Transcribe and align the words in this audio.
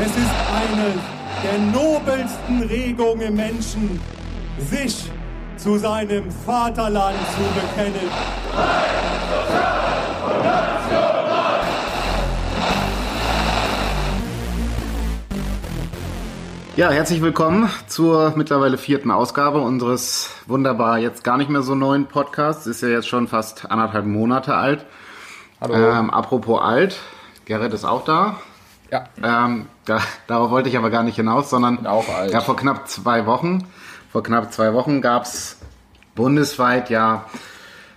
Es 0.00 0.06
ist 0.06 0.16
eine 0.16 0.94
der 1.42 1.58
nobelsten 1.72 2.62
Regungen 2.62 3.20
im 3.20 3.34
Menschen, 3.34 4.00
sich 4.70 5.10
zu 5.56 5.76
seinem 5.76 6.30
Vaterland 6.30 7.16
zu 7.34 7.42
bekennen. 7.60 8.08
Ja, 16.76 16.90
herzlich 16.90 17.20
willkommen 17.20 17.68
zur 17.88 18.34
mittlerweile 18.36 18.78
vierten 18.78 19.10
Ausgabe 19.10 19.58
unseres 19.60 20.30
wunderbar 20.46 20.98
jetzt 20.98 21.24
gar 21.24 21.38
nicht 21.38 21.50
mehr 21.50 21.62
so 21.62 21.74
neuen 21.74 22.06
Podcasts. 22.06 22.68
Ist 22.68 22.82
ja 22.82 22.88
jetzt 22.88 23.08
schon 23.08 23.26
fast 23.26 23.68
anderthalb 23.68 24.06
Monate 24.06 24.54
alt. 24.54 24.86
Hallo. 25.60 25.74
Ähm, 25.74 26.10
apropos 26.10 26.62
alt, 26.62 27.00
Gerrit 27.46 27.74
ist 27.74 27.84
auch 27.84 28.04
da. 28.04 28.36
Ja. 28.90 29.04
Ähm, 29.22 29.66
da, 29.84 30.00
darauf 30.26 30.50
wollte 30.50 30.68
ich 30.68 30.76
aber 30.76 30.90
gar 30.90 31.02
nicht 31.02 31.16
hinaus, 31.16 31.50
sondern 31.50 31.84
ja 31.84 32.40
vor 32.40 32.56
knapp 32.56 32.88
zwei 32.88 33.26
Wochen, 33.26 33.66
vor 34.10 34.22
knapp 34.22 34.52
zwei 34.52 34.72
Wochen 34.72 35.00
gab's 35.00 35.58
bundesweit 36.14 36.90
ja 36.90 37.26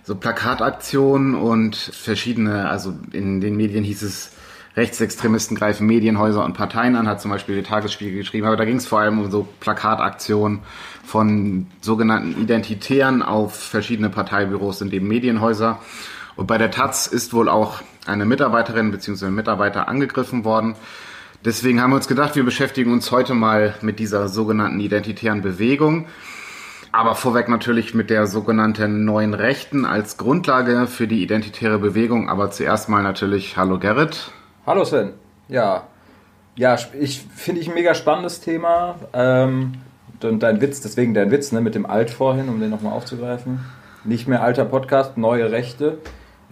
so 0.04 0.14
Plakataktionen 0.16 1.34
und 1.34 1.76
verschiedene, 1.76 2.68
also 2.68 2.92
in 3.12 3.40
den 3.40 3.56
Medien 3.56 3.84
hieß 3.84 4.02
es, 4.02 4.32
Rechtsextremisten 4.74 5.56
greifen 5.56 5.86
Medienhäuser 5.86 6.42
und 6.44 6.54
Parteien 6.54 6.96
an, 6.96 7.06
hat 7.06 7.20
zum 7.20 7.30
Beispiel 7.30 7.56
die 7.56 7.62
Tagesspiegel 7.62 8.16
geschrieben, 8.16 8.46
aber 8.46 8.56
da 8.56 8.64
ging 8.64 8.76
es 8.76 8.86
vor 8.86 9.00
allem 9.00 9.18
um 9.18 9.30
so 9.30 9.46
Plakataktionen 9.60 10.60
von 11.04 11.66
sogenannten 11.82 12.40
Identitären 12.40 13.22
auf 13.22 13.54
verschiedene 13.54 14.08
Parteibüros 14.08 14.80
in 14.80 14.88
den 14.88 15.06
Medienhäuser. 15.06 15.78
Und 16.36 16.46
bei 16.46 16.56
der 16.56 16.70
Taz 16.70 17.06
ist 17.06 17.34
wohl 17.34 17.50
auch 17.50 17.82
eine 18.06 18.24
Mitarbeiterin 18.24 18.90
bzw. 18.90 19.30
Mitarbeiter 19.30 19.88
angegriffen 19.88 20.44
worden. 20.44 20.74
Deswegen 21.44 21.80
haben 21.80 21.90
wir 21.90 21.96
uns 21.96 22.08
gedacht, 22.08 22.36
wir 22.36 22.44
beschäftigen 22.44 22.92
uns 22.92 23.10
heute 23.10 23.34
mal 23.34 23.74
mit 23.80 23.98
dieser 23.98 24.28
sogenannten 24.28 24.78
identitären 24.78 25.42
Bewegung. 25.42 26.06
Aber 26.92 27.14
vorweg 27.14 27.48
natürlich 27.48 27.94
mit 27.94 28.10
der 28.10 28.26
sogenannten 28.26 29.04
neuen 29.04 29.34
Rechten 29.34 29.86
als 29.86 30.18
Grundlage 30.18 30.86
für 30.86 31.08
die 31.08 31.22
identitäre 31.22 31.78
Bewegung. 31.78 32.28
Aber 32.28 32.50
zuerst 32.50 32.88
mal 32.88 33.02
natürlich 33.02 33.56
Hallo 33.56 33.78
Gerrit. 33.78 34.30
Hallo 34.66 34.84
Sven. 34.84 35.14
Ja. 35.48 35.84
Ja, 36.54 36.76
ich 37.00 37.24
finde 37.34 37.62
ich 37.62 37.68
ein 37.68 37.74
mega 37.74 37.94
spannendes 37.94 38.40
Thema. 38.40 38.96
Ähm, 39.14 39.72
und 40.22 40.42
dein 40.42 40.60
Witz, 40.60 40.80
deswegen 40.82 41.14
dein 41.14 41.30
Witz, 41.30 41.50
ne, 41.50 41.60
mit 41.60 41.74
dem 41.74 41.86
Alt 41.86 42.10
vorhin, 42.10 42.48
um 42.48 42.60
den 42.60 42.70
nochmal 42.70 42.92
aufzugreifen. 42.92 43.60
Nicht 44.04 44.28
mehr 44.28 44.42
alter 44.42 44.66
Podcast, 44.66 45.16
neue 45.16 45.50
Rechte. 45.50 45.98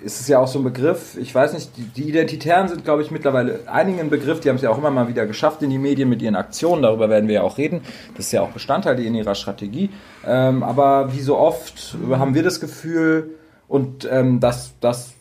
Ist 0.03 0.21
es 0.21 0.29
ja 0.29 0.39
auch 0.39 0.49
so 0.49 0.59
ein 0.59 0.65
Begriff, 0.65 1.17
ich 1.19 1.35
weiß 1.35 1.53
nicht, 1.53 1.77
die, 1.77 1.83
die 1.83 2.09
Identitären 2.09 2.69
sind, 2.69 2.85
glaube 2.85 3.03
ich, 3.03 3.11
mittlerweile 3.11 3.61
einigen 3.67 4.01
ein 4.01 4.11
Begriff, 4.11 4.41
die 4.41 4.49
haben 4.49 4.57
es 4.57 4.63
ja 4.63 4.71
auch 4.71 4.79
immer 4.79 4.91
mal 4.91 5.09
wieder 5.09 5.27
geschafft 5.27 5.63
in 5.63 5.71
die 5.71 5.79
Medien 5.79 6.09
mit 6.09 6.23
ihren 6.23 6.37
Aktionen, 6.37 6.83
darüber 6.83 7.11
werden 7.11 7.29
wir 7.29 7.37
ja 7.37 7.43
auch 7.43 7.59
reden. 7.59 7.83
Das 8.17 8.27
ist 8.27 8.33
ja 8.33 8.43
auch 8.43 8.51
Bestandteil 8.51 8.99
in 9.01 9.15
ihrer 9.15 9.35
Strategie. 9.35 9.91
Ähm, 10.27 10.63
aber 10.63 11.13
wie 11.13 11.21
so 11.21 11.37
oft 11.37 11.97
haben 12.11 12.35
wir 12.35 12.43
das 12.43 12.61
Gefühl, 12.61 13.31
und 13.71 14.09
ähm, 14.11 14.41
dass, 14.41 14.73
dass 14.81 15.13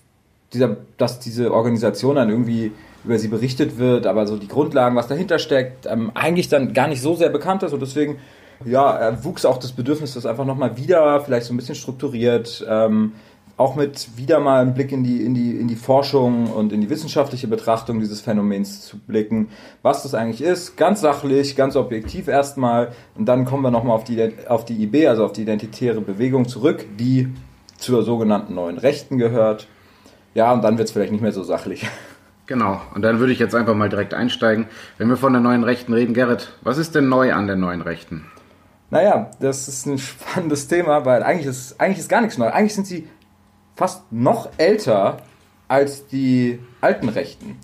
dieser, 0.54 0.78
dass 0.98 1.20
diese 1.20 1.54
Organisation 1.54 2.16
dann 2.16 2.30
irgendwie 2.30 2.72
über 3.06 3.20
sie 3.20 3.28
berichtet 3.28 3.78
wird, 3.78 4.08
aber 4.08 4.26
so 4.26 4.38
die 4.38 4.48
Grundlagen, 4.48 4.96
was 4.96 5.08
dahinter 5.08 5.38
steckt, 5.38 5.86
ähm, 5.86 6.12
eigentlich 6.16 6.50
dann 6.50 6.74
gar 6.74 6.88
nicht 6.88 7.02
so 7.02 7.16
sehr 7.16 7.30
bekannt 7.30 7.62
ist 7.62 7.74
und 7.74 7.82
deswegen 7.82 8.18
ja, 8.66 9.24
wuchs 9.24 9.46
auch 9.46 9.58
das 9.58 9.72
Bedürfnis, 9.72 10.16
das 10.16 10.26
einfach 10.26 10.46
nochmal 10.46 10.76
wieder, 10.78 11.22
vielleicht 11.22 11.46
so 11.46 11.54
ein 11.54 11.58
bisschen 11.58 11.76
strukturiert, 11.76 12.66
ähm, 12.68 13.14
auch 13.60 13.76
mit 13.76 14.18
wieder 14.18 14.40
mal 14.40 14.62
einem 14.62 14.74
Blick 14.74 14.94
in 14.94 15.04
die, 15.04 15.22
in, 15.22 15.34
die, 15.34 15.52
in 15.52 15.68
die 15.68 15.76
Forschung 15.76 16.48
und 16.48 16.72
in 16.72 16.80
die 16.80 16.90
wissenschaftliche 16.90 17.48
Betrachtung 17.48 18.00
dieses 18.00 18.22
Phänomens 18.22 18.86
zu 18.86 18.98
blicken, 18.98 19.50
was 19.82 20.04
das 20.04 20.14
eigentlich 20.14 20.42
ist, 20.42 20.78
ganz 20.78 21.02
sachlich, 21.02 21.58
ganz 21.58 21.76
objektiv 21.76 22.30
erstmal 22.30 22.94
und 23.16 23.26
dann 23.26 23.44
kommen 23.44 23.62
wir 23.62 23.70
nochmal 23.70 23.96
auf 23.96 24.06
die, 24.06 24.32
auf 24.48 24.64
die 24.64 24.82
IB, 24.82 25.08
also 25.08 25.26
auf 25.26 25.34
die 25.34 25.42
identitäre 25.42 26.00
Bewegung 26.00 26.48
zurück, 26.48 26.86
die 26.98 27.28
zur 27.78 28.04
sogenannten 28.04 28.56
neuen 28.56 28.78
Rechten 28.78 29.18
gehört. 29.18 29.68
Ja, 30.34 30.54
und 30.54 30.64
dann 30.64 30.78
wird 30.78 30.88
es 30.88 30.94
vielleicht 30.94 31.12
nicht 31.12 31.22
mehr 31.22 31.34
so 31.34 31.44
sachlich. 31.44 31.86
Genau, 32.46 32.82
und 32.96 33.02
dann 33.02 33.20
würde 33.20 33.34
ich 33.34 33.40
jetzt 33.40 33.56
einfach 33.56 33.76
mal 33.76 33.90
direkt 33.90 34.14
einsteigen. 34.14 34.68
Wenn 34.98 35.10
wir 35.10 35.18
von 35.18 35.34
der 35.34 35.42
neuen 35.42 35.66
Rechten 35.66 35.92
reden, 35.92 36.14
Gerrit, 36.14 36.54
was 36.62 36.78
ist 36.78 36.96
denn 36.96 37.10
neu 37.10 37.34
an 37.34 37.48
der 37.48 37.58
neuen 37.58 37.82
Rechten? 37.82 38.26
Naja, 38.90 39.32
das 39.42 39.68
ist 39.68 39.86
ein 39.86 39.98
spannendes 40.00 40.70
Thema, 40.70 41.04
weil 41.04 41.24
eigentlich 41.24 41.48
ist, 41.48 41.82
eigentlich 41.82 42.00
ist 42.00 42.10
gar 42.10 42.22
nichts 42.22 42.38
neu. 42.38 42.48
Eigentlich 42.48 42.74
sind 42.74 42.88
sie 42.88 43.08
fast 43.80 44.12
noch 44.12 44.50
älter 44.58 45.20
als 45.70 46.06
die 46.08 46.60
alten 46.82 47.08
Rechten. 47.08 47.58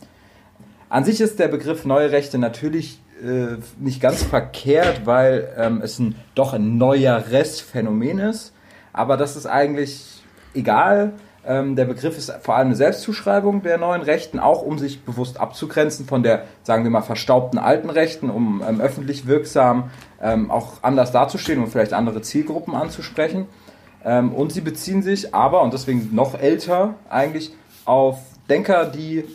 An 0.87 1.03
sich 1.03 1.19
ist 1.19 1.39
der 1.39 1.49
Begriff 1.49 1.83
neue 1.83 2.11
Rechte 2.11 2.37
natürlich 2.37 3.01
äh, 3.21 3.57
nicht 3.79 3.99
ganz 3.99 4.23
verkehrt, 4.23 5.05
weil 5.05 5.53
ähm, 5.57 5.81
es 5.83 5.99
ein, 5.99 6.15
doch 6.33 6.53
ein 6.53 6.77
neueres 6.77 7.59
Phänomen 7.59 8.19
ist. 8.19 8.53
Aber 8.93 9.17
das 9.17 9.35
ist 9.35 9.45
eigentlich 9.45 10.23
egal. 10.53 11.11
Ähm, 11.45 11.75
der 11.75 11.83
Begriff 11.83 12.17
ist 12.17 12.31
vor 12.41 12.55
allem 12.55 12.67
eine 12.67 12.77
Selbstzuschreibung 12.77 13.61
der 13.61 13.77
neuen 13.77 14.01
Rechten, 14.01 14.39
auch 14.39 14.61
um 14.61 14.79
sich 14.79 15.03
bewusst 15.03 15.37
abzugrenzen 15.37 16.05
von 16.05 16.23
der, 16.23 16.45
sagen 16.63 16.85
wir 16.85 16.91
mal, 16.91 17.01
verstaubten 17.01 17.59
alten 17.59 17.89
Rechten, 17.89 18.29
um 18.29 18.63
ähm, 18.65 18.79
öffentlich 18.79 19.27
wirksam 19.27 19.91
ähm, 20.21 20.49
auch 20.49 20.81
anders 20.81 21.11
dazustehen 21.11 21.61
und 21.61 21.67
vielleicht 21.67 21.91
andere 21.91 22.21
Zielgruppen 22.21 22.73
anzusprechen. 22.73 23.47
Ähm, 24.05 24.33
und 24.33 24.53
sie 24.53 24.61
beziehen 24.61 25.01
sich 25.01 25.33
aber, 25.33 25.63
und 25.63 25.73
deswegen 25.73 26.13
noch 26.13 26.39
älter 26.39 26.93
eigentlich, 27.09 27.51
auf 27.85 28.19
Denker, 28.49 28.85
die 28.85 29.25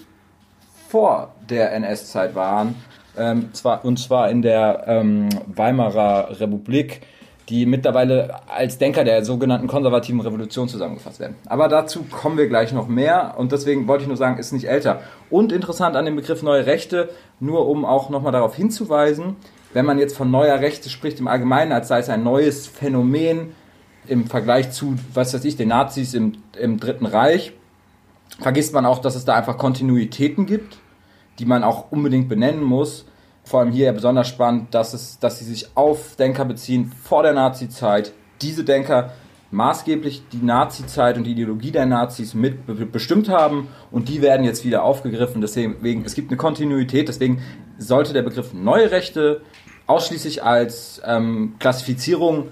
vor 0.88 1.34
der 1.48 1.72
NS-Zeit 1.72 2.34
waren, 2.34 2.76
ähm, 3.18 3.52
zwar, 3.52 3.84
und 3.84 3.98
zwar 3.98 4.30
in 4.30 4.42
der 4.42 4.84
ähm, 4.86 5.28
Weimarer 5.46 6.40
Republik, 6.40 7.02
die 7.48 7.66
mittlerweile 7.66 8.48
als 8.48 8.78
Denker 8.78 9.02
der 9.02 9.24
sogenannten 9.24 9.66
konservativen 9.66 10.20
Revolution 10.20 10.68
zusammengefasst 10.68 11.18
werden. 11.18 11.34
Aber 11.46 11.66
dazu 11.66 12.04
kommen 12.04 12.38
wir 12.38 12.46
gleich 12.46 12.72
noch 12.72 12.86
mehr 12.86 13.34
und 13.38 13.50
deswegen 13.50 13.88
wollte 13.88 14.02
ich 14.02 14.08
nur 14.08 14.16
sagen, 14.16 14.38
ist 14.38 14.52
nicht 14.52 14.68
älter. 14.68 15.00
Und 15.30 15.50
interessant 15.50 15.96
an 15.96 16.04
dem 16.04 16.14
Begriff 16.14 16.44
neue 16.44 16.66
Rechte, 16.66 17.08
nur 17.40 17.68
um 17.68 17.84
auch 17.84 18.08
nochmal 18.08 18.30
darauf 18.30 18.54
hinzuweisen, 18.54 19.34
wenn 19.72 19.84
man 19.84 19.98
jetzt 19.98 20.16
von 20.16 20.30
neuer 20.30 20.60
Rechte 20.60 20.88
spricht 20.88 21.18
im 21.18 21.26
Allgemeinen, 21.26 21.72
als 21.72 21.88
sei 21.88 21.98
es 21.98 22.08
ein 22.08 22.22
neues 22.22 22.68
Phänomen 22.68 23.54
im 24.06 24.26
Vergleich 24.26 24.70
zu, 24.72 24.96
was 25.14 25.34
weiß 25.34 25.44
ich, 25.44 25.56
den 25.56 25.68
Nazis 25.68 26.14
im, 26.14 26.32
im 26.58 26.80
Dritten 26.80 27.06
Reich, 27.06 27.52
vergisst 28.40 28.72
man 28.72 28.86
auch, 28.86 28.98
dass 28.98 29.14
es 29.14 29.24
da 29.24 29.34
einfach 29.34 29.58
Kontinuitäten 29.58 30.46
gibt, 30.46 30.78
die 31.38 31.46
man 31.46 31.64
auch 31.64 31.90
unbedingt 31.90 32.28
benennen 32.28 32.62
muss 32.62 33.06
vor 33.44 33.60
allem 33.60 33.72
hier 33.72 33.86
ja 33.86 33.92
besonders 33.92 34.28
spannend, 34.28 34.74
dass, 34.74 34.94
es, 34.94 35.18
dass 35.18 35.38
sie 35.38 35.44
sich 35.44 35.76
auf 35.76 36.16
Denker 36.16 36.44
beziehen 36.44 36.92
vor 37.02 37.22
der 37.22 37.32
Nazi-Zeit. 37.32 38.12
Diese 38.42 38.64
Denker 38.64 39.12
maßgeblich 39.50 40.22
die 40.32 40.44
Nazi-Zeit 40.44 41.16
und 41.16 41.24
die 41.24 41.32
Ideologie 41.32 41.72
der 41.72 41.86
Nazis 41.86 42.34
mit 42.34 42.92
bestimmt 42.92 43.28
haben 43.28 43.68
und 43.90 44.08
die 44.08 44.22
werden 44.22 44.44
jetzt 44.44 44.64
wieder 44.64 44.84
aufgegriffen. 44.84 45.40
Deswegen, 45.40 46.04
es 46.04 46.14
gibt 46.14 46.30
eine 46.30 46.36
Kontinuität, 46.36 47.08
deswegen 47.08 47.42
sollte 47.76 48.12
der 48.12 48.22
Begriff 48.22 48.52
neue 48.52 48.92
Rechte 48.92 49.40
ausschließlich 49.88 50.44
als 50.44 51.02
ähm, 51.04 51.56
Klassifizierung 51.58 52.48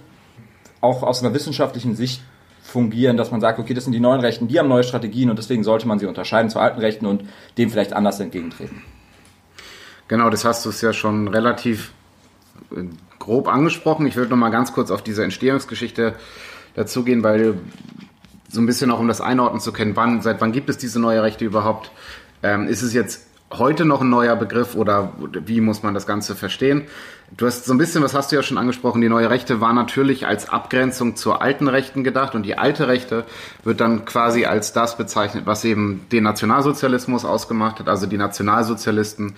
auch 0.81 1.03
aus 1.03 1.22
einer 1.22 1.34
wissenschaftlichen 1.34 1.97
Sicht 1.97 2.22
fungieren, 2.62 3.16
dass 3.16 3.31
man 3.31 3.41
sagt, 3.41 3.59
okay, 3.59 3.75
das 3.75 3.84
sind 3.84 3.93
die 3.93 4.00
neuen 4.00 4.21
Rechten, 4.21 4.47
die 4.47 4.59
haben 4.59 4.69
neue 4.69 4.84
Strategien 4.84 5.31
und 5.31 5.39
deswegen 5.39 5.65
sollte 5.65 5.89
man 5.89 5.99
sie 5.99 6.06
unterscheiden 6.06 6.50
zu 6.50 6.59
alten 6.59 6.81
Rechten 6.81 7.06
und 7.06 7.25
dem 7.56 7.71
vielleicht 7.71 7.93
anders 7.93 8.21
entgegentreten. 8.21 8.83
Genau, 10.06 10.31
das 10.31 10.44
hast 10.44 10.65
du 10.65 10.71
es 10.71 10.81
ja 10.81 10.93
schon 10.93 11.28
relativ 11.28 11.93
äh, 12.75 12.84
grob 13.19 13.49
angesprochen. 13.49 14.06
Ich 14.06 14.17
würde 14.17 14.31
noch 14.31 14.37
mal 14.37 14.50
ganz 14.50 14.72
kurz 14.72 14.91
auf 14.91 15.03
diese 15.03 15.25
Entstehungsgeschichte 15.25 16.15
dazugehen, 16.75 17.22
weil 17.22 17.55
so 18.49 18.61
ein 18.61 18.67
bisschen 18.67 18.91
auch 18.91 19.00
um 19.00 19.08
das 19.08 19.20
einordnen 19.20 19.61
zu 19.61 19.73
können, 19.73 19.97
wann, 19.97 20.23
seit 20.23 20.41
wann 20.41 20.53
gibt 20.53 20.70
es 20.70 20.79
diese 20.79 21.00
neue 21.00 21.23
Rechte 21.23 21.44
überhaupt? 21.44 21.91
Ähm, 22.43 22.69
ist 22.69 22.82
es 22.82 22.94
jetzt 22.94 23.28
heute 23.53 23.85
noch 23.85 24.03
ein 24.03 24.11
neuer 24.11 24.37
Begriff 24.37 24.75
oder 24.75 25.12
wie 25.33 25.61
muss 25.61 25.83
man 25.83 25.95
das 25.95 26.06
Ganze 26.06 26.35
verstehen? 26.35 26.87
Du 27.37 27.47
hast 27.47 27.67
so 27.67 27.73
ein 27.73 27.79
bisschen, 27.79 28.03
was 28.03 28.15
hast 28.15 28.33
du 28.33 28.37
ja 28.37 28.43
schon 28.43 28.59
angesprochen, 28.59 29.00
die 29.00 29.09
neue 29.09 29.31
Rechte 29.31 29.61
war 29.61 29.73
natürlich 29.73 30.27
als 30.27 30.49
Abgrenzung 30.49 31.17
zur 31.17 31.43
alten 31.43 31.69
Rechten 31.69 32.05
gedacht 32.05 32.35
und 32.35 32.43
die 32.45 32.56
alte 32.56 32.89
Rechte 32.89 33.25
wird 33.65 33.81
dann 33.81 34.05
quasi 34.05 34.47
als 34.47 34.73
das 34.73 34.97
bezeichnet, 34.97 35.45
was 35.47 35.65
eben 35.65 36.06
den 36.11 36.25
Nationalsozialismus 36.25 37.25
ausgemacht 37.25 37.81
hat, 37.81 37.89
also 37.89 38.06
die 38.06 38.19
Nationalsozialisten 38.19 39.35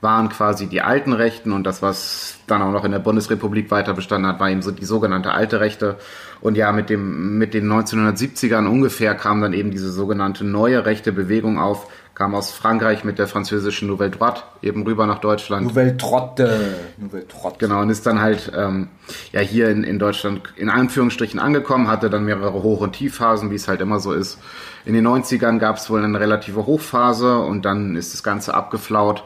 waren 0.00 0.28
quasi 0.28 0.66
die 0.66 0.82
alten 0.82 1.12
Rechten 1.12 1.52
und 1.52 1.64
das, 1.64 1.82
was 1.82 2.38
dann 2.46 2.62
auch 2.62 2.70
noch 2.70 2.84
in 2.84 2.92
der 2.92 2.98
Bundesrepublik 2.98 3.70
weiter 3.70 3.94
bestanden 3.94 4.28
hat, 4.30 4.40
war 4.40 4.50
eben 4.50 4.62
so 4.62 4.70
die 4.70 4.84
sogenannte 4.84 5.32
alte 5.32 5.60
Rechte. 5.60 5.96
Und 6.46 6.56
ja, 6.56 6.70
mit 6.70 6.90
dem, 6.90 7.38
mit 7.38 7.54
den 7.54 7.68
1970ern 7.68 8.68
ungefähr 8.68 9.16
kam 9.16 9.40
dann 9.40 9.52
eben 9.52 9.72
diese 9.72 9.90
sogenannte 9.90 10.44
neue 10.44 10.86
rechte 10.86 11.10
Bewegung 11.10 11.58
auf, 11.58 11.88
kam 12.14 12.36
aus 12.36 12.52
Frankreich 12.52 13.02
mit 13.02 13.18
der 13.18 13.26
französischen 13.26 13.88
Nouvelle 13.88 14.12
Droite 14.12 14.42
eben 14.62 14.84
rüber 14.84 15.06
nach 15.06 15.18
Deutschland. 15.18 15.66
Nouvelle 15.66 15.94
Droite. 15.94 16.76
Nouvelle 16.98 17.24
Droite. 17.24 17.56
Genau, 17.58 17.80
und 17.82 17.90
ist 17.90 18.06
dann 18.06 18.20
halt 18.20 18.52
ähm, 18.56 18.86
ja 19.32 19.40
hier 19.40 19.70
in, 19.70 19.82
in 19.82 19.98
Deutschland 19.98 20.40
in 20.54 20.70
Anführungsstrichen 20.70 21.40
angekommen, 21.40 21.88
hatte 21.88 22.10
dann 22.10 22.24
mehrere 22.24 22.62
Hoch- 22.62 22.80
und 22.80 22.92
Tiefphasen, 22.92 23.50
wie 23.50 23.56
es 23.56 23.66
halt 23.66 23.80
immer 23.80 23.98
so 23.98 24.12
ist. 24.12 24.38
In 24.84 24.94
den 24.94 25.04
90ern 25.04 25.58
gab 25.58 25.78
es 25.78 25.90
wohl 25.90 26.04
eine 26.04 26.20
relative 26.20 26.64
Hochphase 26.64 27.40
und 27.40 27.64
dann 27.64 27.96
ist 27.96 28.14
das 28.14 28.22
Ganze 28.22 28.54
abgeflaut. 28.54 29.24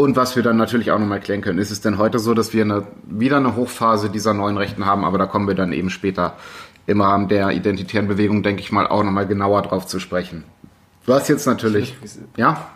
Und 0.00 0.16
was 0.16 0.34
wir 0.34 0.42
dann 0.42 0.56
natürlich 0.56 0.92
auch 0.92 0.98
nochmal 0.98 1.18
erklären 1.18 1.42
können, 1.42 1.58
ist 1.58 1.70
es 1.70 1.82
denn 1.82 1.98
heute 1.98 2.18
so, 2.18 2.32
dass 2.32 2.54
wir 2.54 2.64
eine, 2.64 2.84
wieder 3.04 3.36
eine 3.36 3.54
Hochphase 3.54 4.08
dieser 4.08 4.32
neuen 4.32 4.56
Rechten 4.56 4.86
haben, 4.86 5.04
aber 5.04 5.18
da 5.18 5.26
kommen 5.26 5.46
wir 5.46 5.54
dann 5.54 5.74
eben 5.74 5.90
später 5.90 6.38
im 6.86 7.02
Rahmen 7.02 7.28
der 7.28 7.50
identitären 7.50 8.08
Bewegung, 8.08 8.42
denke 8.42 8.62
ich 8.62 8.72
mal, 8.72 8.86
auch 8.86 9.04
nochmal 9.04 9.26
genauer 9.26 9.60
drauf 9.60 9.86
zu 9.86 10.00
sprechen. 10.00 10.44
Du 11.04 11.12
hast 11.12 11.28
jetzt 11.28 11.44
natürlich, 11.44 11.94
ja? 12.38 12.66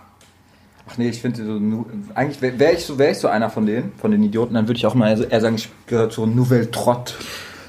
Ach 0.86 0.98
nee, 0.98 1.08
ich 1.08 1.22
finde 1.22 1.46
so, 1.46 1.86
eigentlich 2.14 2.42
wäre 2.42 2.74
ich, 2.74 2.84
so, 2.84 2.98
wär 2.98 3.12
ich 3.12 3.18
so 3.18 3.28
einer 3.28 3.48
von 3.48 3.64
denen, 3.64 3.92
von 3.96 4.10
den 4.10 4.22
Idioten, 4.22 4.52
dann 4.52 4.68
würde 4.68 4.76
ich 4.76 4.84
auch 4.84 4.94
mal 4.94 5.18
eher 5.18 5.40
sagen, 5.40 5.54
ich 5.54 5.70
gehöre 5.86 6.10
zur 6.10 6.26
Nouvelle 6.26 6.70
Trott. 6.70 7.16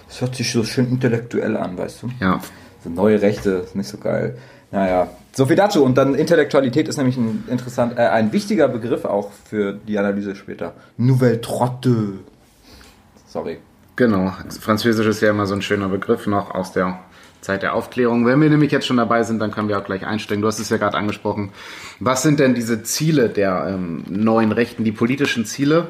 Das 0.10 0.20
hört 0.20 0.36
sich 0.36 0.52
so 0.52 0.66
schön 0.66 0.90
intellektuell 0.90 1.56
an, 1.56 1.78
weißt 1.78 2.04
du? 2.04 2.10
Ja. 2.20 2.42
So 2.84 2.90
neue 2.90 3.22
Rechte, 3.22 3.52
ist 3.52 3.74
nicht 3.78 3.88
so 3.88 4.00
geil. 4.00 4.38
Naja, 4.72 5.10
so 5.34 5.46
viel 5.46 5.56
dazu. 5.56 5.84
Und 5.84 5.98
dann 5.98 6.16
Intellektualität 6.16 6.88
ist 6.88 6.98
nämlich 6.98 7.18
ein 7.18 7.44
interessant, 7.50 7.98
äh, 7.98 8.02
ein 8.08 8.32
wichtiger 8.32 8.68
Begriff 8.68 9.06
auch 9.06 9.32
für 9.32 9.74
die 9.74 9.98
Analyse 9.98 10.36
später. 10.36 10.74
Nouvelle 10.98 11.42
Trotte. 11.42 12.14
Sorry. 13.28 13.60
Genau. 13.96 14.34
Französisch 14.60 15.08
ist 15.08 15.22
ja 15.22 15.30
immer 15.30 15.46
so 15.46 15.56
ein 15.56 15.62
schöner 15.62 15.88
Begriff 15.88 16.28
noch 16.28 16.54
aus 16.54 16.74
der 16.74 17.00
Zeit 17.42 17.64
der 17.64 17.74
Aufklärung. 17.76 18.26
Wenn 18.26 18.42
wir 18.42 18.50
nämlich 18.50 18.72
jetzt 18.72 18.88
schon 18.88 18.98
dabei 18.98 19.24
sind, 19.24 19.40
dann 19.40 19.52
können 19.52 19.70
wir 19.70 19.78
auch 19.78 19.86
gleich 19.86 20.06
einsteigen. 20.06 20.42
Du 20.42 20.48
hast 20.48 20.60
es 20.60 20.70
ja 20.70 20.78
gerade 20.78 20.98
angesprochen. 20.98 21.52
Was 22.00 22.24
sind 22.24 22.40
denn 22.40 22.56
diese 22.56 22.84
Ziele 22.84 23.30
der 23.30 23.68
ähm, 23.70 24.04
neuen 24.10 24.52
Rechten, 24.52 24.84
die 24.84 24.92
politischen 24.92 25.46
Ziele? 25.46 25.88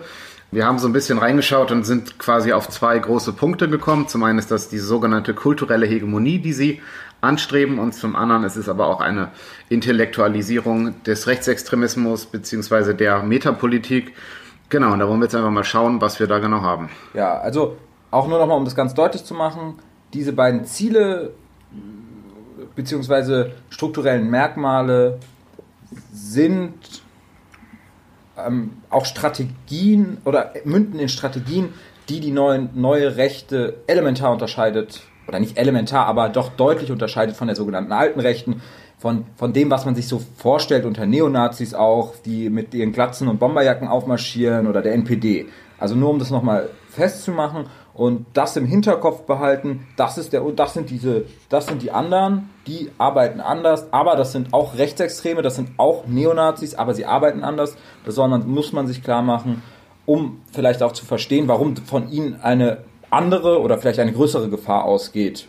Wir 0.52 0.66
haben 0.66 0.80
so 0.80 0.88
ein 0.88 0.94
bisschen 0.94 1.18
reingeschaut 1.18 1.72
und 1.72 1.86
sind 1.86 2.20
quasi 2.20 2.54
auf 2.54 2.70
zwei 2.70 2.98
große 3.00 3.34
Punkte 3.34 3.68
gekommen. 3.70 4.08
Zum 4.08 4.24
einen 4.24 4.38
ist 4.38 4.52
das 4.52 4.70
die 4.70 4.78
sogenannte 4.78 5.34
kulturelle 5.34 5.86
Hegemonie, 5.86 6.40
die 6.40 6.54
sie 6.54 6.82
anstreben 7.26 7.80
und 7.80 7.94
zum 7.94 8.16
anderen 8.16 8.44
ist 8.44 8.56
es 8.56 8.70
aber 8.70 8.88
auch 8.88 9.02
eine 9.02 9.32
Intellektualisierung 9.70 11.04
des 11.04 11.28
Rechtsextremismus 11.28 12.26
beziehungsweise 12.28 12.96
der 12.96 13.24
Metapolitik. 13.24 14.14
Genau, 14.70 14.94
und 14.94 15.00
da 15.00 15.08
wollen 15.08 15.20
wir 15.20 15.26
jetzt 15.26 15.36
einfach 15.36 15.52
mal 15.52 15.64
schauen, 15.64 16.02
was 16.02 16.20
wir 16.20 16.28
da 16.28 16.40
genau 16.40 16.62
haben. 16.62 16.90
Ja, 17.14 17.40
also 17.40 17.78
auch 18.12 18.28
nur 18.28 18.40
nochmal, 18.40 18.58
um 18.58 18.66
das 18.66 18.76
ganz 18.76 18.94
deutlich 18.94 19.24
zu 19.24 19.34
machen, 19.34 19.76
diese 20.14 20.34
beiden 20.34 20.66
Ziele 20.66 21.34
beziehungsweise 22.76 23.52
strukturellen 23.70 24.30
Merkmale 24.30 25.20
sind 26.14 27.04
ähm, 28.38 28.72
auch 28.90 29.06
Strategien 29.06 30.18
oder 30.26 30.54
münden 30.66 31.00
in 31.00 31.10
Strategien, 31.10 31.74
die 32.10 32.20
die 32.20 32.32
neuen, 32.32 32.70
neue 32.74 33.18
Rechte 33.18 33.82
elementar 33.88 34.32
unterscheidet, 34.32 35.02
oder 35.28 35.40
nicht 35.40 35.58
elementar, 35.58 36.06
aber 36.06 36.30
doch 36.30 36.50
deutlich 36.50 36.92
unterscheidet 36.92 37.36
von 37.36 37.48
der 37.48 37.56
sogenannten 37.56 37.92
alten 37.92 38.20
Rechten, 38.20 38.62
von, 38.98 39.26
von 39.36 39.54
dem, 39.54 39.70
was 39.70 39.86
man 39.86 39.96
sich 39.96 40.08
so 40.08 40.22
vorstellt 40.38 40.86
unter 40.86 41.06
Neonazis 41.06 41.74
auch, 41.74 42.14
die 42.26 42.50
mit 42.50 42.74
ihren 42.74 42.92
Glatzen 42.92 43.28
und 43.28 43.40
Bomberjacken 43.40 43.88
aufmarschieren 43.88 44.68
oder 44.68 44.82
der 44.82 44.94
NPD. 44.94 45.48
Also 45.78 45.96
nur 45.96 46.10
um 46.10 46.20
das 46.20 46.32
nochmal 46.32 46.70
festzumachen 46.90 47.66
und 47.94 48.26
das 48.34 48.56
im 48.56 48.66
Hinterkopf 48.66 49.24
behalten, 49.24 49.88
das 49.98 50.18
ist 50.18 50.32
der 50.34 50.42
das 50.42 50.74
sind 50.74 50.90
diese 50.90 51.26
das 51.50 51.68
sind 51.68 51.82
die 51.82 51.92
anderen, 51.92 52.50
die 52.68 52.90
arbeiten 52.98 53.42
anders, 53.42 53.92
aber 53.92 54.16
das 54.16 54.32
sind 54.32 54.54
auch 54.54 54.78
Rechtsextreme, 54.78 55.42
das 55.42 55.56
sind 55.56 55.72
auch 55.78 56.08
Neonazis, 56.08 56.76
aber 56.76 56.94
sie 56.94 57.06
arbeiten 57.06 57.44
anders. 57.44 57.76
Das 58.06 58.18
muss 58.18 58.72
man 58.72 58.88
sich 58.88 59.04
klar 59.04 59.22
machen, 59.22 59.62
um 60.06 60.42
vielleicht 60.52 60.82
auch 60.82 60.94
zu 60.94 61.06
verstehen, 61.06 61.48
warum 61.48 61.76
von 61.78 62.10
ihnen 62.10 62.40
eine 62.42 62.80
andere 63.16 63.62
oder 63.62 63.78
vielleicht 63.78 64.00
eine 64.00 64.14
größere 64.14 64.50
Gefahr 64.50 64.86
ausgeht. 64.86 65.48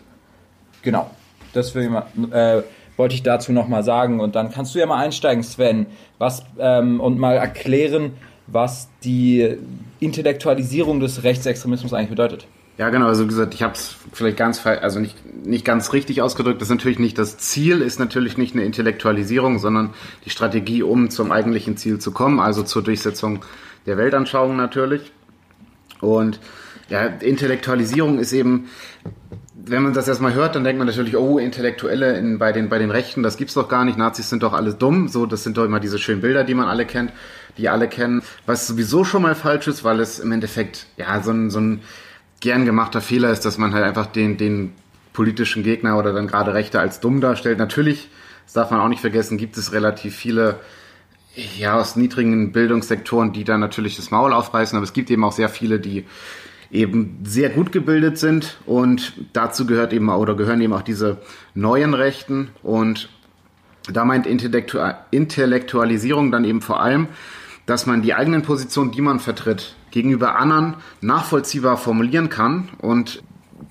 Genau. 0.83 1.11
Das 1.53 1.75
will 1.75 1.85
ich 1.85 1.91
mal, 1.91 2.07
äh, 2.31 2.63
wollte 2.97 3.15
ich 3.15 3.23
dazu 3.23 3.53
nochmal 3.53 3.83
sagen. 3.83 4.21
Und 4.21 4.35
dann 4.35 4.51
kannst 4.51 4.75
du 4.75 4.79
ja 4.79 4.87
mal 4.87 4.99
einsteigen, 4.99 5.43
Sven, 5.43 5.87
was, 6.19 6.45
ähm, 6.59 7.01
und 7.01 7.19
mal 7.19 7.37
erklären, 7.37 8.13
was 8.47 8.89
die 9.03 9.57
Intellektualisierung 10.01 11.01
des 11.01 11.25
Rechtsextremismus 11.25 11.93
eigentlich 11.93 12.11
bedeutet. 12.11 12.47
Ja, 12.79 12.91
genau. 12.91 13.07
Also 13.07 13.25
wie 13.25 13.29
gesagt, 13.29 13.55
ich 13.55 13.63
habe 13.63 13.73
es 13.73 13.97
vielleicht 14.13 14.37
ganz, 14.37 14.65
also 14.67 15.01
nicht, 15.01 15.17
nicht 15.47 15.65
ganz 15.65 15.93
richtig 15.95 16.21
ausgedrückt. 16.21 16.61
Das 16.61 16.69
ist 16.69 16.75
natürlich 16.75 16.99
nicht 16.99 17.17
das 17.19 17.39
Ziel, 17.39 17.81
ist 17.81 17.99
natürlich 17.99 18.37
nicht 18.37 18.55
eine 18.55 18.65
Intellektualisierung, 18.65 19.59
sondern 19.59 19.95
die 20.25 20.31
Strategie, 20.31 20.83
um 20.83 21.09
zum 21.09 21.33
eigentlichen 21.33 21.79
Ziel 21.79 21.99
zu 21.99 22.13
kommen, 22.13 22.39
also 22.39 22.63
zur 22.63 22.83
Durchsetzung 22.83 23.45
der 23.87 23.97
Weltanschauung 23.97 24.57
natürlich. 24.57 25.13
Und 26.01 26.39
ja, 26.89 27.07
Intellektualisierung 27.07 28.19
ist 28.19 28.33
eben, 28.33 28.69
wenn 29.55 29.83
man 29.83 29.93
das 29.93 30.07
erstmal 30.07 30.35
hört, 30.35 30.55
dann 30.55 30.63
denkt 30.63 30.79
man 30.79 30.87
natürlich, 30.87 31.17
oh, 31.17 31.39
Intellektuelle 31.39 32.17
in, 32.17 32.39
bei, 32.39 32.53
den, 32.53 32.69
bei 32.69 32.79
den 32.79 32.91
Rechten, 32.91 33.23
das 33.23 33.37
gibt's 33.37 33.55
doch 33.55 33.69
gar 33.69 33.85
nicht, 33.85 33.99
Nazis 33.99 34.31
sind 34.31 34.43
doch 34.43 34.53
alles 34.53 34.79
dumm, 34.79 35.09
so, 35.09 35.27
das 35.27 35.43
sind 35.43 35.57
doch 35.57 35.65
immer 35.65 35.81
diese 35.81 35.99
schönen 35.99 36.21
Bilder, 36.21 36.45
die 36.45 36.55
man 36.55 36.69
alle 36.69 36.87
kennt, 36.87 37.13
die 37.59 37.69
alle 37.69 37.89
kennen, 37.89 38.23
was 38.47 38.67
sowieso 38.67 39.05
schon 39.05 39.23
mal 39.23 39.35
falsch 39.35 39.67
ist, 39.67 39.83
weil 39.83 39.99
es 39.99 40.21
im 40.21 40.31
Endeffekt, 40.31 40.87
ja, 40.97 41.21
so 41.23 41.33
ein, 41.33 41.51
so 41.51 41.59
ein 41.59 41.81
gern 42.41 42.65
gemachter 42.65 43.01
Fehler 43.01 43.31
ist, 43.31 43.45
dass 43.45 43.59
man 43.59 43.75
halt 43.75 43.85
einfach 43.85 44.07
den, 44.07 44.37
den 44.37 44.73
politischen 45.13 45.63
Gegner 45.63 45.99
oder 45.99 46.13
dann 46.13 46.27
gerade 46.27 46.55
Rechte 46.55 46.79
als 46.79 47.01
dumm 47.01 47.21
darstellt. 47.21 47.59
Natürlich, 47.59 48.11
das 48.45 48.53
darf 48.53 48.71
man 48.71 48.81
auch 48.81 48.89
nicht 48.89 49.01
vergessen, 49.01 49.39
gibt 49.39 49.57
es 49.57 49.73
relativ 49.73 50.15
viele 50.15 50.61
ja, 51.59 51.79
aus 51.79 51.97
niedrigen 51.97 52.53
Bildungssektoren, 52.53 53.33
die 53.33 53.45
da 53.45 53.59
natürlich 53.59 53.97
das 53.97 54.11
Maul 54.11 54.33
aufreißen, 54.33 54.77
aber 54.77 54.85
es 54.85 54.93
gibt 54.93 55.11
eben 55.11 55.25
auch 55.25 55.33
sehr 55.33 55.49
viele, 55.49 55.81
die 55.81 56.05
eben 56.71 57.21
sehr 57.25 57.51
gut 57.51 57.73
gebildet 57.73 58.19
sind 58.19 58.59
und 58.67 59.13
dazu 59.33 59.67
gehört 59.67 59.93
eben 59.93 60.09
oder 60.09 60.35
gehören 60.35 60.61
eben 60.61 60.73
auch 60.73 60.83
diese 60.83 61.19
neuen 61.55 61.95
Rechten 61.95 62.49
und 62.63 63.09
da 63.93 64.05
meint 64.05 64.27
Intellektu 64.27 64.79
Intellektualisierung 65.11 66.33
dann 66.33 66.45
eben 66.45 66.61
vor 66.61 66.81
allem, 66.81 67.09
dass 67.67 67.87
man 67.87 68.03
die 68.03 68.15
eigenen 68.15 68.43
Positionen, 68.43 68.93
die 68.93 69.01
man 69.01 69.21
vertritt, 69.21 69.75
gegenüber 69.91 70.37
anderen 70.37 70.75
nachvollziehbar 71.01 71.77
formulieren 71.77 72.29
kann 72.29 72.69
und 72.79 73.23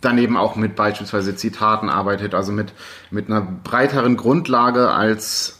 dann 0.01 0.18
eben 0.18 0.38
auch 0.38 0.56
mit 0.56 0.75
beispielsweise 0.75 1.36
Zitaten 1.36 1.89
arbeitet, 1.89 2.33
also 2.33 2.51
mit, 2.51 2.74
mit 3.12 3.30
einer 3.30 3.42
breiteren 3.42 4.18
Grundlage 4.18 4.89
als, 4.92 5.59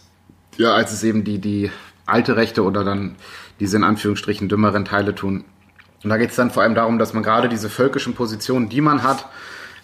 ja, 0.58 0.74
als 0.74 0.92
es 0.92 1.04
eben 1.04 1.24
die, 1.24 1.40
die 1.40 1.72
alte 2.06 2.36
Rechte 2.36 2.64
oder 2.64 2.84
dann 2.84 3.16
diese 3.60 3.78
in 3.78 3.84
Anführungsstrichen 3.84 4.50
dümmeren 4.50 4.86
Teile 4.86 5.16
tun. 5.16 5.46
Und 6.06 6.10
da 6.10 6.18
geht 6.18 6.30
es 6.30 6.36
dann 6.36 6.52
vor 6.52 6.62
allem 6.62 6.76
darum, 6.76 7.00
dass 7.00 7.16
man 7.16 7.24
gerade 7.24 7.50
diese 7.50 7.68
völkischen 7.68 8.14
Positionen, 8.14 8.70
die 8.70 8.80
man 8.80 9.02
hat, 9.02 9.28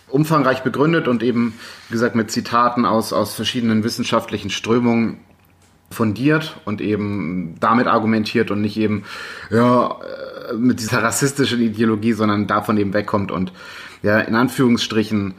umfangreich 0.07 0.61
begründet 0.61 1.07
und 1.07 1.23
eben, 1.23 1.57
wie 1.89 1.93
gesagt, 1.93 2.13
mit 2.13 2.29
Zitaten 2.29 2.85
aus, 2.85 3.11
aus 3.11 3.33
verschiedenen 3.33 3.83
wissenschaftlichen 3.83 4.51
Strömungen 4.51 5.17
fundiert 5.89 6.59
und 6.63 6.79
eben 6.79 7.55
damit 7.59 7.87
argumentiert 7.87 8.51
und 8.51 8.61
nicht 8.61 8.77
eben 8.77 9.03
ja, 9.49 9.97
äh, 10.51 10.53
mit 10.53 10.79
dieser 10.79 11.01
rassistischen 11.01 11.59
Ideologie, 11.59 12.13
sondern 12.13 12.45
davon 12.45 12.77
eben 12.77 12.93
wegkommt 12.93 13.31
und 13.31 13.51
ja, 14.03 14.19
in 14.19 14.35
Anführungsstrichen 14.35 15.33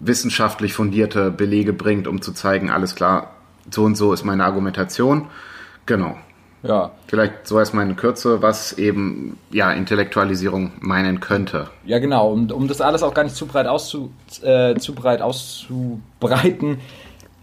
wissenschaftlich 0.00 0.72
fundierte 0.72 1.30
Belege 1.30 1.74
bringt, 1.74 2.08
um 2.08 2.22
zu 2.22 2.32
zeigen, 2.32 2.70
alles 2.70 2.94
klar, 2.94 3.34
so 3.70 3.84
und 3.84 3.96
so 3.96 4.14
ist 4.14 4.24
meine 4.24 4.46
Argumentation. 4.46 5.28
Genau. 5.84 6.16
Ja. 6.62 6.92
Vielleicht 7.08 7.46
so 7.46 7.58
erstmal 7.58 7.88
in 7.88 7.96
Kürze, 7.96 8.40
was 8.40 8.72
eben 8.78 9.38
ja 9.50 9.72
Intellektualisierung 9.72 10.72
meinen 10.80 11.20
könnte. 11.20 11.68
Ja, 11.84 11.98
genau. 11.98 12.32
Um, 12.32 12.50
um 12.50 12.68
das 12.68 12.80
alles 12.80 13.02
auch 13.02 13.14
gar 13.14 13.24
nicht 13.24 13.34
zu 13.34 13.46
breit, 13.46 13.66
auszu, 13.66 14.12
äh, 14.42 14.76
zu 14.76 14.94
breit 14.94 15.22
auszubreiten, 15.22 16.78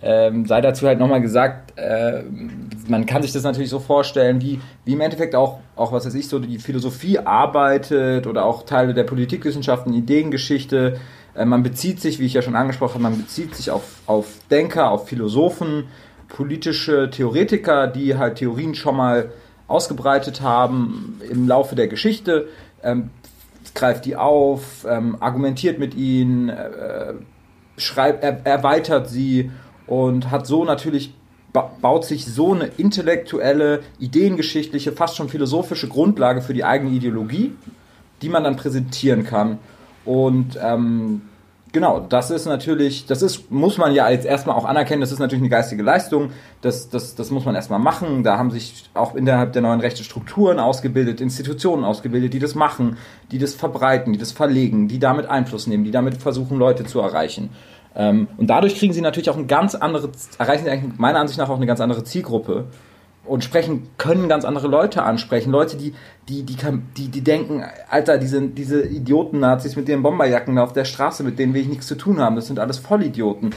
ähm, 0.01 0.45
sei 0.45 0.61
dazu 0.61 0.88
halt 0.88 0.99
nochmal 0.99 1.21
gesagt, 1.21 1.77
äh, 1.77 2.23
man 2.88 3.05
kann 3.05 3.21
sich 3.21 3.33
das 3.33 3.43
natürlich 3.43 3.69
so 3.69 3.79
vorstellen, 3.79 4.41
wie, 4.41 4.61
wie 4.85 4.93
im 4.93 5.01
Endeffekt 5.01 5.35
auch, 5.35 5.59
auch, 5.75 5.91
was 5.91 6.05
weiß 6.05 6.13
ich, 6.15 6.29
so 6.29 6.39
die 6.39 6.57
Philosophie 6.57 7.19
arbeitet 7.19 8.25
oder 8.25 8.45
auch 8.45 8.63
Teile 8.63 8.93
der 8.93 9.03
Politikwissenschaften, 9.03 9.93
Ideengeschichte. 9.93 10.99
Äh, 11.35 11.43
man 11.43 11.63
bezieht 11.63 11.99
sich, 11.99 12.19
wie 12.19 12.25
ich 12.25 12.33
ja 12.33 12.41
schon 12.41 12.55
angesprochen 12.55 12.93
habe, 12.93 13.03
man 13.03 13.17
bezieht 13.17 13.55
sich 13.55 13.71
auf, 13.71 13.83
auf 14.05 14.27
Denker, 14.49 14.89
auf 14.89 15.09
Philosophen, 15.09 15.85
politische 16.29 17.09
Theoretiker, 17.09 17.88
die 17.88 18.17
halt 18.17 18.38
Theorien 18.38 18.75
schon 18.75 18.95
mal 18.95 19.31
ausgebreitet 19.67 20.41
haben 20.41 21.19
im 21.29 21.48
Laufe 21.48 21.75
der 21.75 21.88
Geschichte, 21.88 22.48
ähm, 22.83 23.09
greift 23.75 24.05
die 24.05 24.15
auf, 24.15 24.86
ähm, 24.88 25.17
argumentiert 25.19 25.79
mit 25.79 25.95
ihnen, 25.95 26.50
äh, 26.50 27.13
schreibt, 27.77 28.24
er, 28.24 28.45
erweitert 28.45 29.09
sie 29.09 29.51
und 29.86 30.31
hat 30.31 30.48
so 30.48 30.65
natürlich 30.65 31.13
ba 31.53 31.71
baut 31.81 32.05
sich 32.05 32.25
so 32.25 32.53
eine 32.53 32.65
intellektuelle, 32.77 33.81
ideengeschichtliche, 34.00 34.91
fast 34.91 35.15
schon 35.15 35.29
philosophische 35.29 35.88
Grundlage 35.88 36.41
für 36.41 36.53
die 36.53 36.63
eigene 36.63 36.91
Ideologie, 36.91 37.53
die 38.21 38.29
man 38.29 38.43
dann 38.43 38.55
präsentieren 38.55 39.24
kann. 39.24 39.59
Und 40.05 40.59
ähm, 40.62 41.21
Genau, 41.71 41.99
das 41.99 42.31
ist 42.31 42.47
natürlich, 42.47 43.05
das 43.05 43.21
ist, 43.21 43.51
muss 43.51 43.77
man 43.77 43.93
ja 43.93 44.09
jetzt 44.09 44.25
erstmal 44.25 44.55
auch 44.55 44.65
anerkennen, 44.65 45.01
das 45.01 45.11
ist 45.11 45.19
natürlich 45.19 45.43
eine 45.43 45.49
geistige 45.49 45.83
Leistung, 45.83 46.31
das, 46.61 46.89
das, 46.89 47.13
das 47.13 47.29
muss 47.29 47.45
man 47.45 47.53
erstmal 47.53 47.77
machen. 47.77 48.23
Da 48.23 48.39
haben 48.39 48.49
sich 48.49 48.89
auch 48.95 49.13
innerhalb 49.13 49.53
der 49.53 49.61
neuen 49.61 49.79
Rechte 49.79 50.03
Strukturen 50.03 50.59
ausgebildet, 50.59 51.21
Institutionen 51.21 51.83
ausgebildet, 51.83 52.33
die 52.33 52.39
das 52.39 52.55
machen, 52.55 52.97
die 53.31 53.38
das 53.38 53.53
verbreiten, 53.53 54.13
die 54.13 54.19
das 54.19 54.31
verlegen, 54.31 54.88
die 54.88 54.97
damit 54.97 55.27
Einfluss 55.27 55.67
nehmen, 55.67 55.83
die 55.83 55.91
damit 55.91 56.17
versuchen, 56.17 56.57
Leute 56.57 56.85
zu 56.85 57.01
erreichen. 57.01 57.51
Ähm, 57.95 58.27
und 58.38 58.47
dadurch 58.47 58.75
kriegen 58.75 58.93
sie 58.93 59.01
natürlich 59.01 59.29
auch 59.29 59.38
ein 59.38 59.47
ganz 59.47 59.75
anderes, 59.75 60.09
erreichen 60.39 60.63
sie 60.63 60.71
eigentlich 60.71 60.97
meiner 60.97 61.19
Ansicht 61.19 61.38
nach 61.38 61.49
auch 61.49 61.57
eine 61.57 61.67
ganz 61.67 61.81
andere 61.81 62.03
Zielgruppe. 62.03 62.65
Und 63.29 63.43
sprechen, 63.43 63.88
können 63.98 64.27
ganz 64.27 64.45
andere 64.45 64.67
Leute 64.67 65.03
ansprechen. 65.03 65.51
Leute, 65.51 65.77
die, 65.77 65.93
die, 66.27 66.43
die, 66.43 66.57
die, 66.98 67.07
die 67.09 67.21
denken, 67.21 67.63
Alter, 67.89 68.17
diese, 68.17 68.41
diese 68.41 68.81
Idioten-Nazis 68.81 69.75
mit 69.75 69.88
ihren 69.88 70.03
Bomberjacken 70.03 70.57
auf 70.57 70.74
der 70.74 70.86
Straße, 70.86 71.24
mit 71.24 71.39
denen 71.39 71.53
will 71.53 71.62
ich 71.62 71.67
nichts 71.67 71.88
zu 71.88 71.95
tun 71.95 72.19
haben. 72.19 72.36
Das 72.36 72.48
sind 72.48 72.59
alles 72.59 72.79
Vollidioten. 72.79 73.53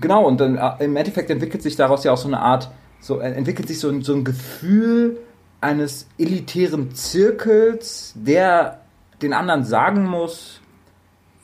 Genau, 0.00 0.24
und 0.24 0.40
dann 0.40 0.56
äh, 0.56 0.84
im 0.84 0.96
Endeffekt 0.96 1.30
entwickelt 1.30 1.62
sich 1.62 1.76
daraus 1.76 2.04
ja 2.04 2.12
auch 2.12 2.18
so 2.18 2.28
eine 2.28 2.40
Art, 2.40 2.70
so 3.00 3.20
äh, 3.20 3.30
entwickelt 3.32 3.68
sich 3.68 3.78
so, 3.78 4.00
so 4.00 4.14
ein 4.14 4.24
Gefühl 4.24 5.18
eines 5.60 6.08
elitären 6.18 6.94
Zirkels, 6.94 8.14
der 8.16 8.80
den 9.20 9.32
anderen 9.32 9.64
sagen 9.64 10.04
muss, 10.06 10.61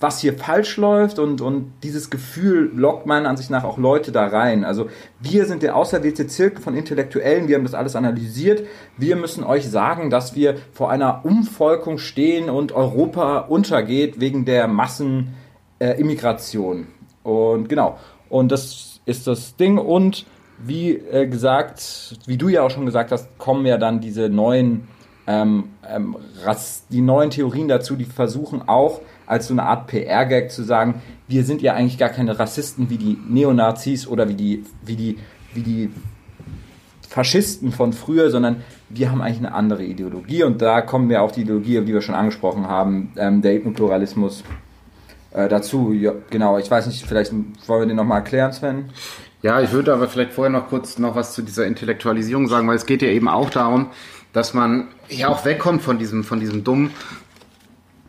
was 0.01 0.21
hier 0.21 0.35
falsch 0.35 0.77
läuft 0.77 1.19
und, 1.19 1.41
und 1.41 1.73
dieses 1.83 2.09
Gefühl 2.09 2.71
lockt 2.75 3.07
meiner 3.07 3.29
Ansicht 3.29 3.51
nach 3.51 3.65
auch 3.65 3.79
Leute 3.79 4.13
da 4.13 4.29
rein. 4.29 4.65
Also 4.65 4.87
wir 5.19 5.45
sind 5.47 5.65
der 5.65 5.75
auserwählte 5.75 6.29
Zirkel 6.29 6.63
von 6.63 6.77
Intellektuellen, 6.77 7.49
wir 7.49 7.57
haben 7.57 7.65
das 7.65 7.75
alles 7.75 7.97
analysiert. 7.97 8.65
Wir 8.97 9.17
müssen 9.17 9.43
euch 9.43 9.69
sagen, 9.69 10.11
dass 10.11 10.37
wir 10.37 10.55
vor 10.73 10.91
einer 10.91 11.25
Umvolkung 11.25 11.99
stehen 11.99 12.49
und 12.49 12.71
Europa 12.73 13.39
untergeht 13.39 14.21
wegen 14.21 14.45
der 14.45 14.69
Massenimmigration. 14.69 16.87
Äh, 17.25 17.29
und 17.29 17.69
genau, 17.69 17.99
und 18.29 18.53
das 18.53 19.01
ist 19.05 19.27
das 19.27 19.57
Ding 19.57 19.79
und 19.79 20.27
wie 20.59 20.93
äh, 20.93 21.27
gesagt, 21.27 22.17
wie 22.27 22.37
du 22.37 22.49
ja 22.49 22.63
auch 22.63 22.71
schon 22.71 22.87
gesagt 22.87 23.11
hast, 23.11 23.37
kommen 23.39 23.67
ja 23.67 23.79
dann 23.79 24.01
diese 24.01 24.29
neuen, 24.29 24.87
ähm, 25.27 25.71
ähm, 25.89 26.17
die 26.91 27.01
neuen 27.01 27.31
Theorien 27.31 27.67
dazu, 27.69 27.97
die 27.97 28.05
versuchen 28.05 28.69
auch 28.69 29.01
als 29.29 29.49
so 29.49 29.55
eine 29.55 29.65
Art 29.65 29.87
PR-Gag 29.87 30.51
zu 30.51 30.63
sagen, 30.63 31.03
wir 31.29 31.45
sind 31.45 31.61
ja 31.61 31.75
eigentlich 31.75 31.99
gar 31.99 32.09
keine 32.09 32.39
Rassisten 32.39 32.89
wie 32.91 32.97
die 32.97 33.19
Neonazis 33.29 34.07
oder 34.07 34.29
wie 34.29 34.35
die, 34.35 34.65
wie 34.85 34.97
die, 34.97 35.19
wie 35.55 35.61
die 35.61 35.91
Faschisten 37.09 37.73
von 37.73 37.93
früher, 37.93 38.31
sondern 38.31 38.63
wir 38.89 39.11
haben 39.11 39.21
eigentlich 39.21 39.39
eine 39.39 39.53
andere 39.53 39.85
Ideologie 39.85 40.45
und 40.45 40.63
da 40.63 40.81
kommen 40.81 41.09
wir 41.11 41.23
auf 41.23 41.33
die 41.33 41.43
Ideologie, 41.43 41.81
die 41.83 41.93
wir 41.93 42.01
schon 42.01 42.15
angesprochen 42.15 42.69
haben, 42.69 43.13
ähm, 43.17 43.43
der 43.43 43.55
Ethnopluralismus 43.55 44.45
äh, 45.33 45.49
dazu. 45.49 45.93
Ja, 45.93 46.13
genau, 46.31 46.59
ich 46.59 46.71
weiß 46.71 46.87
nicht, 46.87 47.05
vielleicht 47.05 47.33
wollen 47.33 47.83
wir 47.83 47.87
den 47.87 47.97
nochmal 47.97 48.19
erklären, 48.19 48.53
Sven? 48.53 48.87
Ja, 49.43 49.61
ich 49.61 49.73
würde 49.73 49.93
aber 49.93 50.09
vielleicht 50.09 50.33
vorher 50.33 50.51
noch 50.51 50.69
kurz 50.69 50.99
noch 50.99 51.15
was 51.15 51.35
zu 51.35 51.43
dieser 51.43 51.67
Intellektualisierung 51.67 52.49
sagen, 52.49 52.67
weil 52.67 52.77
es 52.77 52.87
geht 52.87 53.03
ja 53.03 53.09
eben 53.09 53.29
auch 53.29 53.51
darum, 53.51 53.89
dass 54.33 54.53
man 54.53 54.89
ja 55.09 55.29
auch 55.29 55.45
wegkommt 55.45 55.83
von 55.83 55.99
diesem, 55.99 56.25
von 56.25 56.41
diesem 56.41 56.65
dummen 56.65 56.91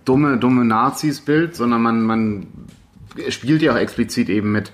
dumme, 0.10 0.38
dumme 0.38 0.66
Nazis-Bild, 0.66 1.56
sondern 1.56 1.82
man, 1.84 2.02
man 2.02 2.48
spielt 3.30 3.62
ja 3.62 3.74
auch 3.74 3.78
explizit 3.78 4.30
eben 4.30 4.52
mit, 4.52 4.72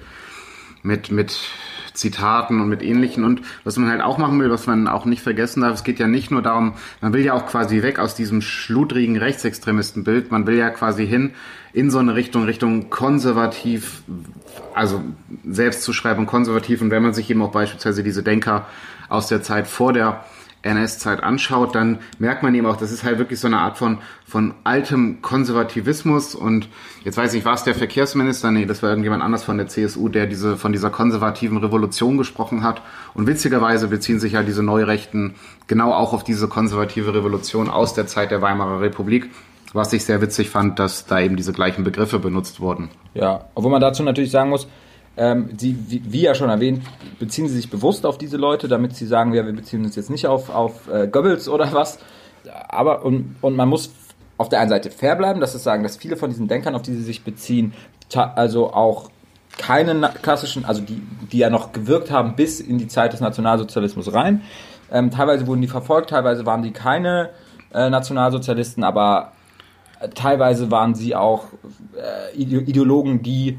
mit, 0.81 1.11
mit 1.11 1.37
Zitaten 1.93 2.61
und 2.61 2.69
mit 2.69 2.81
ähnlichen. 2.81 3.25
Und 3.25 3.41
was 3.65 3.75
man 3.77 3.89
halt 3.89 4.01
auch 4.01 4.17
machen 4.17 4.39
will, 4.39 4.49
was 4.49 4.65
man 4.65 4.87
auch 4.87 5.03
nicht 5.03 5.21
vergessen 5.21 5.61
darf, 5.61 5.73
es 5.73 5.83
geht 5.83 5.99
ja 5.99 6.07
nicht 6.07 6.31
nur 6.31 6.41
darum, 6.41 6.73
man 7.01 7.11
will 7.11 7.23
ja 7.23 7.33
auch 7.33 7.47
quasi 7.47 7.81
weg 7.81 7.99
aus 7.99 8.15
diesem 8.15 8.41
schludrigen 8.41 9.17
Rechtsextremistenbild, 9.17 10.31
man 10.31 10.47
will 10.47 10.55
ja 10.55 10.69
quasi 10.69 11.05
hin 11.05 11.31
in 11.73 11.91
so 11.91 11.99
eine 11.99 12.15
Richtung, 12.15 12.45
Richtung 12.45 12.89
konservativ, 12.89 14.03
also 14.73 15.03
Selbstzuschreibung 15.45 16.27
konservativ. 16.27 16.81
Und 16.81 16.91
wenn 16.91 17.03
man 17.03 17.13
sich 17.13 17.29
eben 17.29 17.41
auch 17.41 17.51
beispielsweise 17.51 18.03
diese 18.03 18.23
Denker 18.23 18.67
aus 19.09 19.27
der 19.27 19.43
Zeit 19.43 19.67
vor 19.67 19.91
der 19.91 20.23
NS-Zeit 20.65 21.23
anschaut, 21.23 21.75
dann 21.75 21.99
merkt 22.19 22.43
man 22.43 22.53
eben 22.55 22.65
auch, 22.65 22.77
das 22.77 22.91
ist 22.91 23.03
halt 23.03 23.19
wirklich 23.19 23.39
so 23.39 23.47
eine 23.47 23.59
Art 23.59 23.77
von, 23.77 23.99
von 24.25 24.53
altem 24.63 25.21
Konservativismus 25.21 26.35
und 26.35 26.67
jetzt 27.03 27.17
weiß 27.17 27.33
ich, 27.35 27.45
war 27.45 27.53
es 27.53 27.63
der 27.63 27.75
Verkehrsminister? 27.75 28.51
Nee, 28.51 28.65
das 28.65 28.83
war 28.83 28.89
irgendjemand 28.89 29.23
anders 29.23 29.43
von 29.43 29.57
der 29.57 29.67
CSU, 29.67 30.09
der 30.09 30.25
diese, 30.25 30.57
von 30.57 30.71
dieser 30.71 30.89
konservativen 30.89 31.57
Revolution 31.57 32.17
gesprochen 32.17 32.63
hat 32.63 32.81
und 33.13 33.27
witzigerweise 33.27 33.87
beziehen 33.87 34.19
sich 34.19 34.33
ja 34.33 34.43
diese 34.43 34.63
Neurechten 34.63 35.35
genau 35.67 35.93
auch 35.93 36.13
auf 36.13 36.23
diese 36.23 36.47
konservative 36.47 37.13
Revolution 37.13 37.69
aus 37.69 37.93
der 37.93 38.07
Zeit 38.07 38.31
der 38.31 38.41
Weimarer 38.41 38.81
Republik 38.81 39.29
was 39.73 39.91
ich 39.91 40.05
sehr 40.05 40.21
witzig 40.21 40.49
fand, 40.49 40.79
dass 40.79 41.05
da 41.05 41.19
eben 41.19 41.35
diese 41.35 41.51
gleichen 41.51 41.83
Begriffe 41.83 42.17
benutzt 42.17 42.61
wurden. 42.61 42.89
Ja, 43.13 43.45
obwohl 43.55 43.71
man 43.71 43.81
dazu 43.81 44.03
natürlich 44.03 44.31
sagen 44.31 44.49
muss, 44.49 44.67
ähm, 45.17 45.49
sie, 45.57 45.77
wie, 45.87 46.01
wie, 46.05 46.21
ja 46.21 46.35
schon 46.35 46.49
erwähnt, 46.49 46.83
beziehen 47.19 47.47
sie 47.47 47.55
sich 47.55 47.69
bewusst 47.69 48.05
auf 48.05 48.17
diese 48.17 48.37
Leute, 48.37 48.67
damit 48.67 48.95
sie 48.95 49.05
sagen, 49.05 49.33
ja, 49.33 49.45
wir 49.45 49.53
beziehen 49.53 49.83
uns 49.83 49.95
jetzt 49.95 50.09
nicht 50.09 50.27
auf, 50.27 50.49
auf 50.49 50.87
äh, 50.89 51.07
Goebbels 51.07 51.47
oder 51.47 51.71
was. 51.73 51.99
Aber, 52.67 53.03
und, 53.05 53.35
und 53.41 53.55
man 53.55 53.69
muss 53.69 53.91
auf 54.37 54.49
der 54.49 54.59
einen 54.59 54.69
Seite 54.69 54.91
fair 54.91 55.15
bleiben, 55.15 55.39
das 55.39 55.55
ist 55.55 55.63
sagen, 55.63 55.83
dass 55.83 55.97
viele 55.97 56.17
von 56.17 56.29
diesen 56.29 56.47
Denkern, 56.47 56.75
auf 56.75 56.81
die 56.81 56.93
sie 56.93 57.03
sich 57.03 57.23
beziehen, 57.23 57.73
also 58.13 58.73
auch 58.73 59.09
keine 59.57 60.11
klassischen, 60.21 60.65
also 60.65 60.81
die, 60.81 61.01
die 61.31 61.37
ja 61.37 61.49
noch 61.49 61.71
gewirkt 61.71 62.11
haben 62.11 62.35
bis 62.35 62.59
in 62.59 62.77
die 62.77 62.87
Zeit 62.87 63.13
des 63.13 63.21
Nationalsozialismus 63.21 64.13
rein. 64.13 64.41
Ähm, 64.91 65.11
teilweise 65.11 65.47
wurden 65.47 65.61
die 65.61 65.67
verfolgt, 65.67 66.09
teilweise 66.09 66.45
waren 66.45 66.61
die 66.61 66.71
keine 66.71 67.29
äh, 67.73 67.89
Nationalsozialisten, 67.89 68.83
aber 68.83 69.31
äh, 69.99 70.09
teilweise 70.09 70.71
waren 70.71 70.93
sie 70.93 71.15
auch 71.15 71.45
äh, 71.95 72.35
Ideologen, 72.37 73.23
die 73.23 73.57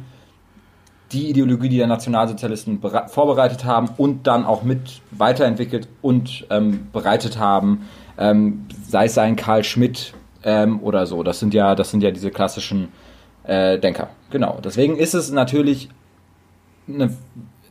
die 1.13 1.31
Ideologie, 1.31 1.69
die 1.69 1.79
der 1.79 1.87
Nationalsozialisten 1.87 2.81
vorbereitet 3.09 3.65
haben 3.65 3.91
und 3.97 4.27
dann 4.27 4.45
auch 4.45 4.63
mit 4.63 5.01
weiterentwickelt 5.13 5.89
und 6.03 6.47
ähm, 6.51 6.89
bereitet 6.93 7.39
haben, 7.39 7.87
ähm, 8.19 8.67
sei 8.89 9.05
es 9.05 9.17
ein 9.19 9.37
Karl 9.37 9.63
Schmidt 9.63 10.15
ähm, 10.43 10.81
oder 10.83 11.07
so. 11.07 11.23
Das 11.23 11.39
sind 11.39 11.55
ja, 11.55 11.75
das 11.75 11.91
sind 11.91 12.03
ja 12.03 12.11
diese 12.11 12.31
klassischen 12.31 12.89
äh, 13.45 13.79
Denker. 13.79 14.09
Genau. 14.31 14.59
Deswegen 14.65 14.97
ist 14.97 15.15
es 15.15 15.31
natürlich 15.31 15.89
eine, 16.89 17.17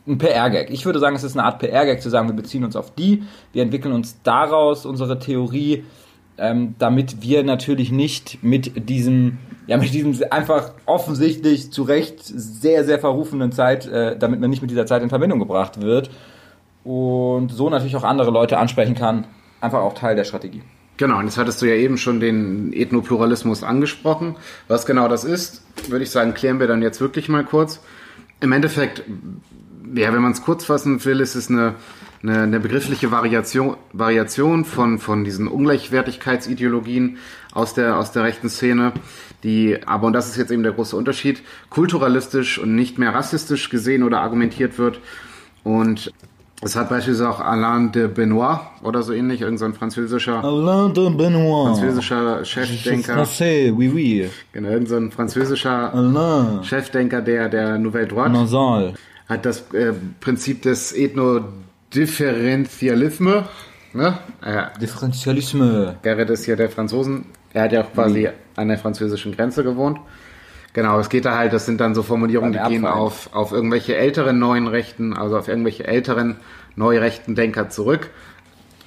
ein 0.06 0.18
PR-Gag. 0.18 0.70
Ich 0.70 0.86
würde 0.86 0.98
sagen, 0.98 1.16
es 1.16 1.24
ist 1.24 1.36
eine 1.36 1.44
Art 1.44 1.58
PR-Gag 1.58 2.00
zu 2.00 2.08
sagen, 2.08 2.28
wir 2.28 2.36
beziehen 2.36 2.64
uns 2.64 2.76
auf 2.76 2.94
die, 2.94 3.24
wir 3.52 3.62
entwickeln 3.62 3.92
uns 3.92 4.22
daraus 4.22 4.86
unsere 4.86 5.18
Theorie, 5.18 5.84
ähm, 6.38 6.74
damit 6.78 7.22
wir 7.22 7.42
natürlich 7.42 7.90
nicht 7.90 8.42
mit 8.42 8.88
diesem 8.88 9.38
ja, 9.66 9.76
mit 9.78 9.92
diesem 9.92 10.16
einfach 10.30 10.70
offensichtlich 10.84 11.72
zu 11.72 11.82
Recht 11.82 12.20
sehr, 12.22 12.84
sehr 12.84 13.00
verrufenen 13.00 13.50
Zeit, 13.50 13.86
äh, 13.86 14.16
damit 14.16 14.40
man 14.40 14.48
nicht 14.48 14.62
mit 14.62 14.70
dieser 14.70 14.86
Zeit 14.86 15.02
in 15.02 15.08
Verbindung 15.08 15.40
gebracht 15.40 15.80
wird 15.80 16.10
und 16.84 17.50
so 17.50 17.68
natürlich 17.68 17.96
auch 17.96 18.04
andere 18.04 18.30
Leute 18.30 18.58
ansprechen 18.58 18.94
kann, 18.94 19.26
einfach 19.60 19.80
auch 19.80 19.94
Teil 19.94 20.14
der 20.14 20.24
Strategie. 20.24 20.62
Genau, 20.98 21.18
und 21.18 21.24
jetzt 21.24 21.36
hattest 21.36 21.60
du 21.60 21.66
ja 21.66 21.74
eben 21.74 21.98
schon 21.98 22.20
den 22.20 22.72
Ethnopluralismus 22.72 23.62
angesprochen. 23.62 24.36
Was 24.68 24.86
genau 24.86 25.08
das 25.08 25.24
ist, 25.24 25.62
würde 25.88 26.04
ich 26.04 26.10
sagen, 26.10 26.32
klären 26.32 26.58
wir 26.58 26.68
dann 26.68 26.80
jetzt 26.80 27.00
wirklich 27.00 27.28
mal 27.28 27.44
kurz. 27.44 27.80
Im 28.40 28.52
Endeffekt, 28.52 29.02
ja, 29.94 30.12
wenn 30.12 30.22
man 30.22 30.32
es 30.32 30.42
kurz 30.42 30.64
fassen 30.64 31.04
will, 31.04 31.20
ist 31.20 31.34
es 31.34 31.50
eine, 31.50 31.74
eine, 32.22 32.42
eine 32.42 32.60
begriffliche 32.60 33.10
Variation, 33.10 33.76
Variation 33.92 34.64
von, 34.64 34.98
von 34.98 35.24
diesen 35.24 35.48
Ungleichwertigkeitsideologien 35.48 37.18
aus 37.52 37.74
der, 37.74 37.98
aus 37.98 38.12
der 38.12 38.24
rechten 38.24 38.48
Szene 38.48 38.92
die 39.46 39.78
aber, 39.86 40.08
und 40.08 40.12
das 40.12 40.28
ist 40.28 40.36
jetzt 40.36 40.50
eben 40.50 40.62
der 40.62 40.72
große 40.72 40.96
Unterschied, 40.96 41.42
kulturalistisch 41.70 42.58
und 42.58 42.74
nicht 42.74 42.98
mehr 42.98 43.14
rassistisch 43.14 43.70
gesehen 43.70 44.02
oder 44.02 44.20
argumentiert 44.20 44.78
wird. 44.78 45.00
Und 45.62 46.12
es 46.62 46.74
hat 46.74 46.88
beispielsweise 46.88 47.28
auch 47.30 47.40
Alain 47.40 47.92
de 47.92 48.08
Benoit 48.08 48.58
oder 48.82 49.02
so 49.02 49.12
ähnlich, 49.12 49.42
irgendein 49.42 49.72
so 49.72 49.78
französischer 49.78 50.42
Alain 50.42 50.92
de 50.94 51.10
Benoit. 51.10 51.76
französischer 51.76 52.44
Chefdenker. 52.44 53.14
Français, 53.14 53.72
oui, 53.72 53.90
oui. 53.94 54.30
Genau, 54.52 54.70
irgendein 54.70 55.10
so 55.10 55.16
französischer 55.16 55.94
Alain. 55.94 56.64
Chefdenker 56.64 57.20
der, 57.20 57.48
der 57.48 57.78
Nouvelle 57.78 58.08
Droite. 58.08 58.32
Nasal. 58.32 58.94
Hat 59.28 59.44
das 59.44 59.72
äh, 59.72 59.92
Prinzip 60.20 60.62
des 60.62 60.92
Ethnodifferentialisme. 61.90 63.48
Ne? 63.92 64.18
Äh, 64.42 64.78
Differentialisme. 64.80 65.96
Gerrit 66.02 66.30
ist 66.30 66.44
hier 66.44 66.56
der 66.56 66.70
Franzosen 66.70 67.26
er 67.56 67.62
hat 67.62 67.72
ja 67.72 67.84
auch 67.84 67.92
quasi 67.94 68.20
mhm. 68.20 68.32
an 68.56 68.68
der 68.68 68.76
französischen 68.76 69.34
Grenze 69.34 69.64
gewohnt. 69.64 69.98
Genau, 70.74 71.00
es 71.00 71.08
geht 71.08 71.24
da 71.24 71.38
halt, 71.38 71.54
das 71.54 71.64
sind 71.64 71.80
dann 71.80 71.94
so 71.94 72.02
Formulierungen, 72.02 72.52
die 72.52 72.58
gehen 72.68 72.84
auf, 72.84 73.30
auf 73.32 73.50
irgendwelche 73.50 73.96
älteren 73.96 74.38
neuen 74.38 74.66
Rechten, 74.66 75.16
also 75.16 75.38
auf 75.38 75.48
irgendwelche 75.48 75.86
älteren 75.86 76.36
neurechten 76.74 77.34
Denker 77.34 77.70
zurück. 77.70 78.10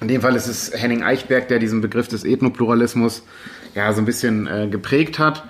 In 0.00 0.06
dem 0.06 0.20
Fall 0.20 0.36
ist 0.36 0.46
es 0.46 0.72
Henning 0.72 1.02
Eichberg, 1.02 1.48
der 1.48 1.58
diesen 1.58 1.80
Begriff 1.80 2.06
des 2.06 2.24
Ethnopluralismus 2.24 3.24
ja 3.74 3.92
so 3.92 4.00
ein 4.00 4.04
bisschen 4.04 4.46
äh, 4.46 4.68
geprägt 4.68 5.18
hat. 5.18 5.42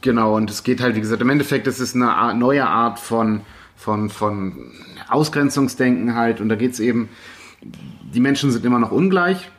Genau, 0.00 0.36
und 0.36 0.48
es 0.48 0.62
geht 0.62 0.80
halt, 0.80 0.94
wie 0.94 1.00
gesagt, 1.00 1.20
im 1.20 1.30
Endeffekt 1.30 1.66
ist 1.66 1.80
es 1.80 1.96
eine 1.96 2.32
neue 2.38 2.64
Art 2.64 3.00
von, 3.00 3.40
von, 3.74 4.08
von 4.08 4.70
Ausgrenzungsdenken 5.08 6.14
halt. 6.14 6.40
Und 6.40 6.48
da 6.48 6.54
geht 6.54 6.72
es 6.72 6.80
eben, 6.80 7.08
die 7.62 8.20
Menschen 8.20 8.50
sind 8.50 8.64
immer 8.64 8.78
noch 8.78 8.92
ungleich. 8.92 9.50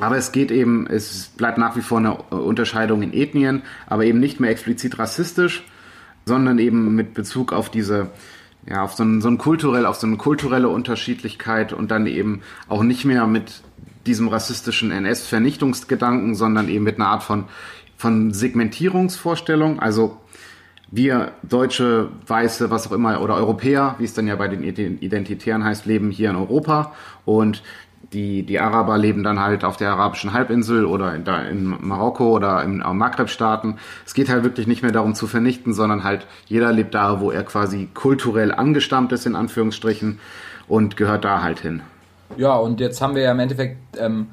Aber 0.00 0.16
es 0.16 0.30
geht 0.30 0.50
eben, 0.50 0.86
es 0.86 1.30
bleibt 1.36 1.58
nach 1.58 1.76
wie 1.76 1.80
vor 1.80 1.98
eine 1.98 2.14
Unterscheidung 2.14 3.02
in 3.02 3.12
Ethnien, 3.12 3.62
aber 3.86 4.04
eben 4.04 4.20
nicht 4.20 4.38
mehr 4.38 4.50
explizit 4.50 4.98
rassistisch, 4.98 5.64
sondern 6.24 6.58
eben 6.58 6.94
mit 6.94 7.14
Bezug 7.14 7.52
auf 7.52 7.68
diese, 7.68 8.10
ja, 8.68 8.82
auf 8.82 8.94
so, 8.94 9.02
ein, 9.02 9.20
so 9.20 9.28
ein 9.28 9.38
kulturell, 9.38 9.86
auf 9.86 9.96
so 9.96 10.06
eine 10.06 10.16
kulturelle 10.16 10.68
Unterschiedlichkeit 10.68 11.72
und 11.72 11.90
dann 11.90 12.06
eben 12.06 12.42
auch 12.68 12.84
nicht 12.84 13.04
mehr 13.04 13.26
mit 13.26 13.62
diesem 14.06 14.28
rassistischen 14.28 14.92
NS-Vernichtungsgedanken, 14.92 16.34
sondern 16.34 16.68
eben 16.68 16.84
mit 16.84 16.96
einer 16.96 17.08
Art 17.08 17.24
von, 17.24 17.44
von 17.96 18.32
Segmentierungsvorstellung. 18.32 19.80
Also 19.80 20.16
wir 20.90 21.32
Deutsche, 21.42 22.08
Weiße, 22.26 22.70
was 22.70 22.86
auch 22.86 22.92
immer, 22.92 23.20
oder 23.20 23.34
Europäer, 23.34 23.94
wie 23.98 24.04
es 24.04 24.14
dann 24.14 24.26
ja 24.26 24.36
bei 24.36 24.48
den 24.48 24.62
Identitären 24.62 25.64
heißt, 25.64 25.86
leben 25.86 26.10
hier 26.10 26.30
in 26.30 26.36
Europa 26.36 26.92
und 27.24 27.62
die, 28.12 28.42
die 28.42 28.58
Araber 28.58 28.96
leben 28.96 29.22
dann 29.22 29.38
halt 29.38 29.64
auf 29.64 29.76
der 29.76 29.90
arabischen 29.90 30.32
Halbinsel 30.32 30.86
oder 30.86 31.14
in, 31.14 31.24
da 31.24 31.42
in 31.42 31.66
Marokko 31.66 32.34
oder 32.34 32.62
in 32.62 32.78
Maghreb-Staaten. 32.78 33.76
Es 34.06 34.14
geht 34.14 34.30
halt 34.30 34.44
wirklich 34.44 34.66
nicht 34.66 34.82
mehr 34.82 34.92
darum 34.92 35.14
zu 35.14 35.26
vernichten, 35.26 35.74
sondern 35.74 36.04
halt 36.04 36.26
jeder 36.46 36.72
lebt 36.72 36.94
da, 36.94 37.20
wo 37.20 37.30
er 37.30 37.42
quasi 37.42 37.88
kulturell 37.92 38.52
angestammt 38.52 39.12
ist, 39.12 39.26
in 39.26 39.36
Anführungsstrichen, 39.36 40.20
und 40.68 40.96
gehört 40.96 41.24
da 41.24 41.42
halt 41.42 41.60
hin. 41.60 41.82
Ja, 42.36 42.54
und 42.54 42.80
jetzt 42.80 43.00
haben 43.00 43.14
wir 43.14 43.22
ja 43.22 43.32
im 43.32 43.40
Endeffekt, 43.40 43.76
ähm, 43.98 44.28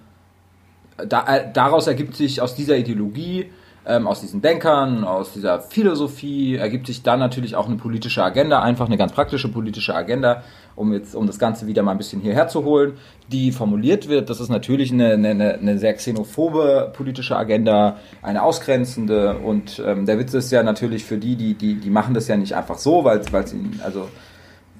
da, 0.97 1.25
äh, 1.27 1.51
daraus 1.51 1.87
ergibt 1.87 2.15
sich 2.15 2.41
aus 2.41 2.55
dieser 2.55 2.77
Ideologie 2.77 3.49
ähm, 3.87 4.07
aus 4.07 4.21
diesen 4.21 4.41
Denkern, 4.41 5.03
aus 5.03 5.33
dieser 5.33 5.61
Philosophie 5.61 6.55
ergibt 6.55 6.87
sich 6.87 7.03
dann 7.03 7.19
natürlich 7.19 7.55
auch 7.55 7.67
eine 7.67 7.75
politische 7.75 8.23
Agenda, 8.23 8.61
einfach 8.61 8.87
eine 8.87 8.97
ganz 8.97 9.11
praktische 9.11 9.47
politische 9.47 9.93
Agenda, 9.93 10.43
um 10.75 10.91
jetzt, 10.93 11.15
um 11.15 11.27
das 11.27 11.37
Ganze 11.37 11.67
wieder 11.67 11.83
mal 11.83 11.91
ein 11.91 11.97
bisschen 11.97 12.19
hierher 12.19 12.47
zu 12.47 12.63
holen, 12.63 12.93
die 13.31 13.51
formuliert 13.51 14.09
wird. 14.09 14.29
Das 14.29 14.39
ist 14.39 14.49
natürlich 14.49 14.91
eine, 14.91 15.13
eine, 15.13 15.53
eine 15.53 15.77
sehr 15.77 15.93
xenophobe 15.93 16.91
politische 16.95 17.37
Agenda, 17.37 17.97
eine 18.23 18.41
ausgrenzende 18.41 19.37
und 19.37 19.81
ähm, 19.85 20.05
der 20.05 20.17
Witz 20.17 20.33
ist 20.33 20.51
ja 20.51 20.63
natürlich 20.63 21.03
für 21.03 21.17
die, 21.17 21.35
die, 21.35 21.53
die, 21.53 21.75
die 21.75 21.89
machen 21.89 22.15
das 22.15 22.27
ja 22.27 22.37
nicht 22.37 22.55
einfach 22.55 22.79
so, 22.79 23.03
weil 23.03 23.19
es 23.19 23.53
ihnen, 23.53 23.79
also 23.83 24.07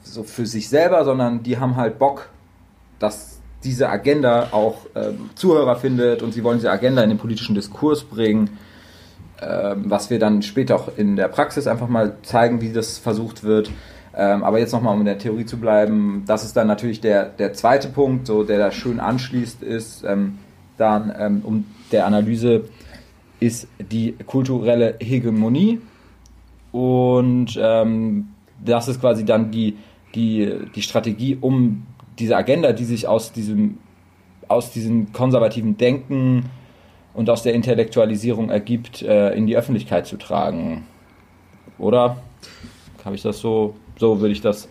so 0.03 0.23
für 0.23 0.47
sich 0.47 0.67
selber, 0.67 1.05
sondern 1.05 1.43
die 1.43 1.59
haben 1.59 1.75
halt 1.75 1.99
Bock, 1.99 2.29
dass 2.97 3.39
diese 3.63 3.89
Agenda 3.89 4.49
auch 4.51 4.77
ähm, 4.95 5.29
Zuhörer 5.35 5.75
findet 5.75 6.23
und 6.23 6.33
sie 6.33 6.43
wollen 6.43 6.57
diese 6.57 6.71
Agenda 6.71 7.03
in 7.03 7.09
den 7.09 7.17
politischen 7.17 7.55
Diskurs 7.55 8.03
bringen 8.03 8.57
was 9.39 10.09
wir 10.09 10.19
dann 10.19 10.41
später 10.41 10.75
auch 10.75 10.89
in 10.97 11.15
der 11.15 11.27
Praxis 11.27 11.67
einfach 11.67 11.87
mal 11.87 12.17
zeigen, 12.23 12.61
wie 12.61 12.71
das 12.71 12.97
versucht 12.97 13.43
wird. 13.43 13.69
Ähm, 14.17 14.43
aber 14.43 14.59
jetzt 14.59 14.71
nochmal, 14.71 14.93
um 14.93 15.01
in 15.01 15.05
der 15.05 15.17
Theorie 15.17 15.45
zu 15.45 15.57
bleiben, 15.57 16.23
das 16.25 16.45
ist 16.45 16.55
dann 16.55 16.67
natürlich 16.67 17.01
der, 17.01 17.25
der 17.25 17.53
zweite 17.53 17.89
Punkt, 17.89 18.27
so, 18.27 18.43
der 18.43 18.57
da 18.57 18.71
schön 18.71 19.01
anschließt, 19.01 19.61
ist 19.61 20.05
ähm, 20.05 20.37
dann 20.77 21.13
ähm, 21.17 21.41
um 21.43 21.65
der 21.91 22.05
Analyse 22.05 22.69
ist 23.39 23.67
die 23.79 24.13
kulturelle 24.25 24.95
Hegemonie. 24.99 25.81
Und 26.71 27.59
ähm, 27.61 28.29
das 28.63 28.87
ist 28.87 29.01
quasi 29.01 29.25
dann 29.25 29.51
die, 29.51 29.77
die, 30.13 30.53
die 30.73 30.81
Strategie, 30.81 31.37
um 31.39 31.85
diese 32.17 32.37
Agenda, 32.37 32.71
die 32.71 32.85
sich 32.85 33.07
aus 33.07 33.33
diesem, 33.33 33.77
aus 34.47 34.71
diesem 34.71 35.11
konservativen 35.11 35.77
Denken 35.77 36.45
und 37.15 37.29
aus 37.29 37.43
der 37.43 37.53
Intellektualisierung 37.53 38.49
ergibt, 38.49 39.01
äh, 39.01 39.33
in 39.33 39.47
die 39.47 39.57
Öffentlichkeit 39.57 40.05
zu 40.05 40.17
tragen. 40.17 40.85
Oder? 41.77 42.17
Habe 43.03 43.15
ich 43.15 43.21
das 43.21 43.39
so? 43.39 43.75
So 43.97 44.19
würde 44.19 44.33
ich 44.33 44.41
das 44.41 44.67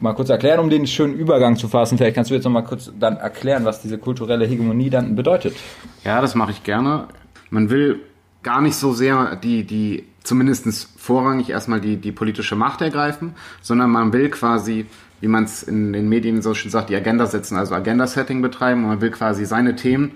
mal 0.00 0.14
kurz 0.14 0.28
erklären, 0.30 0.58
um 0.58 0.70
den 0.70 0.86
schönen 0.86 1.14
Übergang 1.14 1.56
zu 1.56 1.68
fassen. 1.68 1.96
Vielleicht 1.96 2.14
kannst 2.14 2.30
du 2.30 2.34
jetzt 2.34 2.44
noch 2.44 2.50
mal 2.50 2.62
kurz 2.62 2.90
dann 2.98 3.16
erklären, 3.16 3.64
was 3.64 3.82
diese 3.82 3.98
kulturelle 3.98 4.46
Hegemonie 4.46 4.90
dann 4.90 5.16
bedeutet. 5.16 5.54
Ja, 6.04 6.20
das 6.20 6.34
mache 6.34 6.52
ich 6.52 6.64
gerne. 6.64 7.08
Man 7.50 7.70
will 7.70 8.00
gar 8.42 8.60
nicht 8.60 8.76
so 8.76 8.92
sehr 8.92 9.36
die, 9.36 9.64
die 9.64 10.04
zumindest 10.22 10.88
vorrangig 10.96 11.50
erstmal 11.50 11.80
die, 11.80 11.96
die 11.96 12.12
politische 12.12 12.56
Macht 12.56 12.80
ergreifen, 12.80 13.34
sondern 13.62 13.90
man 13.90 14.12
will 14.12 14.28
quasi, 14.30 14.86
wie 15.20 15.28
man 15.28 15.44
es 15.44 15.62
in 15.62 15.92
den 15.92 16.08
Medien 16.08 16.42
so 16.42 16.54
schön 16.54 16.70
sagt, 16.70 16.90
die 16.90 16.96
Agenda 16.96 17.26
setzen, 17.26 17.56
also 17.56 17.74
Agenda-Setting 17.74 18.42
betreiben 18.42 18.82
und 18.82 18.90
man 18.90 19.00
will 19.00 19.10
quasi 19.10 19.46
seine 19.46 19.74
Themen 19.76 20.12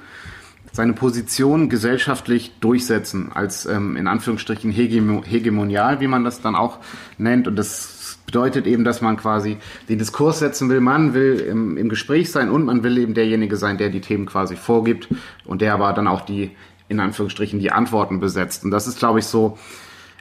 seine 0.72 0.94
Position 0.94 1.68
gesellschaftlich 1.68 2.52
durchsetzen, 2.60 3.30
als 3.32 3.66
ähm, 3.66 3.96
in 3.96 4.06
Anführungsstrichen 4.06 4.72
hegemonial, 4.72 6.00
wie 6.00 6.06
man 6.06 6.24
das 6.24 6.40
dann 6.40 6.56
auch 6.56 6.78
nennt. 7.18 7.46
Und 7.46 7.56
das 7.56 8.18
bedeutet 8.24 8.66
eben, 8.66 8.82
dass 8.82 9.02
man 9.02 9.18
quasi 9.18 9.58
den 9.90 9.98
Diskurs 9.98 10.38
setzen 10.38 10.70
will. 10.70 10.80
Man 10.80 11.12
will 11.12 11.38
im, 11.40 11.76
im 11.76 11.90
Gespräch 11.90 12.32
sein 12.32 12.48
und 12.48 12.64
man 12.64 12.82
will 12.82 12.96
eben 12.96 13.12
derjenige 13.12 13.56
sein, 13.56 13.76
der 13.76 13.90
die 13.90 14.00
Themen 14.00 14.24
quasi 14.24 14.56
vorgibt 14.56 15.08
und 15.44 15.60
der 15.60 15.74
aber 15.74 15.92
dann 15.92 16.08
auch 16.08 16.22
die, 16.22 16.50
in 16.88 16.98
Anführungsstrichen, 17.00 17.60
die 17.60 17.70
Antworten 17.70 18.18
besetzt. 18.18 18.64
Und 18.64 18.70
das 18.70 18.86
ist, 18.86 18.98
glaube 18.98 19.18
ich, 19.18 19.26
so 19.26 19.58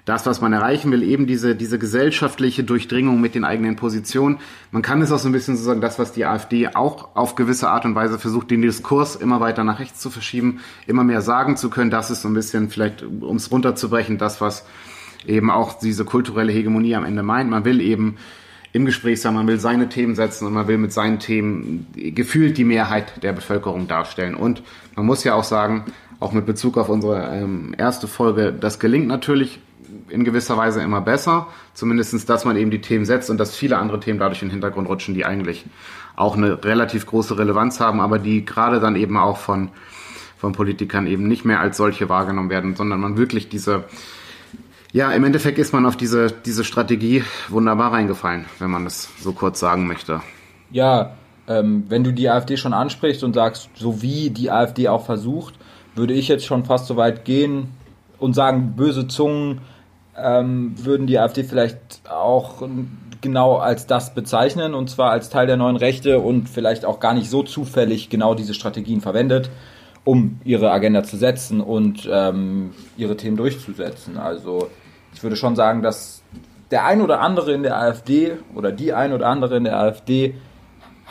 das, 0.06 0.26
was 0.26 0.42
man 0.42 0.54
erreichen 0.54 0.92
will, 0.92 1.04
eben 1.04 1.28
diese, 1.28 1.56
diese 1.56 1.78
gesellschaftliche 1.78 2.64
Durchdringung 2.64 3.22
mit 3.22 3.36
den 3.36 3.44
eigenen 3.44 3.76
Positionen. 3.76 4.40
Man 4.72 4.82
kann 4.82 5.02
es 5.02 5.12
auch 5.12 5.20
so 5.20 5.30
ein 5.30 5.32
bisschen 5.32 5.56
so 5.56 5.64
sagen, 5.64 5.82
das, 5.82 6.00
was 6.00 6.12
die 6.12 6.26
AfD 6.26 6.70
auch 6.70 7.16
auf 7.16 7.36
gewisse 7.36 7.70
Art 7.70 7.86
und 7.86 7.96
Weise 7.96 8.18
versucht, 8.18 8.50
den 8.50 8.62
Diskurs 8.62 9.16
immer 9.16 9.40
weiter 9.40 9.64
nach 9.64 9.80
rechts 9.80 10.00
zu 10.00 10.10
verschieben, 10.10 10.60
immer 10.88 11.04
mehr 11.04 11.22
sagen 11.22 11.56
zu 11.56 11.70
können, 11.70 11.92
das 11.92 12.10
ist 12.10 12.24
so 12.24 12.30
ein 12.30 12.34
bisschen 12.34 12.70
vielleicht, 12.70 13.04
um 13.04 13.36
es 13.36 13.52
runterzubrechen, 13.52 14.18
das, 14.18 14.42
was 14.42 14.66
eben 15.28 15.52
auch 15.52 15.78
diese 15.78 16.04
kulturelle 16.04 16.52
Hegemonie 16.52 16.96
am 16.96 17.06
Ende 17.06 17.22
meint. 17.24 17.50
Man 17.50 17.66
will 17.66 17.80
eben 17.80 18.18
im 18.74 18.86
Gespräch 18.86 19.22
sein, 19.22 19.34
man 19.34 19.48
will 19.48 19.60
seine 19.60 19.90
Themen 19.90 20.16
setzen 20.16 20.48
und 20.48 20.54
man 20.54 20.68
will 20.68 20.78
mit 20.78 20.94
seinen 20.94 21.20
Themen 21.20 21.88
gefühlt 21.94 22.58
die 22.58 22.64
Mehrheit 22.64 23.22
der 23.22 23.34
Bevölkerung 23.34 23.88
darstellen. 23.88 24.34
Und 24.34 24.64
man 24.96 25.06
muss 25.06 25.24
ja 25.24 25.36
auch 25.36 25.44
sagen, 25.44 25.86
auch 26.20 26.32
mit 26.32 26.46
Bezug 26.46 26.78
auf 26.78 26.88
unsere 26.88 27.36
ähm, 27.36 27.76
erste 27.78 28.08
Folge, 28.08 28.54
das 28.54 28.80
gelingt 28.80 29.08
natürlich 29.08 29.60
in 30.10 30.24
gewisser 30.24 30.58
Weise 30.58 30.82
immer 30.82 31.02
besser. 31.02 31.48
Zumindestens, 31.74 32.26
dass 32.26 32.46
man 32.46 32.58
eben 32.58 32.72
die 32.72 32.82
Themen 32.82 33.06
setzt 33.06 33.30
und 33.30 33.38
dass 33.38 33.56
viele 33.56 33.78
andere 33.78 34.00
Themen 34.00 34.20
dadurch 34.20 34.42
in 34.42 34.50
den 34.50 34.54
Hintergrund 34.54 34.88
rutschen, 34.88 35.14
die 35.14 35.26
eigentlich 35.26 35.66
auch 36.16 36.36
eine 36.36 36.64
relativ 36.64 37.06
große 37.06 37.38
Relevanz 37.38 37.80
haben, 37.80 38.00
aber 38.00 38.20
die 38.20 38.46
gerade 38.46 38.80
dann 38.80 38.96
eben 38.96 39.18
auch 39.18 39.38
von, 39.38 39.70
von 40.38 40.52
Politikern 40.54 41.08
eben 41.08 41.28
nicht 41.28 41.46
mehr 41.46 41.60
als 41.60 41.78
solche 41.78 42.10
wahrgenommen 42.10 42.50
werden, 42.50 42.76
sondern 42.76 43.00
man 43.00 43.18
wirklich 43.18 43.50
diese, 43.50 43.86
ja, 44.92 45.12
im 45.12 45.24
Endeffekt 45.24 45.58
ist 45.58 45.74
man 45.74 45.86
auf 45.86 45.96
diese, 45.96 46.32
diese 46.32 46.64
Strategie 46.64 47.24
wunderbar 47.50 47.94
reingefallen, 47.94 48.46
wenn 48.60 48.70
man 48.70 48.86
es 48.86 49.10
so 49.20 49.32
kurz 49.32 49.60
sagen 49.60 49.88
möchte. 49.88 50.22
Ja, 50.70 51.14
ähm, 51.48 51.86
wenn 51.90 52.04
du 52.04 52.12
die 52.12 52.30
AfD 52.30 52.58
schon 52.58 52.74
ansprichst 52.74 53.24
und 53.24 53.34
sagst, 53.34 53.70
so 53.76 54.02
wie 54.02 54.30
die 54.30 54.52
AfD 54.52 54.90
auch 54.90 55.06
versucht, 55.06 55.56
würde 55.96 56.14
ich 56.14 56.28
jetzt 56.28 56.46
schon 56.46 56.66
fast 56.66 56.88
so 56.88 56.98
weit 56.98 57.26
gehen 57.26 57.70
und 58.20 58.34
sagen, 58.34 58.74
böse 58.76 59.08
Zungen 59.08 59.62
ähm, 60.18 60.74
würden 60.78 61.08
die 61.08 61.20
AfD 61.20 61.44
vielleicht 61.44 62.02
auch 62.10 62.62
genau 63.22 63.58
als 63.58 63.88
das 63.88 64.14
bezeichnen 64.14 64.74
und 64.74 64.90
zwar 64.90 65.12
als 65.12 65.30
Teil 65.30 65.48
der 65.48 65.58
neuen 65.58 65.78
Rechte 65.78 66.20
und 66.20 66.50
vielleicht 66.50 66.86
auch 66.86 67.00
gar 67.00 67.14
nicht 67.14 67.30
so 67.30 67.44
zufällig 67.44 68.10
genau 68.10 68.34
diese 68.34 68.54
Strategien 68.54 69.02
verwendet, 69.02 69.50
um 70.04 70.40
ihre 70.44 70.72
Agenda 70.72 71.04
zu 71.04 71.18
setzen 71.18 71.62
und 71.62 72.10
ähm, 72.12 72.72
ihre 72.98 73.16
Themen 73.16 73.38
durchzusetzen. 73.38 74.18
Also 74.18 74.70
ich 75.14 75.22
würde 75.24 75.36
schon 75.36 75.56
sagen, 75.56 75.82
dass 75.82 76.24
der 76.72 76.86
ein 76.86 77.02
oder 77.02 77.20
andere 77.22 77.54
in 77.54 77.64
der 77.64 77.78
AfD 77.78 78.34
oder 78.56 78.72
die 78.72 78.94
ein 78.94 79.14
oder 79.14 79.28
andere 79.28 79.58
in 79.58 79.66
der 79.66 79.78
AfD 79.78 80.36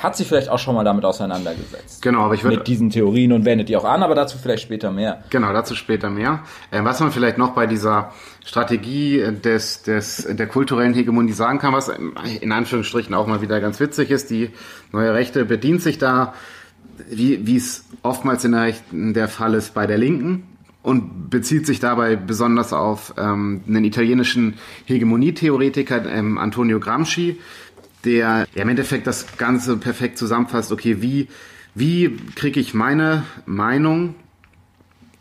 hat 0.02 0.16
sich 0.16 0.26
vielleicht 0.26 0.48
auch 0.48 0.58
schon 0.58 0.74
mal 0.74 0.84
damit 0.84 1.04
auseinandergesetzt. 1.04 2.02
Genau, 2.02 2.22
aber 2.22 2.34
ich 2.34 2.42
würde. 2.42 2.56
Mit 2.56 2.66
diesen 2.66 2.90
Theorien 2.90 3.32
und 3.32 3.44
wendet 3.44 3.68
die 3.68 3.76
auch 3.76 3.84
an, 3.84 4.02
aber 4.02 4.14
dazu 4.14 4.38
vielleicht 4.38 4.62
später 4.62 4.90
mehr. 4.90 5.22
Genau, 5.30 5.52
dazu 5.52 5.74
später 5.74 6.10
mehr. 6.10 6.40
Äh, 6.70 6.84
was 6.84 7.00
man 7.00 7.12
vielleicht 7.12 7.38
noch 7.38 7.50
bei 7.50 7.66
dieser 7.66 8.12
Strategie 8.44 9.22
des, 9.44 9.82
des, 9.82 10.26
der 10.28 10.46
kulturellen 10.46 10.94
Hegemonie 10.94 11.32
sagen 11.32 11.58
kann, 11.58 11.74
was 11.74 11.88
in 12.40 12.52
Anführungsstrichen 12.52 13.14
auch 13.14 13.26
mal 13.26 13.42
wieder 13.42 13.60
ganz 13.60 13.78
witzig 13.78 14.10
ist, 14.10 14.30
die 14.30 14.50
neue 14.90 15.12
Rechte 15.12 15.44
bedient 15.44 15.82
sich 15.82 15.98
da, 15.98 16.32
wie, 17.08 17.46
wie 17.46 17.56
es 17.56 17.84
oftmals 18.02 18.44
in 18.44 18.52
der 18.52 18.62
Rechten 18.62 19.14
der 19.14 19.28
Fall 19.28 19.54
ist 19.54 19.74
bei 19.74 19.86
der 19.86 19.98
Linken, 19.98 20.46
und 20.82 21.28
bezieht 21.28 21.66
sich 21.66 21.78
dabei 21.78 22.16
besonders 22.16 22.72
auf 22.72 23.14
ähm, 23.18 23.62
einen 23.68 23.84
italienischen 23.84 24.54
Hegemonietheoretiker, 24.86 26.06
ähm, 26.10 26.38
Antonio 26.38 26.80
Gramsci, 26.80 27.38
der 28.04 28.46
im 28.54 28.68
Endeffekt 28.68 29.06
das 29.06 29.36
Ganze 29.36 29.76
perfekt 29.76 30.18
zusammenfasst, 30.18 30.72
okay, 30.72 31.02
wie, 31.02 31.28
wie 31.74 32.16
kriege 32.34 32.60
ich 32.60 32.74
meine 32.74 33.24
Meinung 33.46 34.14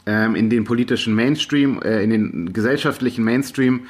ähm, 0.06 0.36
in 0.36 0.50
den 0.50 0.64
politischen 0.64 1.14
Mainstream, 1.14 1.82
äh, 1.82 2.04
in 2.04 2.10
den 2.10 2.54
gesellschaftlichen 2.54 3.24
Mainstream, 3.24 3.82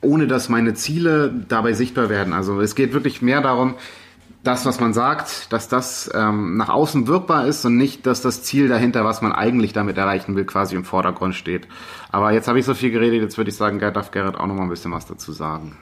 ohne 0.00 0.26
dass 0.26 0.48
meine 0.48 0.74
Ziele 0.74 1.32
dabei 1.48 1.72
sichtbar 1.72 2.10
werden. 2.10 2.32
Also 2.32 2.60
es 2.60 2.74
geht 2.74 2.92
wirklich 2.92 3.22
mehr 3.22 3.40
darum, 3.40 3.74
das, 4.42 4.66
was 4.66 4.80
man 4.80 4.92
sagt, 4.92 5.52
dass 5.52 5.68
das 5.68 6.10
ähm, 6.14 6.56
nach 6.56 6.68
außen 6.68 7.06
wirkbar 7.06 7.46
ist 7.46 7.64
und 7.64 7.76
nicht, 7.76 8.06
dass 8.06 8.22
das 8.22 8.42
Ziel 8.42 8.66
dahinter, 8.66 9.04
was 9.04 9.22
man 9.22 9.30
eigentlich 9.32 9.72
damit 9.72 9.96
erreichen 9.96 10.34
will, 10.34 10.44
quasi 10.44 10.74
im 10.74 10.84
Vordergrund 10.84 11.36
steht. 11.36 11.68
Aber 12.10 12.32
jetzt 12.32 12.48
habe 12.48 12.58
ich 12.58 12.64
so 12.64 12.74
viel 12.74 12.90
geredet, 12.90 13.22
jetzt 13.22 13.38
würde 13.38 13.50
ich 13.50 13.56
sagen, 13.56 13.78
darf 13.78 14.10
Gerrit 14.10 14.36
auch 14.36 14.46
noch 14.46 14.56
mal 14.56 14.64
ein 14.64 14.68
bisschen 14.68 14.90
was 14.90 15.06
dazu 15.06 15.32
sagen. 15.32 15.76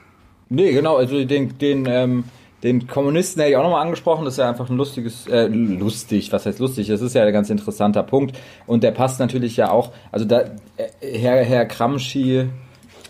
Nee, 0.49 0.73
genau, 0.73 0.97
also 0.97 1.25
den, 1.25 1.57
den 1.57 1.85
ähm, 1.87 2.23
den 2.63 2.87
Kommunisten 2.87 3.41
hätte 3.41 3.51
ich 3.51 3.57
auch 3.57 3.63
nochmal 3.63 3.83
angesprochen, 3.83 4.25
das 4.25 4.35
ist 4.35 4.37
ja 4.37 4.49
einfach 4.49 4.69
ein 4.69 4.77
lustiges, 4.77 5.27
äh, 5.27 5.47
lustig, 5.47 6.31
was 6.31 6.45
heißt 6.45 6.59
lustig, 6.59 6.87
das 6.87 7.01
ist 7.01 7.15
ja 7.15 7.23
ein 7.23 7.33
ganz 7.33 7.49
interessanter 7.49 8.03
Punkt. 8.03 8.37
Und 8.67 8.83
der 8.83 8.91
passt 8.91 9.19
natürlich 9.19 9.57
ja 9.57 9.71
auch, 9.71 9.91
also 10.11 10.25
da, 10.25 10.41
äh, 10.77 10.87
Herr, 11.01 11.43
Herr 11.43 11.65
Gramsci 11.65 12.49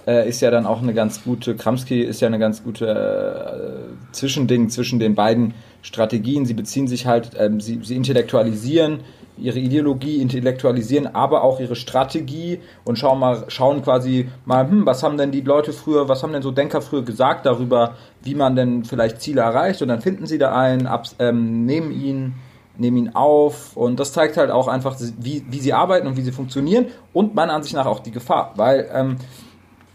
äh, 0.08 0.28
ist 0.28 0.42
ja 0.42 0.52
dann 0.52 0.66
auch 0.66 0.82
eine 0.82 0.94
ganz 0.94 1.24
gute, 1.24 1.56
Kramski 1.56 2.02
ist 2.02 2.22
ja 2.22 2.28
eine 2.28 2.40
ganz 2.40 2.64
gute 2.64 2.88
äh, 2.88 4.14
Zwischending 4.14 4.70
zwischen 4.70 5.00
den 5.00 5.16
beiden 5.16 5.54
Strategien. 5.82 6.46
Sie 6.46 6.54
beziehen 6.54 6.88
sich 6.88 7.06
halt, 7.06 7.32
ähm, 7.38 7.60
sie, 7.60 7.80
sie 7.84 7.96
intellektualisieren 7.96 9.00
ihre 9.38 9.60
Ideologie 9.60 10.22
intellektualisieren, 10.22 11.08
aber 11.08 11.44
auch 11.44 11.60
ihre 11.60 11.76
Strategie 11.76 12.60
und 12.84 12.98
schauen 12.98 13.20
mal, 13.20 13.46
schauen 13.48 13.82
quasi 13.82 14.30
mal, 14.46 14.70
hm, 14.70 14.86
was 14.86 15.04
haben 15.04 15.18
denn 15.18 15.32
die 15.32 15.42
Leute 15.42 15.74
früher, 15.74 16.08
was 16.10 16.24
haben 16.24 16.34
denn 16.34 16.42
so 16.42 16.52
Denker 16.52 16.82
früher 16.82 17.04
gesagt 17.04 17.46
darüber, 17.46 17.96
wie 18.22 18.36
man 18.36 18.56
denn 18.56 18.84
vielleicht 18.84 19.22
Ziele 19.22 19.42
erreicht? 19.42 19.82
Und 19.82 19.88
dann 19.88 20.02
finden 20.02 20.26
sie 20.26 20.38
da 20.38 20.54
einen, 20.56 20.88
ab, 20.88 21.06
ähm, 21.20 21.66
nehmen 21.66 21.92
ihn, 21.92 22.36
nehmen 22.78 22.98
ihn 22.98 23.16
auf. 23.16 23.76
Und 23.76 24.00
das 24.00 24.14
zeigt 24.14 24.38
halt 24.38 24.52
auch 24.52 24.68
einfach, 24.68 24.98
wie, 25.20 25.46
wie 25.50 25.60
sie 25.60 25.74
arbeiten 25.74 26.08
und 26.08 26.18
wie 26.18 26.22
sie 26.22 26.32
funktionieren 26.32 26.88
und 27.14 27.36
meiner 27.36 27.54
Ansicht 27.54 27.76
nach 27.76 27.86
auch 27.86 28.00
die 28.00 28.12
Gefahr, 28.12 28.54
weil 28.56 28.90
ähm, 28.94 29.18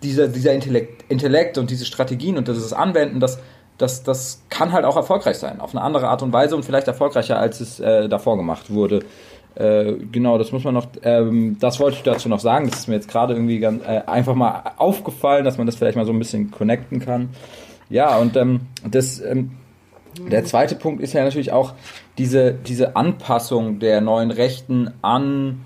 dieser, 0.02 0.28
dieser 0.28 0.52
Intellekt, 0.52 1.04
Intellekt 1.10 1.58
und 1.58 1.70
diese 1.70 1.84
Strategien 1.84 2.36
und 2.36 2.48
dieses 2.48 2.72
Anwenden, 2.72 3.20
das 3.20 3.40
das, 3.78 4.02
das 4.02 4.42
kann 4.48 4.72
halt 4.72 4.84
auch 4.84 4.96
erfolgreich 4.96 5.38
sein, 5.38 5.60
auf 5.60 5.74
eine 5.74 5.82
andere 5.82 6.08
Art 6.08 6.22
und 6.22 6.32
Weise 6.32 6.56
und 6.56 6.64
vielleicht 6.64 6.88
erfolgreicher, 6.88 7.38
als 7.38 7.60
es 7.60 7.80
äh, 7.80 8.08
davor 8.08 8.36
gemacht 8.36 8.70
wurde. 8.70 9.00
Äh, 9.54 9.94
genau, 10.12 10.36
das 10.38 10.52
muss 10.52 10.64
man 10.64 10.74
noch, 10.74 10.86
ähm, 11.02 11.56
das 11.60 11.80
wollte 11.80 11.96
ich 11.96 12.02
dazu 12.02 12.28
noch 12.28 12.40
sagen. 12.40 12.68
Das 12.68 12.80
ist 12.80 12.88
mir 12.88 12.94
jetzt 12.94 13.08
gerade 13.08 13.34
irgendwie 13.34 13.58
ganz, 13.58 13.82
äh, 13.84 14.02
einfach 14.06 14.34
mal 14.34 14.72
aufgefallen, 14.76 15.44
dass 15.44 15.56
man 15.56 15.66
das 15.66 15.76
vielleicht 15.76 15.96
mal 15.96 16.04
so 16.04 16.12
ein 16.12 16.18
bisschen 16.18 16.50
connecten 16.50 17.00
kann. 17.00 17.30
Ja, 17.88 18.18
und 18.18 18.36
ähm, 18.36 18.62
das, 18.88 19.20
ähm, 19.20 19.52
der 20.18 20.44
zweite 20.44 20.74
Punkt 20.74 21.02
ist 21.02 21.12
ja 21.12 21.24
natürlich 21.24 21.52
auch 21.52 21.74
diese, 22.18 22.52
diese 22.52 22.96
Anpassung 22.96 23.78
der 23.78 24.00
neuen 24.00 24.30
Rechten 24.30 24.92
an 25.02 25.64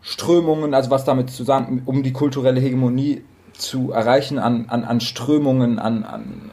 Strömungen, 0.00 0.74
also 0.74 0.90
was 0.90 1.04
damit 1.04 1.30
zusammen, 1.30 1.82
um 1.86 2.02
die 2.02 2.12
kulturelle 2.12 2.60
Hegemonie 2.60 3.22
zu 3.52 3.92
erreichen, 3.92 4.38
an, 4.38 4.66
an, 4.68 4.84
an 4.84 5.00
Strömungen, 5.00 5.78
an, 5.78 6.04
an 6.04 6.50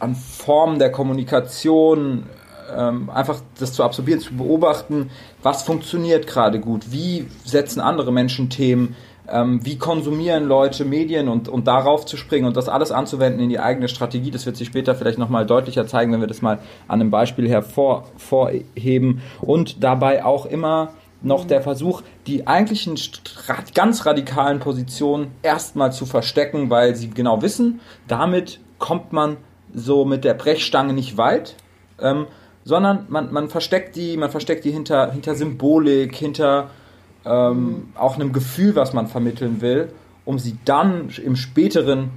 an 0.00 0.14
Formen 0.14 0.78
der 0.78 0.90
Kommunikation, 0.90 2.24
ähm, 2.76 3.10
einfach 3.10 3.40
das 3.58 3.72
zu 3.72 3.82
absorbieren, 3.82 4.20
zu 4.20 4.34
beobachten, 4.34 5.10
was 5.42 5.62
funktioniert 5.62 6.26
gerade 6.26 6.60
gut, 6.60 6.92
wie 6.92 7.26
setzen 7.44 7.80
andere 7.80 8.12
Menschen 8.12 8.50
Themen, 8.50 8.96
ähm, 9.28 9.64
wie 9.64 9.78
konsumieren 9.78 10.44
Leute 10.44 10.84
Medien 10.84 11.28
und, 11.28 11.48
und 11.48 11.66
darauf 11.66 12.06
zu 12.06 12.16
springen 12.16 12.46
und 12.46 12.56
das 12.56 12.68
alles 12.68 12.92
anzuwenden 12.92 13.40
in 13.40 13.48
die 13.48 13.58
eigene 13.58 13.88
Strategie, 13.88 14.30
das 14.30 14.46
wird 14.46 14.56
sich 14.56 14.68
später 14.68 14.94
vielleicht 14.94 15.18
nochmal 15.18 15.46
deutlicher 15.46 15.86
zeigen, 15.86 16.12
wenn 16.12 16.20
wir 16.20 16.28
das 16.28 16.42
mal 16.42 16.58
an 16.88 17.00
einem 17.00 17.10
Beispiel 17.10 17.48
hervorheben 17.48 19.22
und 19.40 19.82
dabei 19.82 20.24
auch 20.24 20.46
immer 20.46 20.90
noch 21.22 21.44
der 21.44 21.62
Versuch, 21.62 22.02
die 22.26 22.46
eigentlichen 22.46 22.98
ganz 23.74 24.06
radikalen 24.06 24.60
Positionen 24.60 25.32
erstmal 25.42 25.92
zu 25.92 26.06
verstecken, 26.06 26.70
weil 26.70 26.94
sie 26.94 27.10
genau 27.10 27.42
wissen, 27.42 27.80
damit 28.06 28.60
kommt 28.78 29.12
man 29.12 29.38
so 29.76 30.04
mit 30.04 30.24
der 30.24 30.34
Brechstange 30.34 30.92
nicht 30.92 31.16
weit, 31.16 31.54
ähm, 32.00 32.26
sondern 32.64 33.06
man, 33.08 33.32
man 33.32 33.48
versteckt 33.48 33.94
die, 33.94 34.16
man 34.16 34.30
versteckt 34.30 34.64
die 34.64 34.72
hinter, 34.72 35.12
hinter 35.12 35.36
Symbolik, 35.36 36.16
hinter 36.16 36.70
ähm, 37.24 37.90
auch 37.94 38.16
einem 38.16 38.32
Gefühl, 38.32 38.74
was 38.74 38.92
man 38.92 39.06
vermitteln 39.06 39.60
will, 39.60 39.92
um 40.24 40.38
sie 40.38 40.56
dann 40.64 41.10
im 41.22 41.36
späteren 41.36 42.10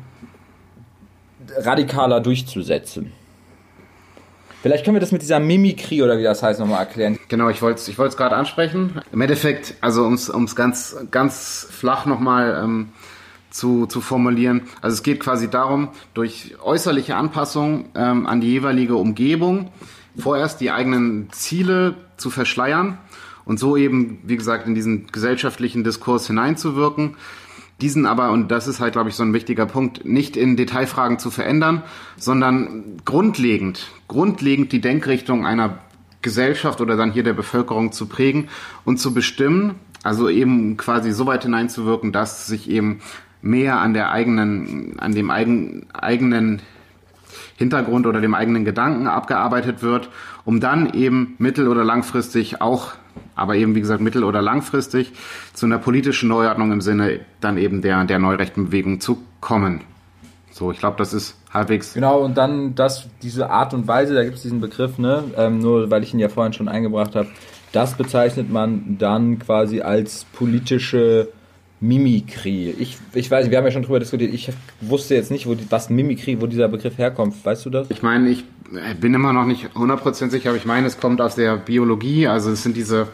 radikaler 1.58 2.22
durchzusetzen. 2.22 3.12
Vielleicht 4.62 4.84
können 4.84 4.95
wir 4.95 5.02
das 5.02 5.12
mit 5.12 5.22
dieser 5.22 5.39
Mimikrie 5.39 6.02
oder 6.02 6.17
wie 6.17 6.24
das 6.24 6.43
heißt 6.43 6.60
nochmal 6.60 6.80
erklären. 6.80 7.17
Genau, 7.30 7.50
ich 7.50 7.62
wollte 7.62 7.80
es 7.80 7.88
ich 7.88 7.95
gerade 7.95 8.36
ansprechen. 8.36 9.02
Im 9.12 9.22
Endeffekt, 9.22 9.76
also 9.82 10.04
um 10.04 10.13
es 10.15 10.56
ganz, 10.56 10.98
ganz 11.12 11.67
flach 11.69 12.06
nochmal 12.06 12.62
ähm, 12.62 12.89
zu, 13.50 13.86
zu 13.86 14.02
formulieren. 14.02 14.62
Also 14.82 14.96
es 14.96 15.04
geht 15.04 15.20
quasi 15.20 15.50
darum, 15.50 15.90
durch 16.14 16.56
äußerliche 16.62 17.16
Anpassung 17.16 17.86
ähm, 17.96 18.26
an 18.28 18.42
die 18.42 18.48
jeweilige 18.48 18.96
Umgebung 18.96 19.72
vorerst 20.18 20.62
die 20.62 20.72
eigenen 20.72 21.32
Ziele 21.32 21.96
zu 22.18 22.30
verschleiern 22.30 22.98
und 23.46 23.60
so 23.60 23.78
eben, 23.78 24.20
wie 24.24 24.38
gesagt, 24.38 24.68
in 24.68 24.76
diesen 24.76 25.08
gesellschaftlichen 25.08 25.84
Diskurs 25.84 26.28
hineinzuwirken. 26.28 27.16
Diesen 27.82 28.06
aber, 28.06 28.32
und 28.32 28.50
das 28.52 28.68
ist 28.68 28.82
halt, 28.82 28.94
glaube 28.94 29.10
ich, 29.10 29.16
so 29.16 29.24
ein 29.24 29.34
wichtiger 29.34 29.66
Punkt, 29.66 30.04
nicht 30.04 30.36
in 30.36 30.58
Detailfragen 30.58 31.18
zu 31.18 31.32
verändern, 31.32 31.82
sondern 32.18 32.98
grundlegend, 33.06 33.88
grundlegend 34.10 34.74
die 34.74 34.82
Denkrichtung 34.82 35.46
einer 35.46 35.80
Gesellschaft 36.22 36.82
oder 36.82 36.98
dann 36.98 37.14
hier 37.14 37.24
der 37.24 37.34
Bevölkerung 37.34 37.94
zu 37.94 38.08
prägen 38.08 38.50
und 38.84 38.98
zu 38.98 39.14
bestimmen, 39.14 39.76
also 40.04 40.28
eben 40.28 40.76
quasi 40.76 41.14
so 41.14 41.26
weit 41.26 41.44
hineinzuwirken, 41.44 42.12
dass 42.12 42.48
sich 42.48 42.70
eben 42.70 43.00
mehr 43.41 43.80
an 43.80 43.93
der 43.93 44.12
eigenen, 44.12 44.99
an 44.99 45.13
dem 45.13 45.30
eigen, 45.30 45.86
eigenen 45.93 46.62
Hintergrund 47.58 48.08
oder 48.08 48.21
dem 48.21 48.34
eigenen 48.34 48.65
Gedanken 48.65 49.08
abgearbeitet 49.08 49.82
wird, 49.82 50.10
um 50.45 50.60
dann 50.60 50.93
eben 50.93 51.36
mittel- 51.38 51.67
oder 51.67 51.84
langfristig 51.84 52.62
auch, 52.62 52.93
aber 53.36 53.56
eben 53.56 53.75
wie 53.75 53.82
gesagt 53.82 54.02
mittel- 54.02 54.23
oder 54.23 54.41
langfristig 54.41 55.13
zu 55.54 55.65
einer 55.65 55.78
politischen 55.78 56.30
Neuordnung 56.30 56.71
im 56.71 56.82
Sinne 56.82 57.19
dann 57.41 57.58
eben 57.58 57.82
der, 57.82 58.04
der 58.06 58.19
neurechten 58.19 58.65
Bewegung 58.65 58.99
zu 58.99 59.21
kommen. 59.41 59.82
So, 60.52 60.71
ich 60.71 60.80
glaube, 60.80 60.97
das 60.97 61.13
ist 61.13 61.38
halbwegs. 61.54 61.93
Genau, 61.93 62.19
und 62.19 62.38
dann 62.38 62.75
das, 62.75 63.08
diese 63.21 63.49
Art 63.49 63.73
und 63.73 63.88
Weise, 63.88 64.13
da 64.13 64.23
gibt 64.23 64.38
es 64.38 64.41
diesen 64.41 64.60
Begriff, 64.60 64.97
ne, 64.97 65.23
ähm, 65.38 65.60
nur 65.60 65.89
weil 65.91 66.04
ich 66.04 66.13
ihn 66.13 66.19
ja 66.19 66.30
vorhin 66.30 66.54
schon 66.54 66.67
eingebracht 66.67 67.15
habe, 67.15 67.30
das 67.71 67.95
bezeichnet 67.95 68.49
man 68.52 68.97
dann 68.97 69.39
quasi 69.39 69.82
als 69.82 70.25
politische 70.34 71.30
Mimikry. 71.82 72.76
Ich, 72.78 72.98
ich 73.13 73.32
weiß, 73.32 73.50
wir 73.50 73.58
haben 73.58 73.65
ja 73.65 73.72
schon 73.72 73.84
drüber 73.84 74.00
diskutiert. 74.00 74.34
Ich 74.34 74.52
wusste 74.82 75.15
jetzt 75.15 75.32
nicht, 75.32 75.48
wo 75.48 75.56
die, 75.56 75.65
was 75.70 75.89
Mimikry, 75.89 76.42
wo 76.42 76.48
dieser 76.48 76.68
Begriff 76.68 76.98
herkommt. 76.98 77.36
Weißt 77.44 77.65
du 77.65 77.70
das? 77.70 77.89
Ich 77.89 78.04
meine, 78.04 78.30
ich 78.30 78.44
bin 79.00 79.13
immer 79.13 79.34
noch 79.34 79.46
nicht 79.46 79.70
100% 79.76 80.30
sicher, 80.30 80.50
aber 80.50 80.58
ich 80.58 80.65
meine, 80.65 80.88
es 80.88 81.00
kommt 81.00 81.22
aus 81.22 81.36
der 81.36 81.56
Biologie. 81.56 82.28
Also 82.28 82.52
es 82.52 82.63
sind 82.63 82.76
diese 82.76 83.08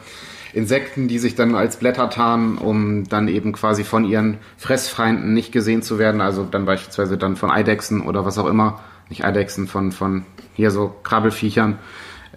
Insekten, 0.54 1.08
die 1.08 1.20
sich 1.20 1.36
dann 1.36 1.54
als 1.54 1.78
Blätter 1.78 2.10
tarnen, 2.10 2.58
um 2.58 3.08
dann 3.08 3.28
eben 3.28 3.52
quasi 3.52 3.84
von 3.84 4.06
ihren 4.06 4.38
Fressfeinden 4.58 5.34
nicht 5.34 5.52
gesehen 5.52 5.82
zu 5.82 6.00
werden. 6.00 6.22
Also 6.22 6.44
dann 6.44 6.66
beispielsweise 6.66 7.18
dann 7.18 7.36
von 7.36 7.52
Eidechsen 7.52 8.02
oder 8.02 8.26
was 8.26 8.38
auch 8.38 8.48
immer. 8.48 8.80
Nicht 9.10 9.24
Eidechsen, 9.24 9.68
von, 9.68 9.92
von 9.92 10.26
hier 10.56 10.72
so 10.72 10.96
Krabbelfiechern 11.04 11.78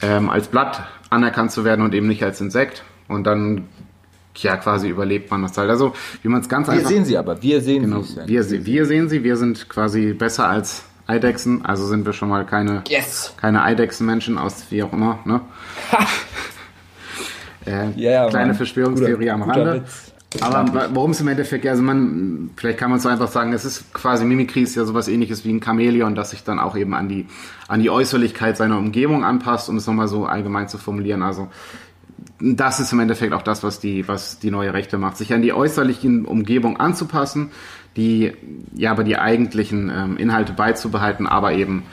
ähm, 0.03 0.29
als 0.29 0.49
Blatt 0.49 0.87
anerkannt 1.09 1.53
zu 1.53 1.65
werden 1.65 1.85
und 1.85 1.95
eben 1.95 2.09
nicht 2.09 2.23
als 2.23 2.41
Insekt. 2.41 2.83
Und 3.09 3.25
dann 3.25 3.65
ja, 4.37 4.57
quasi 4.57 4.89
überlebt 4.89 5.31
man 5.31 5.43
das 5.43 5.57
halt. 5.59 5.71
Also, 5.71 5.95
wie 6.23 6.29
man 6.29 6.41
es 6.41 6.49
ganz 6.49 6.69
wir 6.69 6.75
einfach. 6.75 6.89
Wir 6.89 6.97
sehen 6.97 7.05
sie 7.05 7.19
aber, 7.19 7.43
wir 7.43 7.61
sehen 7.61 7.83
genau, 7.83 8.03
sie. 8.03 8.21
Wir, 8.27 8.67
wir 8.67 8.87
sehen 8.87 9.09
sie, 9.09 9.25
wir 9.25 9.37
sind 9.37 9.69
quasi 9.69 10.13
besser 10.13 10.49
als 10.49 10.85
Eidechsen, 11.09 11.65
also 11.65 11.87
sind 11.87 12.05
wir 12.05 12.13
schon 12.13 12.29
mal 12.29 12.45
keine, 12.45 12.85
yes. 12.89 13.35
keine 13.39 13.63
Eidechsenmenschen 13.63 14.37
aus 14.37 14.67
wie 14.71 14.83
auch 14.83 14.93
immer, 14.93 15.19
ne? 15.25 15.41
äh, 17.67 17.99
yeah, 17.99 18.29
kleine 18.29 18.49
Mann. 18.49 18.57
Verschwörungstheorie 18.57 19.25
guter, 19.25 19.33
am 19.33 19.43
Rande. 19.43 19.85
Aber 20.43 20.91
worum 20.95 21.13
es 21.13 21.21
im 21.23 21.29
Endeffekt, 21.29 21.67
also 21.67 21.83
man, 21.83 22.51
vielleicht 22.57 22.79
kann 22.79 22.91
man 22.91 23.01
so 23.01 23.09
einfach 23.09 23.29
sagen, 23.29 23.55
es 23.55 23.65
ist 23.65 23.95
quasi 23.95 24.27
Mimikry 24.27 24.61
ist 24.61 24.75
ja 24.75 24.85
sowas 24.85 25.09
ähnliches 25.09 25.47
wie 25.47 25.53
ein 25.55 25.63
Chamäleon, 25.63 26.15
das 26.15 26.31
sich 26.31 26.45
dann 26.45 26.59
auch 26.59 26.77
eben 26.77 26.93
an 26.93 27.09
die, 27.09 27.27
an 27.67 27.81
die 27.81 27.89
Äußerlichkeit 27.89 28.59
seiner 28.59 28.77
Umgebung 28.77 29.25
anpasst, 29.25 29.71
um 29.71 29.79
es 29.79 29.87
nochmal 29.87 30.09
so 30.09 30.27
allgemein 30.27 30.69
zu 30.69 30.77
formulieren. 30.77 31.23
Also 31.23 31.49
das 32.41 32.81
ist 32.81 32.93
im 32.93 33.01
Endeffekt 33.01 33.33
auch 33.33 33.43
das, 33.43 33.63
was 33.63 33.81
die, 33.81 34.07
was 34.07 34.39
die 34.39 34.51
neue 34.51 34.73
Rechte 34.73 34.99
macht, 34.99 35.17
sich 35.17 35.33
an 35.33 35.43
die 35.43 35.53
äußerlichen 35.53 36.25
Umgebung 36.25 36.79
anzupassen, 36.79 37.51
die, 37.97 38.33
ja, 38.75 38.93
aber 38.93 39.05
die 39.05 39.17
eigentlichen 39.17 39.91
ähm, 39.91 40.17
Inhalte 40.17 40.53
beizubehalten, 40.53 41.27
aber 41.27 41.53
eben 41.53 41.85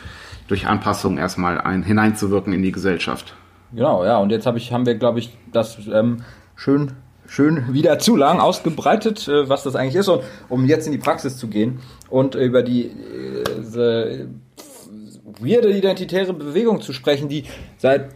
durch 0.47 0.67
Anpassung 0.67 1.17
erstmal 1.17 1.59
ein, 1.59 1.81
hineinzuwirken 1.81 2.53
in 2.53 2.61
die 2.61 2.71
Gesellschaft. 2.71 3.35
Genau, 3.73 4.05
ja, 4.05 4.17
und 4.17 4.29
jetzt 4.29 4.45
hab 4.45 4.55
ich, 4.55 4.71
haben 4.71 4.85
wir, 4.85 4.95
glaube 4.95 5.19
ich, 5.19 5.35
das 5.51 5.77
ähm, 5.91 6.17
schön, 6.55 6.91
schön 7.27 7.65
wieder 7.73 7.97
zu 7.97 8.15
lang 8.15 8.39
ausgebreitet, 8.39 9.27
äh, 9.27 9.49
was 9.49 9.63
das 9.63 9.75
eigentlich 9.75 9.95
ist, 9.95 10.09
und 10.09 10.21
um 10.47 10.65
jetzt 10.65 10.85
in 10.85 10.91
die 10.91 10.99
Praxis 10.99 11.37
zu 11.37 11.47
gehen 11.47 11.79
und 12.09 12.35
über 12.35 12.61
die 12.61 12.85
äh, 12.85 14.27
weirde 15.39 15.75
identitäre 15.75 16.33
Bewegung 16.33 16.81
zu 16.81 16.93
sprechen, 16.93 17.29
die 17.29 17.45
seit 17.77 18.09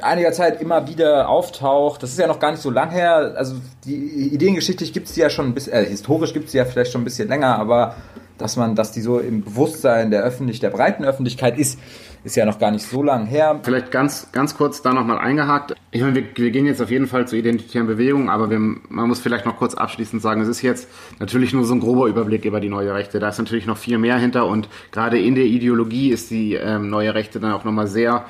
einiger 0.00 0.32
Zeit 0.32 0.60
immer 0.60 0.88
wieder 0.88 1.28
auftaucht. 1.28 2.02
Das 2.02 2.10
ist 2.10 2.18
ja 2.18 2.26
noch 2.26 2.40
gar 2.40 2.52
nicht 2.52 2.62
so 2.62 2.70
lang 2.70 2.90
her. 2.90 3.34
Also 3.36 3.56
die 3.84 3.94
Ideengeschichtlich 4.32 4.92
gibt 4.92 5.08
es 5.08 5.16
ja 5.16 5.28
schon 5.28 5.46
ein 5.46 5.54
bisschen, 5.54 5.72
äh, 5.72 5.84
historisch 5.84 6.32
gibt 6.32 6.48
es 6.48 6.54
ja 6.54 6.64
vielleicht 6.64 6.92
schon 6.92 7.02
ein 7.02 7.04
bisschen 7.04 7.28
länger, 7.28 7.58
aber 7.58 7.96
dass 8.38 8.56
man, 8.56 8.74
dass 8.74 8.92
die 8.92 9.02
so 9.02 9.18
im 9.18 9.42
Bewusstsein 9.42 10.10
der 10.10 10.22
Öffentlich 10.22 10.60
der 10.60 10.70
breiten 10.70 11.04
Öffentlichkeit 11.04 11.58
ist, 11.58 11.78
ist 12.24 12.36
ja 12.36 12.44
noch 12.44 12.58
gar 12.58 12.70
nicht 12.70 12.86
so 12.86 13.02
lang 13.02 13.26
her. 13.26 13.60
Vielleicht 13.62 13.90
ganz, 13.90 14.28
ganz 14.32 14.56
kurz 14.56 14.80
da 14.80 14.92
nochmal 14.92 15.18
eingehakt. 15.18 15.74
Ich 15.90 16.00
meine, 16.00 16.14
wir, 16.14 16.24
wir, 16.34 16.50
gehen 16.50 16.66
jetzt 16.66 16.80
auf 16.80 16.90
jeden 16.90 17.06
Fall 17.06 17.26
zur 17.26 17.38
identitären 17.38 17.86
Bewegung, 17.86 18.30
aber 18.30 18.48
wir, 18.48 18.58
man 18.58 19.08
muss 19.08 19.20
vielleicht 19.20 19.44
noch 19.44 19.56
kurz 19.56 19.74
abschließend 19.74 20.22
sagen, 20.22 20.40
es 20.40 20.48
ist 20.48 20.62
jetzt 20.62 20.88
natürlich 21.18 21.52
nur 21.52 21.64
so 21.64 21.74
ein 21.74 21.80
grober 21.80 22.06
Überblick 22.06 22.44
über 22.44 22.60
die 22.60 22.68
neue 22.68 22.94
Rechte. 22.94 23.18
Da 23.18 23.28
ist 23.28 23.38
natürlich 23.38 23.66
noch 23.66 23.76
viel 23.76 23.98
mehr 23.98 24.18
hinter 24.18 24.46
und 24.46 24.68
gerade 24.92 25.20
in 25.20 25.34
der 25.34 25.44
Ideologie 25.44 26.10
ist 26.10 26.30
die 26.30 26.54
ähm, 26.54 26.90
neue 26.90 27.14
Rechte 27.14 27.40
dann 27.40 27.52
auch 27.52 27.64
nochmal 27.64 27.88
sehr 27.88 28.24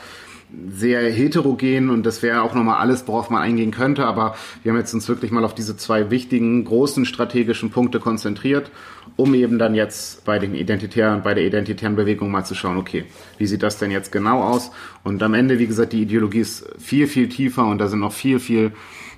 sehr 0.68 1.10
heterogen 1.10 1.90
und 1.90 2.04
das 2.04 2.22
wäre 2.22 2.42
auch 2.42 2.54
nochmal 2.54 2.78
alles, 2.78 3.06
worauf 3.06 3.30
man 3.30 3.42
eingehen 3.42 3.70
könnte. 3.70 4.06
Aber 4.06 4.34
wir 4.62 4.72
haben 4.72 4.78
jetzt 4.78 4.92
uns 4.94 5.08
wirklich 5.08 5.30
mal 5.30 5.44
auf 5.44 5.54
diese 5.54 5.76
zwei 5.76 6.10
wichtigen, 6.10 6.64
großen 6.64 7.04
strategischen 7.04 7.70
Punkte 7.70 8.00
konzentriert, 8.00 8.70
um 9.16 9.34
eben 9.34 9.58
dann 9.58 9.74
jetzt 9.74 10.24
bei 10.24 10.38
den 10.38 10.54
identitären, 10.54 11.22
bei 11.22 11.34
der 11.34 11.44
identitären 11.44 11.96
Bewegung 11.96 12.30
mal 12.30 12.44
zu 12.44 12.54
schauen, 12.54 12.76
okay, 12.76 13.04
wie 13.38 13.46
sieht 13.46 13.62
das 13.62 13.78
denn 13.78 13.90
jetzt 13.90 14.12
genau 14.12 14.42
aus? 14.42 14.70
Und 15.04 15.22
am 15.22 15.34
Ende, 15.34 15.58
wie 15.58 15.66
gesagt, 15.66 15.92
die 15.92 16.02
Ideologie 16.02 16.40
ist 16.40 16.68
viel, 16.78 17.06
viel 17.06 17.28
tiefer 17.28 17.66
und 17.66 17.78
da 17.78 17.88
sind 17.88 18.00
noch 18.00 18.12
viel, 18.12 18.38
viel, 18.38 18.72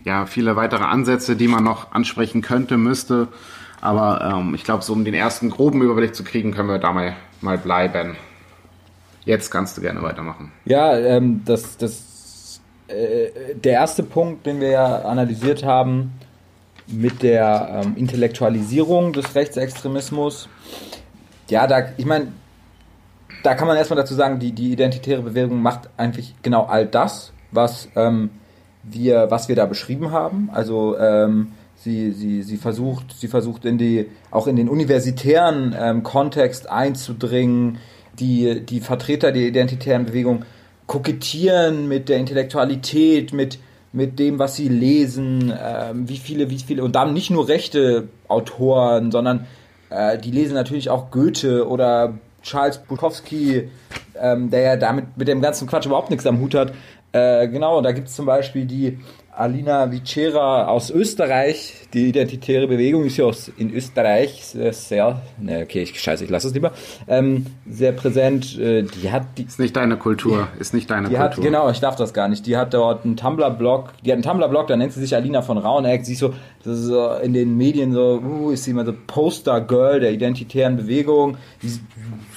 ja, 0.05 0.27
viele 0.27 0.57
weitere 0.57 0.85
Ansätze, 0.85 1.37
die 1.37 1.49
man 1.49 1.65
noch 1.65 1.93
ansprechen 1.93 2.43
könnte, 2.43 2.77
müsste. 2.77 3.29
Aber 3.81 4.39
ähm, 4.39 4.55
ich 4.55 4.65
glaube, 4.65 4.83
so 4.83 4.93
um 4.93 5.05
den 5.05 5.15
ersten 5.15 5.51
groben 5.51 5.83
Überblick 5.83 6.15
zu 6.15 6.25
kriegen, 6.25 6.53
können 6.53 6.69
wir 6.69 6.79
da 6.79 6.93
mal, 6.93 7.17
mal 7.41 7.59
bleiben. 7.59 8.17
Jetzt 9.25 9.51
kannst 9.51 9.77
du 9.77 9.81
gerne 9.81 10.03
weitermachen. 10.03 10.53
Ja, 10.65 10.97
ähm, 10.97 11.43
das, 11.45 11.77
das, 11.77 12.61
äh, 12.89 13.55
der 13.55 13.73
erste 13.73 14.03
Punkt, 14.03 14.47
den 14.47 14.61
wir 14.61 14.69
ja 14.71 15.03
analysiert 15.03 15.65
haben, 15.65 16.13
mit 16.87 17.23
der 17.23 17.83
ähm, 17.83 17.97
Intellektualisierung 17.97 19.13
des 19.13 19.35
Rechtsextremismus. 19.35 20.49
Ja, 21.49 21.67
da, 21.67 21.89
ich 21.97 22.05
meine, 22.05 22.29
da 23.43 23.55
kann 23.55 23.69
man 23.69 23.77
erstmal 23.77 23.99
dazu 23.99 24.15
sagen, 24.15 24.39
die, 24.39 24.53
die 24.53 24.73
identitäre 24.73 25.23
Bewegung 25.23 25.63
macht 25.63 25.89
eigentlich 25.97 26.35
genau 26.43 26.65
all 26.65 26.87
das, 26.87 27.33
was 27.51 27.89
ähm, 27.97 28.31
wir, 28.83 29.31
was 29.31 29.49
wir 29.49 29.57
da 29.57 29.67
beschrieben 29.67 30.11
haben. 30.11 30.51
Also 30.53 30.99
ähm, 30.99 31.53
sie, 31.77 32.13
sie, 32.13 32.43
sie 32.43 32.57
versucht, 32.57 33.19
sie 33.19 33.29
versucht 33.29 33.65
in 33.65 33.79
die, 33.79 34.11
auch 34.31 34.47
in 34.47 34.57
den 34.57 34.69
universitären 34.69 35.75
ähm, 35.79 36.03
Kontext 36.03 36.69
einzudringen, 36.69 37.79
die, 38.19 38.61
die 38.61 38.81
Vertreter 38.81 39.33
der 39.33 39.43
identitären 39.43 40.07
Bewegung 40.07 40.45
kokettieren 40.87 41.89
mit 41.89 42.09
der 42.09 42.19
Intellektualität, 42.19 43.33
mit, 43.33 43.59
mit 43.93 44.19
dem, 44.19 44.39
was 44.39 44.57
sie 44.57 44.69
lesen, 44.69 45.51
äh, 45.51 45.93
wie 45.95 46.19
viele, 46.19 46.51
wie 46.51 46.59
viele, 46.59 46.85
und 46.85 46.95
dann 46.95 47.15
nicht 47.15 47.31
nur 47.31 47.49
rechte 47.49 48.09
Autoren, 48.29 49.11
sondern 49.11 49.47
äh, 49.91 50.19
die 50.19 50.31
lesen 50.31 50.55
natürlich 50.55 50.91
auch 50.91 51.11
Goethe 51.11 51.67
oder 51.67 52.15
Charles 52.43 52.79
Bukowski, 52.79 53.71
ähm, 54.21 54.51
der 54.51 54.61
ja 54.61 54.77
damit 54.77 55.17
mit 55.17 55.29
dem 55.29 55.41
ganzen 55.41 55.67
Quatsch 55.67 55.87
überhaupt 55.87 56.11
nichts 56.11 56.27
am 56.27 56.41
Hut 56.41 56.55
hat. 56.55 56.73
Äh, 57.13 57.49
genau, 57.49 57.81
da 57.81 57.93
gibt 57.93 58.09
es 58.09 58.17
zum 58.17 58.27
Beispiel 58.27 58.67
die 58.67 58.99
Alina 59.37 59.91
Vicera 59.91 60.67
aus 60.67 60.91
Österreich. 60.91 61.75
Die 61.93 62.09
identitäre 62.09 62.67
Bewegung 62.67 63.05
ist 63.05 63.17
ja 63.17 63.25
aus, 63.25 63.51
in 63.57 63.73
Österreich 63.73 64.45
sehr, 64.45 65.23
ne, 65.39 65.63
okay, 65.63 65.83
ich, 65.83 66.01
scheiße, 66.01 66.25
ich 66.25 66.31
lasse 66.31 66.49
es 66.49 66.55
lieber, 66.55 66.73
ähm, 67.09 67.47
sehr 67.69 67.93
präsent. 67.93 68.59
Äh, 68.59 68.83
die 68.83 69.11
hat 69.11 69.27
die, 69.39 69.45
ist 69.45 69.59
nicht 69.59 69.77
deine 69.77 69.97
Kultur, 69.97 70.49
die, 70.55 70.61
ist 70.61 70.75
nicht 70.75 70.91
deine 70.91 71.09
Kultur. 71.09 71.19
Hat, 71.19 71.41
genau, 71.41 71.71
ich 71.71 71.81
darf 71.81 71.97
das 71.97 72.13
gar 72.15 72.29
nicht. 72.29 72.47
Die 72.47 72.57
hat 72.57 72.75
dort 72.75 73.05
einen 73.05 73.17
Tumblr-Blog, 73.17 73.91
die 74.05 74.11
hat 74.11 74.15
einen 74.15 74.23
Tumblr-Blog, 74.23 74.67
da 74.67 74.77
nennt 74.77 74.93
sie 74.93 75.01
sich 75.01 75.15
Alina 75.15 75.43
von 75.43 75.59
Rauneck. 75.59 76.05
Sie 76.05 76.13
ist 76.13 76.21
so, 76.21 76.35
das 76.65 76.79
ist 76.79 76.87
so 76.87 77.11
in 77.15 77.33
den 77.33 77.57
Medien 77.57 77.93
so, 77.93 78.21
uh, 78.25 78.51
ist 78.51 78.65
sie 78.65 78.71
immer 78.71 78.85
so 78.85 78.95
Poster-Girl 79.07 80.01
der 80.01 80.13
identitären 80.13 80.77
Bewegung. 80.77 81.37
Die 81.63 81.69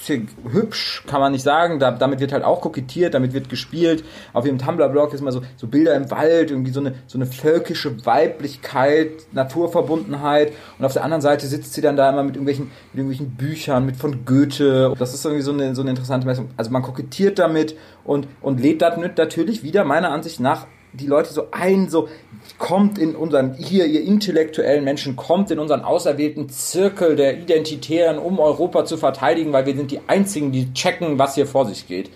hübsch, 0.09 1.03
kann 1.07 1.19
man 1.19 1.31
nicht 1.31 1.43
sagen. 1.43 1.79
Da, 1.79 1.91
damit 1.91 2.19
wird 2.19 2.31
halt 2.31 2.43
auch 2.43 2.61
kokettiert, 2.61 3.13
damit 3.13 3.33
wird 3.33 3.49
gespielt. 3.49 4.03
Auf 4.33 4.45
ihrem 4.45 4.57
Tumblr-Blog 4.57 5.13
ist 5.13 5.21
immer 5.21 5.31
so, 5.31 5.41
so 5.55 5.67
Bilder 5.67 5.95
im 5.95 6.09
Wald, 6.11 6.51
irgendwie 6.51 6.71
so 6.71 6.79
eine, 6.79 6.95
so 7.07 7.17
eine 7.17 7.25
völkische 7.25 8.05
Weiblichkeit, 8.05 9.11
Naturverbundenheit. 9.31 10.53
Und 10.79 10.85
auf 10.85 10.93
der 10.93 11.03
anderen 11.03 11.21
Seite 11.21 11.47
sitzt 11.47 11.73
sie 11.73 11.81
dann 11.81 11.95
da 11.95 12.09
immer 12.09 12.23
mit 12.23 12.35
irgendwelchen, 12.35 12.65
mit 12.93 12.99
irgendwelchen 13.03 13.35
Büchern, 13.35 13.85
mit 13.85 13.97
von 13.97 14.25
Goethe. 14.25 14.93
Das 14.97 15.13
ist 15.13 15.25
irgendwie 15.25 15.43
so 15.43 15.51
eine, 15.51 15.75
so 15.75 15.81
eine 15.81 15.91
interessante 15.91 16.27
Messung. 16.27 16.49
Also 16.57 16.71
man 16.71 16.81
kokettiert 16.81 17.39
damit 17.39 17.75
und, 18.03 18.27
und 18.41 18.59
lädt 18.59 18.81
damit 18.81 19.17
natürlich 19.17 19.63
wieder 19.63 19.83
meiner 19.83 20.11
Ansicht 20.11 20.39
nach 20.39 20.67
die 20.99 21.07
Leute 21.07 21.33
so 21.33 21.47
ein, 21.51 21.89
so 21.89 22.09
kommt 22.57 22.97
in 22.97 23.15
unseren, 23.15 23.53
hier, 23.53 23.85
ihr 23.85 24.01
intellektuellen 24.01 24.83
Menschen, 24.83 25.15
kommt 25.15 25.51
in 25.51 25.59
unseren 25.59 25.81
auserwählten 25.81 26.49
Zirkel 26.49 27.15
der 27.15 27.39
Identitären, 27.39 28.17
um 28.17 28.39
Europa 28.39 28.85
zu 28.85 28.97
verteidigen, 28.97 29.53
weil 29.53 29.65
wir 29.65 29.75
sind 29.75 29.91
die 29.91 30.01
Einzigen, 30.07 30.51
die 30.51 30.73
checken, 30.73 31.19
was 31.19 31.35
hier 31.35 31.47
vor 31.47 31.65
sich 31.65 31.87
geht. 31.87 32.09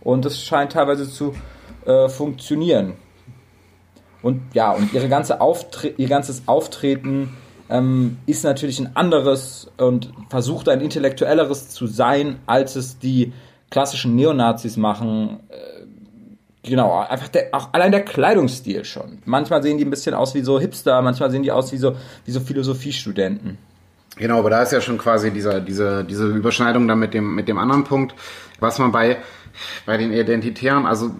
Und 0.00 0.24
das 0.24 0.42
scheint 0.42 0.72
teilweise 0.72 1.10
zu 1.10 1.34
äh, 1.84 2.08
funktionieren. 2.08 2.94
Und 4.22 4.42
ja, 4.54 4.72
und 4.72 4.92
ihre 4.92 5.08
ganze 5.08 5.38
ihr 5.96 6.08
ganzes 6.08 6.42
Auftreten 6.46 7.36
ähm, 7.70 8.18
ist 8.26 8.44
natürlich 8.44 8.78
ein 8.78 8.96
anderes 8.96 9.70
und 9.76 10.12
versucht 10.28 10.68
ein 10.68 10.80
intellektuelleres 10.80 11.70
zu 11.70 11.86
sein, 11.86 12.40
als 12.46 12.76
es 12.76 12.98
die 12.98 13.32
klassischen 13.70 14.16
Neonazis 14.16 14.76
machen. 14.76 15.40
Äh, 15.48 15.77
genau, 16.62 17.00
einfach 17.00 17.28
der, 17.28 17.48
auch 17.52 17.72
allein 17.72 17.92
der 17.92 18.04
Kleidungsstil 18.04 18.84
schon. 18.84 19.18
Manchmal 19.24 19.62
sehen 19.62 19.78
die 19.78 19.84
ein 19.84 19.90
bisschen 19.90 20.14
aus 20.14 20.34
wie 20.34 20.42
so 20.42 20.58
Hipster, 20.60 21.00
manchmal 21.02 21.30
sehen 21.30 21.42
die 21.42 21.52
aus 21.52 21.72
wie 21.72 21.78
so, 21.78 21.96
wie 22.24 22.30
so 22.30 22.40
Philosophiestudenten. 22.40 23.58
Genau, 24.16 24.40
aber 24.40 24.50
da 24.50 24.62
ist 24.62 24.72
ja 24.72 24.80
schon 24.80 24.98
quasi 24.98 25.30
dieser, 25.30 25.60
diese, 25.60 26.04
diese 26.04 26.26
Überschneidung 26.26 26.88
dann 26.88 26.98
mit 26.98 27.14
dem, 27.14 27.34
mit 27.34 27.46
dem 27.46 27.58
anderen 27.58 27.84
Punkt, 27.84 28.14
was 28.58 28.78
man 28.78 28.90
bei, 28.90 29.18
bei 29.86 29.96
den 29.96 30.12
Identitären, 30.12 30.86
also 30.86 31.12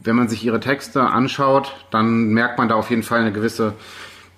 wenn 0.00 0.16
man 0.16 0.28
sich 0.28 0.44
ihre 0.44 0.60
Texte 0.60 1.02
anschaut, 1.02 1.74
dann 1.90 2.28
merkt 2.28 2.58
man 2.58 2.68
da 2.68 2.74
auf 2.74 2.90
jeden 2.90 3.02
Fall 3.02 3.20
eine 3.20 3.32
gewisse, 3.32 3.74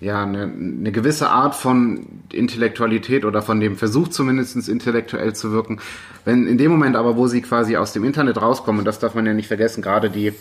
ja, 0.01 0.23
eine, 0.23 0.51
eine 0.51 0.91
gewisse 0.91 1.29
Art 1.29 1.53
von 1.53 2.07
Intellektualität 2.33 3.23
oder 3.23 3.43
von 3.43 3.59
dem 3.59 3.75
Versuch 3.77 4.07
zumindest 4.07 4.67
intellektuell 4.67 5.33
zu 5.35 5.51
wirken. 5.51 5.79
Wenn 6.25 6.47
in 6.47 6.57
dem 6.57 6.71
Moment 6.71 6.95
aber, 6.95 7.17
wo 7.17 7.27
sie 7.27 7.41
quasi 7.41 7.77
aus 7.77 7.93
dem 7.93 8.03
Internet 8.03 8.41
rauskommen, 8.41 8.79
und 8.79 8.85
das 8.85 8.97
darf 8.97 9.13
man 9.13 9.27
ja 9.27 9.33
nicht 9.33 9.47
vergessen, 9.47 9.83
gerade 9.83 10.09
die, 10.09 10.33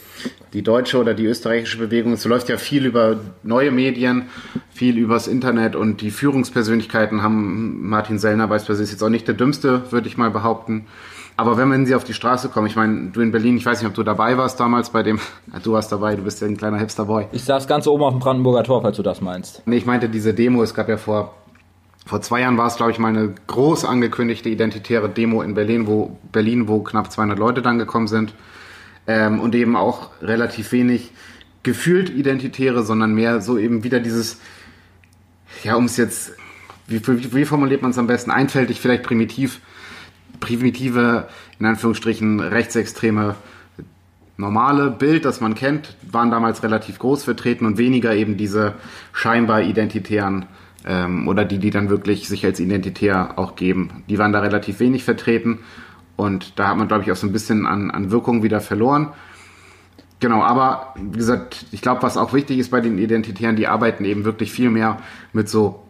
die 0.54 0.62
deutsche 0.62 0.98
oder 0.98 1.12
die 1.12 1.26
österreichische 1.26 1.76
Bewegung, 1.76 2.14
es 2.14 2.24
läuft 2.24 2.48
ja 2.48 2.56
viel 2.56 2.86
über 2.86 3.20
neue 3.42 3.70
Medien, 3.70 4.30
viel 4.72 4.96
übers 4.96 5.28
Internet 5.28 5.76
und 5.76 6.00
die 6.00 6.10
Führungspersönlichkeiten 6.10 7.22
haben, 7.22 7.86
Martin 7.86 8.18
Sellner 8.18 8.48
beispielsweise 8.48 8.84
ist 8.84 8.92
jetzt 8.92 9.02
auch 9.02 9.10
nicht 9.10 9.28
der 9.28 9.34
dümmste, 9.34 9.92
würde 9.92 10.08
ich 10.08 10.16
mal 10.16 10.30
behaupten, 10.30 10.86
aber 11.40 11.56
wenn, 11.56 11.70
wenn 11.70 11.86
sie 11.86 11.94
auf 11.94 12.04
die 12.04 12.12
Straße 12.12 12.50
kommen, 12.50 12.66
ich 12.66 12.76
meine, 12.76 13.08
du 13.12 13.22
in 13.22 13.32
Berlin, 13.32 13.56
ich 13.56 13.64
weiß 13.64 13.80
nicht, 13.80 13.88
ob 13.88 13.94
du 13.94 14.02
dabei 14.02 14.36
warst 14.36 14.60
damals 14.60 14.90
bei 14.90 15.02
dem, 15.02 15.18
du 15.62 15.72
warst 15.72 15.90
dabei, 15.90 16.14
du 16.14 16.22
bist 16.22 16.42
ja 16.42 16.46
ein 16.46 16.58
kleiner 16.58 16.76
Hipster-Boy. 16.76 17.28
Ich 17.32 17.44
saß 17.44 17.66
ganz 17.66 17.86
oben 17.86 18.02
auf 18.02 18.12
dem 18.12 18.20
Brandenburger 18.20 18.62
Tor, 18.62 18.82
falls 18.82 18.98
du 18.98 19.02
das 19.02 19.22
meinst. 19.22 19.62
Nee, 19.64 19.78
ich 19.78 19.86
meinte 19.86 20.10
diese 20.10 20.34
Demo, 20.34 20.62
es 20.62 20.74
gab 20.74 20.90
ja 20.90 20.98
vor, 20.98 21.34
vor 22.04 22.20
zwei 22.20 22.42
Jahren 22.42 22.58
war 22.58 22.66
es, 22.66 22.76
glaube 22.76 22.92
ich, 22.92 22.98
mal 22.98 23.08
eine 23.08 23.34
groß 23.46 23.86
angekündigte 23.86 24.50
identitäre 24.50 25.08
Demo 25.08 25.40
in 25.40 25.54
Berlin, 25.54 25.86
wo, 25.86 26.18
Berlin, 26.30 26.68
wo 26.68 26.80
knapp 26.82 27.10
200 27.10 27.38
Leute 27.38 27.62
dann 27.62 27.78
gekommen 27.78 28.06
sind. 28.06 28.34
Ähm, 29.06 29.40
und 29.40 29.54
eben 29.54 29.76
auch 29.76 30.10
relativ 30.20 30.72
wenig 30.72 31.10
gefühlt 31.62 32.10
Identitäre, 32.10 32.82
sondern 32.82 33.14
mehr 33.14 33.40
so 33.40 33.56
eben 33.56 33.82
wieder 33.82 34.00
dieses, 34.00 34.40
ja, 35.64 35.74
um 35.74 35.86
es 35.86 35.96
jetzt, 35.96 36.32
wie, 36.86 37.00
wie, 37.06 37.34
wie 37.34 37.44
formuliert 37.46 37.80
man 37.80 37.92
es 37.92 37.98
am 37.98 38.06
besten, 38.06 38.30
einfältig, 38.30 38.78
vielleicht 38.78 39.04
primitiv, 39.04 39.62
primitive, 40.40 41.28
in 41.58 41.66
Anführungsstrichen 41.66 42.40
rechtsextreme 42.40 43.36
normale 44.36 44.90
Bild, 44.90 45.24
das 45.24 45.40
man 45.40 45.54
kennt, 45.54 45.96
waren 46.10 46.30
damals 46.30 46.62
relativ 46.62 46.98
groß 46.98 47.24
vertreten 47.24 47.66
und 47.66 47.78
weniger 47.78 48.14
eben 48.14 48.36
diese 48.36 48.74
scheinbar 49.12 49.62
identitären 49.62 50.46
ähm, 50.86 51.28
oder 51.28 51.44
die, 51.44 51.58
die 51.58 51.70
dann 51.70 51.90
wirklich 51.90 52.26
sich 52.26 52.44
als 52.44 52.58
identitär 52.58 53.38
auch 53.38 53.54
geben. 53.54 54.02
Die 54.08 54.18
waren 54.18 54.32
da 54.32 54.40
relativ 54.40 54.80
wenig 54.80 55.04
vertreten 55.04 55.60
und 56.16 56.58
da 56.58 56.68
hat 56.68 56.76
man, 56.76 56.88
glaube 56.88 57.04
ich, 57.04 57.12
auch 57.12 57.16
so 57.16 57.26
ein 57.26 57.32
bisschen 57.32 57.66
an, 57.66 57.90
an 57.90 58.10
Wirkung 58.10 58.42
wieder 58.42 58.60
verloren. 58.60 59.12
Genau, 60.20 60.42
aber 60.42 60.94
wie 60.96 61.16
gesagt, 61.16 61.64
ich 61.72 61.80
glaube, 61.80 62.02
was 62.02 62.18
auch 62.18 62.34
wichtig 62.34 62.58
ist 62.58 62.70
bei 62.70 62.80
den 62.80 62.98
Identitären, 62.98 63.56
die 63.56 63.68
arbeiten 63.68 64.04
eben 64.04 64.24
wirklich 64.24 64.52
viel 64.52 64.68
mehr 64.68 64.98
mit 65.32 65.48
so 65.48 65.82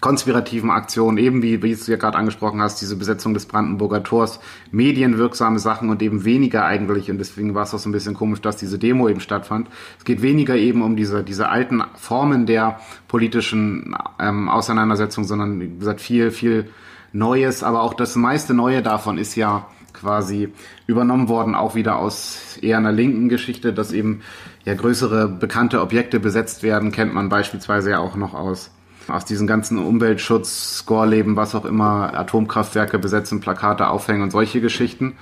konspirativen 0.00 0.70
Aktionen, 0.70 1.18
eben 1.18 1.42
wie, 1.42 1.62
wie 1.62 1.74
du 1.74 1.90
ja 1.90 1.96
gerade 1.96 2.16
angesprochen 2.16 2.60
hast, 2.60 2.80
diese 2.80 2.96
Besetzung 2.96 3.34
des 3.34 3.46
Brandenburger 3.46 4.02
Tors, 4.02 4.40
medienwirksame 4.70 5.58
Sachen 5.58 5.90
und 5.90 6.02
eben 6.02 6.24
weniger 6.24 6.64
eigentlich, 6.64 7.10
und 7.10 7.18
deswegen 7.18 7.54
war 7.54 7.64
es 7.64 7.74
auch 7.74 7.78
so 7.78 7.88
ein 7.88 7.92
bisschen 7.92 8.14
komisch, 8.14 8.40
dass 8.40 8.56
diese 8.56 8.78
Demo 8.78 9.08
eben 9.08 9.20
stattfand. 9.20 9.68
Es 9.98 10.04
geht 10.04 10.22
weniger 10.22 10.56
eben 10.56 10.82
um 10.82 10.96
diese, 10.96 11.22
diese 11.22 11.48
alten 11.48 11.82
Formen 11.94 12.46
der 12.46 12.80
politischen 13.08 13.94
ähm, 14.18 14.48
Auseinandersetzung, 14.48 15.24
sondern 15.24 15.60
wie 15.60 15.78
gesagt 15.78 16.00
viel, 16.00 16.30
viel 16.30 16.70
Neues, 17.12 17.62
aber 17.62 17.82
auch 17.82 17.94
das 17.94 18.16
meiste 18.16 18.54
Neue 18.54 18.82
davon 18.82 19.18
ist 19.18 19.34
ja 19.34 19.66
quasi 19.92 20.52
übernommen 20.86 21.28
worden, 21.28 21.54
auch 21.54 21.74
wieder 21.74 21.96
aus 21.96 22.56
eher 22.62 22.78
einer 22.78 22.92
linken 22.92 23.28
Geschichte, 23.28 23.72
dass 23.72 23.92
eben 23.92 24.22
ja 24.64 24.74
größere 24.74 25.28
bekannte 25.28 25.80
Objekte 25.80 26.20
besetzt 26.20 26.62
werden, 26.62 26.92
kennt 26.92 27.12
man 27.12 27.28
beispielsweise 27.28 27.90
ja 27.90 27.98
auch 27.98 28.16
noch 28.16 28.32
aus 28.32 28.70
aus 29.08 29.24
diesen 29.24 29.46
ganzen 29.46 29.78
Umweltschutz, 29.78 30.78
Scoreleben, 30.78 31.36
was 31.36 31.54
auch 31.54 31.64
immer, 31.64 32.14
Atomkraftwerke 32.14 32.98
besetzen, 32.98 33.40
Plakate 33.40 33.88
aufhängen 33.88 34.22
und 34.22 34.30
solche 34.30 34.60
Geschichten. 34.60 35.16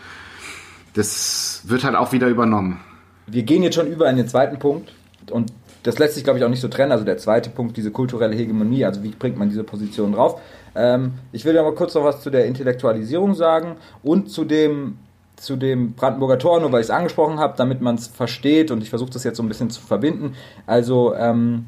Das 0.95 1.62
wird 1.64 1.85
halt 1.85 1.95
auch 1.97 2.12
wieder 2.12 2.29
übernommen. 2.29 2.81
Wir 3.27 3.43
gehen 3.43 3.62
jetzt 3.62 3.75
schon 3.75 3.87
über 3.87 4.09
in 4.09 4.17
den 4.17 4.29
zweiten 4.29 4.59
Punkt 4.59 4.93
und 5.31 5.53
das 5.83 5.99
lässt 5.99 6.14
sich, 6.14 6.25
glaube 6.25 6.38
ich, 6.38 6.45
auch 6.45 6.51
nicht 6.51 6.61
so 6.61 6.69
trennen. 6.69 6.93
Also 6.93 7.05
der 7.05 7.19
zweite 7.19 7.51
Punkt, 7.51 7.77
diese 7.77 7.91
kulturelle 7.91 8.35
Hegemonie, 8.35 8.85
also 8.85 9.03
wie 9.03 9.11
bringt 9.11 9.38
man 9.38 9.49
diese 9.49 9.64
Position 9.64 10.12
drauf. 10.12 10.41
Ähm, 10.75 11.14
ich 11.33 11.45
will 11.45 11.55
ja 11.55 11.62
mal 11.62 11.75
kurz 11.75 11.95
noch 11.95 12.05
was 12.05 12.21
zu 12.21 12.31
der 12.31 12.47
Intellektualisierung 12.47 13.35
sagen 13.35 13.77
und 14.03 14.31
zu 14.31 14.45
dem 14.45 14.99
zu 15.37 15.55
dem 15.55 15.93
Brandenburger 15.93 16.38
Tor, 16.38 16.61
nur 16.61 16.73
weil 16.73 16.81
ich 16.81 16.88
es 16.88 16.91
angesprochen 16.91 17.38
habe, 17.38 17.55
damit 17.57 17.81
man 17.81 17.95
es 17.95 18.09
versteht 18.09 18.73
und 18.73 18.83
ich 18.83 18.91
versuche 18.91 19.11
das 19.11 19.23
jetzt 19.23 19.37
so 19.37 19.43
ein 19.45 19.49
bisschen 19.49 19.71
zu 19.71 19.81
verbinden. 19.81 20.35
Also 20.67 21.14
ähm, 21.14 21.67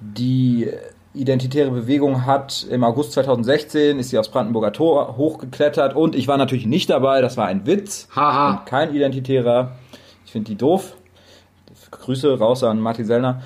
die 0.00 0.70
identitäre 1.14 1.70
Bewegung 1.70 2.24
hat 2.26 2.66
im 2.70 2.84
August 2.84 3.12
2016 3.12 3.98
ist 3.98 4.10
sie 4.10 4.18
aufs 4.18 4.28
Brandenburger 4.28 4.72
Tor 4.72 5.16
hochgeklettert 5.16 5.96
und 5.96 6.14
ich 6.14 6.28
war 6.28 6.36
natürlich 6.36 6.66
nicht 6.66 6.88
dabei, 6.88 7.20
das 7.20 7.36
war 7.36 7.46
ein 7.46 7.66
Witz. 7.66 8.08
Haha. 8.14 8.62
Kein 8.64 8.94
Identitärer. 8.94 9.72
Ich 10.24 10.32
finde 10.32 10.50
die 10.50 10.56
doof. 10.56 10.96
Grüße 11.90 12.38
raus 12.38 12.62
an 12.62 12.78
Martin 12.78 13.04
Sellner. 13.04 13.42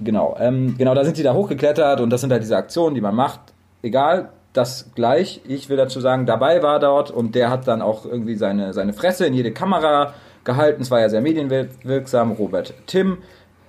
Genau, 0.00 0.36
ähm, 0.38 0.76
genau, 0.78 0.94
da 0.94 1.04
sind 1.04 1.16
sie 1.16 1.22
da 1.22 1.34
hochgeklettert 1.34 2.00
und 2.00 2.10
das 2.10 2.20
sind 2.20 2.30
halt 2.30 2.42
diese 2.42 2.56
Aktionen, 2.56 2.94
die 2.94 3.00
man 3.00 3.14
macht. 3.14 3.40
Egal, 3.82 4.30
das 4.52 4.90
gleich. 4.94 5.40
Ich 5.46 5.68
will 5.68 5.76
dazu 5.76 6.00
sagen, 6.00 6.26
dabei 6.26 6.62
war 6.62 6.78
dort 6.78 7.10
und 7.10 7.34
der 7.34 7.50
hat 7.50 7.66
dann 7.66 7.82
auch 7.82 8.04
irgendwie 8.04 8.36
seine, 8.36 8.72
seine 8.72 8.92
Fresse 8.92 9.26
in 9.26 9.34
jede 9.34 9.52
Kamera 9.52 10.14
gehalten. 10.44 10.82
Es 10.82 10.90
war 10.90 11.00
ja 11.00 11.08
sehr 11.08 11.20
medienwirksam. 11.20 12.32
Robert 12.32 12.74
Timm, 12.86 13.18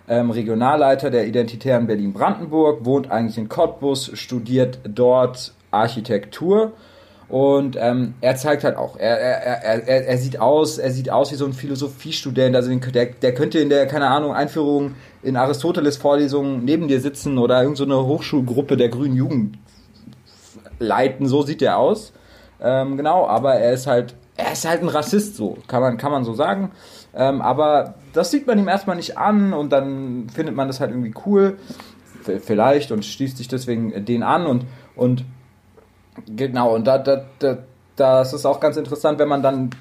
ähm, 0.07 0.31
Regionalleiter 0.31 1.09
der 1.09 1.27
Identitären 1.27 1.87
Berlin-Brandenburg, 1.87 2.85
wohnt 2.85 3.11
eigentlich 3.11 3.37
in 3.37 3.49
Cottbus, 3.49 4.11
studiert 4.13 4.79
dort 4.83 5.53
Architektur. 5.71 6.73
Und 7.29 7.77
ähm, 7.79 8.13
er 8.21 8.35
zeigt 8.35 8.63
halt 8.63 8.75
auch, 8.75 8.97
er, 8.97 9.17
er, 9.17 9.63
er, 9.87 10.07
er 10.07 10.17
sieht 10.17 10.39
aus, 10.39 10.77
er 10.77 10.91
sieht 10.91 11.09
aus 11.09 11.31
wie 11.31 11.35
so 11.35 11.45
ein 11.45 11.53
Philosophiestudent, 11.53 12.55
also 12.55 12.71
der, 12.75 13.05
der 13.07 13.33
könnte 13.33 13.59
in 13.59 13.69
der, 13.69 13.87
keine 13.87 14.07
Ahnung, 14.07 14.33
Einführung 14.33 14.95
in 15.23 15.35
Aristoteles 15.35 15.97
Vorlesungen 15.97 16.63
neben 16.63 16.87
dir 16.87 16.99
sitzen 16.99 17.37
oder 17.37 17.61
irgendeine 17.61 17.93
so 17.95 18.05
Hochschulgruppe 18.05 18.77
der 18.77 18.89
grünen 18.89 19.15
Jugend 19.15 19.57
leiten, 20.79 21.25
so 21.27 21.41
sieht 21.41 21.61
er 21.61 21.77
aus. 21.79 22.13
Ähm, 22.61 22.97
genau, 22.97 23.25
aber 23.25 23.55
er 23.55 23.73
ist 23.73 23.87
halt, 23.87 24.15
er 24.37 24.53
ist 24.53 24.67
halt 24.67 24.81
ein 24.81 24.89
Rassist, 24.89 25.35
so, 25.35 25.57
kann 25.67 25.81
man, 25.81 25.97
kann 25.97 26.11
man 26.11 26.25
so 26.25 26.33
sagen. 26.33 26.71
Ähm, 27.15 27.41
aber 27.41 27.95
das 28.13 28.31
sieht 28.31 28.47
man 28.47 28.57
ihm 28.59 28.67
erstmal 28.67 28.95
nicht 28.95 29.17
an 29.17 29.53
und 29.53 29.71
dann 29.71 30.29
findet 30.29 30.55
man 30.55 30.67
das 30.67 30.79
halt 30.79 30.91
irgendwie 30.91 31.13
cool, 31.25 31.57
vielleicht, 32.39 32.91
und 32.91 33.05
schließt 33.05 33.37
sich 33.37 33.47
deswegen 33.47 34.05
den 34.05 34.23
an 34.23 34.45
und, 34.45 34.65
und 34.95 35.25
genau, 36.35 36.73
und 36.73 36.87
da, 36.87 36.97
da, 36.97 37.25
da, 37.39 37.57
das 37.95 38.33
ist 38.33 38.45
auch 38.45 38.59
ganz 38.59 38.77
interessant, 38.77 39.19
wenn 39.19 39.27
man 39.27 39.43
dann 39.43 39.71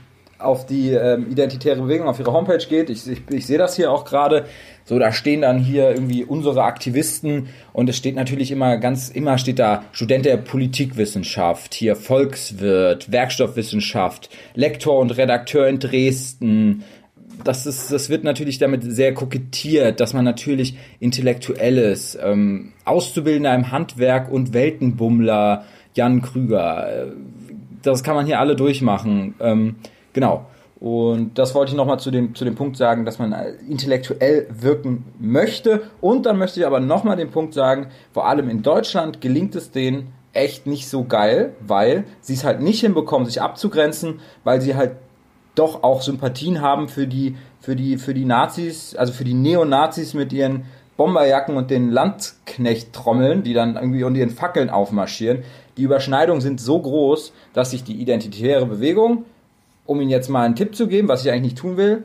auf 0.43 0.67
die 0.67 0.91
ähm, 0.91 1.31
identitäre 1.31 1.81
Bewegung 1.81 2.09
auf 2.09 2.19
ihre 2.19 2.33
Homepage 2.33 2.65
geht. 2.69 2.91
Ich, 2.91 3.07
ich, 3.07 3.23
ich 3.31 3.47
sehe 3.47 3.59
das 3.59 3.77
hier 3.77 3.91
auch 3.91 4.05
gerade. 4.05 4.47
So, 4.85 4.99
da 4.99 5.13
stehen 5.13 5.43
dann 5.43 5.59
hier 5.59 5.91
irgendwie 5.91 6.25
unsere 6.25 6.65
Aktivisten 6.65 7.49
und 7.73 7.89
es 7.89 7.97
steht 7.97 8.17
natürlich 8.17 8.51
immer 8.51 8.79
ganz, 8.79 9.09
immer 9.09 9.39
steht 9.39 9.61
da 9.61 9.85
Student 9.93 10.25
der 10.27 10.39
Politikwissenschaft, 10.39 11.75
hier 11.75 11.95
Volkswirt, 11.95 13.13
Werkstoffwissenschaft, 13.13 14.31
Lektor 14.55 14.99
und 14.99 15.17
Redakteur 15.17 15.69
in 15.69 15.79
Dresden. 15.79 16.85
Das 17.45 17.67
ist, 17.67 17.91
das 17.91 18.09
wird 18.09 18.25
natürlich 18.25 18.59
damit 18.59 18.83
sehr 18.85 19.15
kokettiert, 19.15 20.01
dass 20.01 20.13
man 20.15 20.25
natürlich 20.25 20.77
Intellektuelles, 21.01 22.19
ähm, 22.23 22.73
Auszubildender 22.85 23.55
im 23.55 23.73
Handwerk 23.73 24.31
und 24.31 24.53
Weltenbummler, 24.53 25.65
Jan 25.95 26.23
Krüger, 26.23 26.89
äh, 26.89 27.07
das 27.83 28.03
kann 28.03 28.15
man 28.15 28.27
hier 28.27 28.41
alle 28.41 28.57
durchmachen. 28.57 29.35
Ähm, 29.41 29.77
genau. 30.13 30.47
Und 30.81 31.39
das 31.39 31.55
wollte 31.55 31.71
ich 31.71 31.77
nochmal 31.77 32.01
zu 32.01 32.11
dem, 32.11 32.35
zu 32.35 32.45
dem 32.45 32.57
Punkt 32.57 32.77
sagen, 32.77 33.05
dass 33.05 33.21
man 33.21 33.33
intellektuell 33.69 34.49
wirken 34.51 35.05
möchte. 35.21 35.83
Und 36.01 36.27
dann 36.27 36.39
möchte 36.39 36.59
ich 36.59 36.67
aber 36.67 36.81
nochmal 36.81 37.17
den 37.17 37.31
Punkt 37.31 37.55
sagen, 37.55 37.87
vor 38.13 38.27
allem 38.27 38.49
in 38.49 38.63
Deutschland 38.63 39.21
gelingt 39.21 39.55
es 39.55 39.71
denen 39.71 40.13
echt 40.33 40.67
nicht 40.67 40.89
so 40.89 41.05
geil, 41.05 41.53
weil 41.61 42.05
sie 42.21 42.35
es 42.35 42.43
halt 42.43 42.61
nicht 42.61 42.81
hinbekommen, 42.81 43.27
sich 43.27 43.41
abzugrenzen, 43.41 44.21
weil 44.43 44.61
sie 44.61 44.75
halt 44.75 44.97
doch 45.55 45.83
auch 45.83 46.03
Sympathien 46.03 46.61
haben 46.61 46.89
für 46.89 47.07
die, 47.07 47.37
für 47.61 47.77
die, 47.77 47.99
für 47.99 48.15
die 48.15 48.25
Nazis, 48.25 48.95
also 48.97 49.13
für 49.13 49.25
die 49.25 49.35
Neonazis 49.35 50.15
mit 50.15 50.33
ihren 50.33 50.65
Bomberjacken 50.97 51.57
und 51.57 51.71
den 51.71 51.91
Landknecht-Trommeln, 51.91 53.43
die 53.43 53.55
dann 53.55 53.77
irgendwie 53.77 54.05
unter 54.05 54.21
ihren 54.21 54.31
Fackeln 54.31 54.71
aufmarschieren. 54.71 55.43
Die 55.77 55.83
Überschneidungen 55.83 56.41
sind 56.41 56.61
so 56.61 56.81
groß, 56.81 57.33
dass 57.55 57.71
sich 57.71 57.83
die 57.85 58.01
identitäre 58.01 58.67
Bewegung 58.67 59.25
um 59.87 60.01
Ihnen 60.01 60.11
jetzt 60.11 60.29
mal 60.29 60.45
einen 60.45 60.57
Tipp 60.57 60.75
zu 60.75 60.87
geben, 60.87 61.09
was 61.09 61.25
ich 61.25 61.31
eigentlich 61.31 61.53
nicht 61.53 61.59
tun 61.59 61.77
will, 61.77 62.05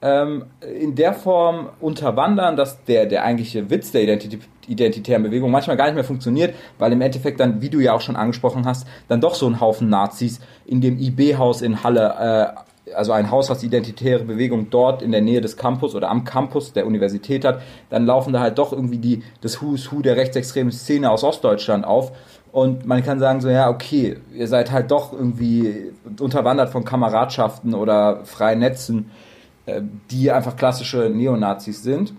ähm, 0.00 0.46
in 0.60 0.94
der 0.94 1.12
Form 1.12 1.70
unterwandern, 1.80 2.56
dass 2.56 2.84
der, 2.84 3.06
der 3.06 3.24
eigentliche 3.24 3.70
Witz 3.70 3.92
der 3.92 4.02
Identitä 4.02 4.38
identitären 4.68 5.24
Bewegung 5.24 5.50
manchmal 5.50 5.76
gar 5.76 5.86
nicht 5.86 5.96
mehr 5.96 6.04
funktioniert, 6.04 6.54
weil 6.78 6.92
im 6.92 7.00
Endeffekt 7.00 7.40
dann, 7.40 7.60
wie 7.60 7.68
du 7.68 7.80
ja 7.80 7.94
auch 7.94 8.00
schon 8.00 8.14
angesprochen 8.14 8.64
hast, 8.64 8.86
dann 9.08 9.20
doch 9.20 9.34
so 9.34 9.48
ein 9.48 9.60
Haufen 9.60 9.88
Nazis 9.88 10.38
in 10.66 10.80
dem 10.80 11.00
IB-Haus 11.00 11.62
in 11.62 11.82
Halle, 11.82 12.54
äh, 12.56 12.60
also 12.94 13.12
ein 13.12 13.30
Haus, 13.30 13.48
was 13.48 13.62
identitäre 13.62 14.24
Bewegung 14.24 14.68
dort 14.70 15.02
in 15.02 15.12
der 15.12 15.20
Nähe 15.20 15.40
des 15.40 15.56
Campus 15.56 15.94
oder 15.94 16.10
am 16.10 16.24
Campus 16.24 16.72
der 16.72 16.86
Universität 16.86 17.44
hat, 17.44 17.62
dann 17.90 18.06
laufen 18.06 18.32
da 18.32 18.40
halt 18.40 18.58
doch 18.58 18.72
irgendwie 18.72 18.98
die, 18.98 19.22
das 19.40 19.62
Who's 19.62 19.92
Who 19.92 20.02
der 20.02 20.16
rechtsextremen 20.16 20.72
Szene 20.72 21.10
aus 21.10 21.24
Ostdeutschland 21.24 21.84
auf 21.84 22.12
und 22.52 22.84
man 22.84 23.02
kann 23.02 23.18
sagen 23.18 23.40
so, 23.40 23.48
ja, 23.48 23.70
okay, 23.70 24.18
ihr 24.34 24.46
seid 24.46 24.70
halt 24.70 24.90
doch 24.90 25.14
irgendwie 25.14 25.92
unterwandert 26.20 26.68
von 26.68 26.84
Kameradschaften 26.84 27.72
oder 27.72 28.24
freien 28.24 28.58
Netzen, 28.58 29.10
äh, 29.64 29.80
die 30.10 30.30
einfach 30.30 30.56
klassische 30.56 31.08
Neonazis 31.08 31.82
sind. 31.82 32.12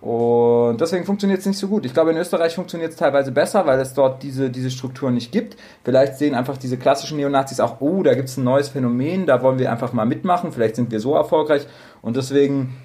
Und 0.00 0.80
deswegen 0.80 1.04
funktioniert 1.04 1.40
es 1.40 1.46
nicht 1.46 1.58
so 1.58 1.66
gut. 1.66 1.84
Ich 1.84 1.92
glaube, 1.92 2.12
in 2.12 2.16
Österreich 2.16 2.54
funktioniert 2.54 2.92
es 2.92 2.96
teilweise 2.96 3.32
besser, 3.32 3.66
weil 3.66 3.80
es 3.80 3.94
dort 3.94 4.22
diese, 4.22 4.48
diese 4.48 4.70
Strukturen 4.70 5.14
nicht 5.14 5.32
gibt. 5.32 5.56
Vielleicht 5.84 6.18
sehen 6.18 6.34
einfach 6.34 6.56
diese 6.56 6.76
klassischen 6.76 7.16
Neonazis 7.16 7.58
auch, 7.58 7.80
oh, 7.80 8.04
da 8.04 8.14
gibt 8.14 8.28
es 8.28 8.36
ein 8.36 8.44
neues 8.44 8.68
Phänomen, 8.68 9.26
da 9.26 9.42
wollen 9.42 9.58
wir 9.58 9.72
einfach 9.72 9.92
mal 9.92 10.06
mitmachen, 10.06 10.52
vielleicht 10.52 10.76
sind 10.76 10.92
wir 10.92 11.00
so 11.00 11.14
erfolgreich. 11.14 11.66
Und 12.00 12.16
deswegen 12.16 12.76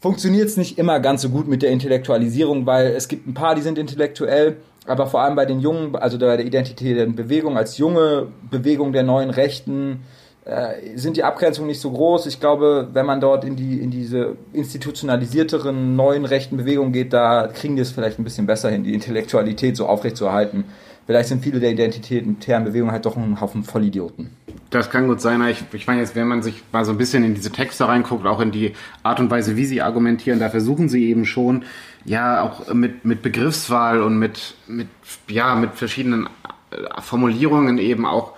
funktioniert 0.00 0.48
es 0.48 0.56
nicht 0.56 0.78
immer 0.78 0.98
ganz 0.98 1.20
so 1.20 1.28
gut 1.28 1.46
mit 1.46 1.62
der 1.62 1.70
Intellektualisierung, 1.70 2.64
weil 2.64 2.88
es 2.88 3.08
gibt 3.08 3.26
ein 3.26 3.34
paar, 3.34 3.54
die 3.54 3.62
sind 3.62 3.76
intellektuell, 3.76 4.56
aber 4.86 5.06
vor 5.06 5.20
allem 5.20 5.36
bei 5.36 5.46
den 5.46 5.60
Jungen, 5.60 5.94
also 5.96 6.18
bei 6.18 6.36
der 6.36 6.46
identitären 6.46 7.14
Bewegung 7.14 7.56
als 7.58 7.76
junge 7.76 8.28
Bewegung 8.50 8.92
der 8.92 9.02
neuen 9.02 9.30
Rechten, 9.30 10.04
äh, 10.44 10.96
sind 10.96 11.16
die 11.16 11.24
Abgrenzungen 11.24 11.68
nicht 11.68 11.80
so 11.80 11.90
groß. 11.90 12.26
Ich 12.26 12.38
glaube, 12.38 12.88
wenn 12.92 13.06
man 13.06 13.20
dort 13.20 13.44
in 13.44 13.56
die 13.56 13.80
in 13.80 13.90
diese 13.90 14.36
institutionalisierteren 14.52 15.96
neuen 15.96 16.26
rechten 16.26 16.58
Bewegungen 16.58 16.92
geht, 16.92 17.12
da 17.12 17.48
kriegen 17.48 17.76
die 17.76 17.82
es 17.82 17.92
vielleicht 17.92 18.18
ein 18.18 18.24
bisschen 18.24 18.46
besser 18.46 18.70
hin, 18.70 18.84
die 18.84 18.92
Intellektualität 18.92 19.76
so 19.76 19.86
aufrechtzuerhalten. 19.86 20.64
Vielleicht 21.06 21.28
sind 21.28 21.42
viele 21.42 21.60
der 21.60 21.70
identitären 21.70 22.64
Bewegungen 22.64 22.92
halt 22.92 23.04
doch 23.04 23.16
ein 23.16 23.40
Haufen 23.40 23.62
Vollidioten. 23.62 24.30
Das 24.70 24.90
kann 24.90 25.06
gut 25.06 25.20
sein. 25.20 25.42
Ich, 25.48 25.62
ich 25.72 25.86
meine 25.86 26.00
jetzt, 26.00 26.16
wenn 26.16 26.26
man 26.26 26.42
sich 26.42 26.62
mal 26.72 26.84
so 26.84 26.92
ein 26.92 26.98
bisschen 26.98 27.24
in 27.24 27.34
diese 27.34 27.52
Texte 27.52 27.86
reinguckt, 27.86 28.26
auch 28.26 28.40
in 28.40 28.50
die 28.50 28.72
Art 29.02 29.20
und 29.20 29.30
Weise, 29.30 29.56
wie 29.56 29.66
sie 29.66 29.82
argumentieren, 29.82 30.40
da 30.40 30.48
versuchen 30.48 30.88
sie 30.88 31.08
eben 31.08 31.26
schon, 31.26 31.64
ja, 32.04 32.42
auch 32.42 32.72
mit, 32.72 33.04
mit 33.04 33.22
Begriffswahl 33.22 34.02
und 34.02 34.18
mit, 34.18 34.54
mit, 34.66 34.88
ja, 35.28 35.54
mit 35.54 35.74
verschiedenen 35.74 36.28
äh, 36.70 37.00
Formulierungen 37.00 37.78
eben 37.78 38.04
auch, 38.06 38.32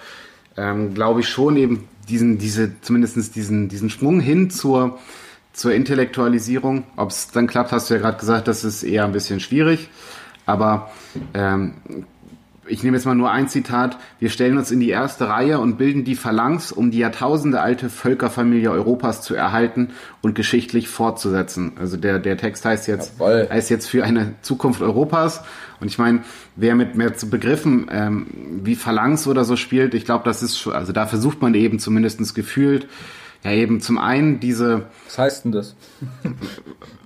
ähm, 0.57 0.95
glaube 0.95 1.21
ich, 1.21 1.29
schon 1.29 1.57
eben 1.57 1.89
diesen, 2.09 2.39
diese, 2.39 2.81
zumindestens 2.81 3.31
diesen, 3.31 3.69
diesen 3.69 3.91
Sprung 3.91 4.21
hin 4.21 4.51
zur, 4.51 4.99
zur 5.53 5.73
Intellektualisierung. 5.75 6.85
Ob 6.97 7.11
es 7.11 7.29
dann 7.29 7.47
klappt, 7.47 7.73
hast 7.73 7.91
du 7.91 7.95
ja 7.95 8.01
gerade 8.01 8.19
gesagt, 8.19 8.49
das 8.49 8.65
ist 8.65 8.83
eher 8.83 9.05
ein 9.05 9.13
bisschen 9.13 9.41
schwierig. 9.41 9.89
Aber 10.47 10.91
ähm, 11.35 11.75
ich 12.69 12.83
nehme 12.83 12.97
jetzt 12.97 13.07
mal 13.07 13.15
nur 13.15 13.31
ein 13.31 13.49
Zitat, 13.49 13.99
wir 14.19 14.31
stellen 14.31 14.59
uns 14.59 14.71
in 14.71 14.81
die 14.81 14.91
erste 14.91 15.29
Reihe 15.29 15.59
und 15.61 15.77
bilden 15.79 16.05
die 16.05 16.15
Phalanx, 16.15 16.73
um 16.73 16.91
die 16.91 16.99
Jahrtausende 16.99 17.61
alte 17.61 17.89
Völkerfamilie 17.91 18.71
Europas 18.71 19.23
zu 19.23 19.35
erhalten 19.35 19.91
und 20.23 20.35
geschichtlich 20.35 20.89
fortzusetzen. 20.89 21.73
Also 21.79 21.97
der, 21.97 22.19
der 22.19 22.37
Text 22.37 22.65
heißt 22.65 22.89
jetzt, 22.89 23.19
Jawohl. 23.19 23.49
heißt 23.51 23.71
jetzt 23.71 23.87
für 23.87 24.05
eine 24.05 24.35
Zukunft 24.43 24.83
Europas. 24.83 25.43
Und 25.81 25.89
ich 25.89 25.99
meine, 25.99 26.23
wer 26.57 26.75
mit 26.75 26.97
mehr 26.97 27.17
zu 27.17 27.29
Begriffen 27.29 27.89
ähm, 27.91 28.27
wie 28.63 28.75
Phalanx 28.75 29.27
oder 29.27 29.45
so 29.45 29.57
spielt, 29.57 29.95
ich 29.95 30.05
glaube, 30.05 30.25
das 30.25 30.43
ist 30.43 30.59
schon, 30.59 30.73
also 30.73 30.93
da 30.93 31.07
versucht 31.07 31.43
man 31.43 31.55
eben 31.55 31.79
zumindestens 31.79 32.35
gefühlt, 32.35 32.89
ja 33.45 33.53
eben 33.53 33.81
zum 33.81 33.99
einen 33.99 34.41
diese... 34.41 34.87
Was 35.07 35.19
heißt 35.19 35.45
denn 35.45 35.53
das? 35.53 35.77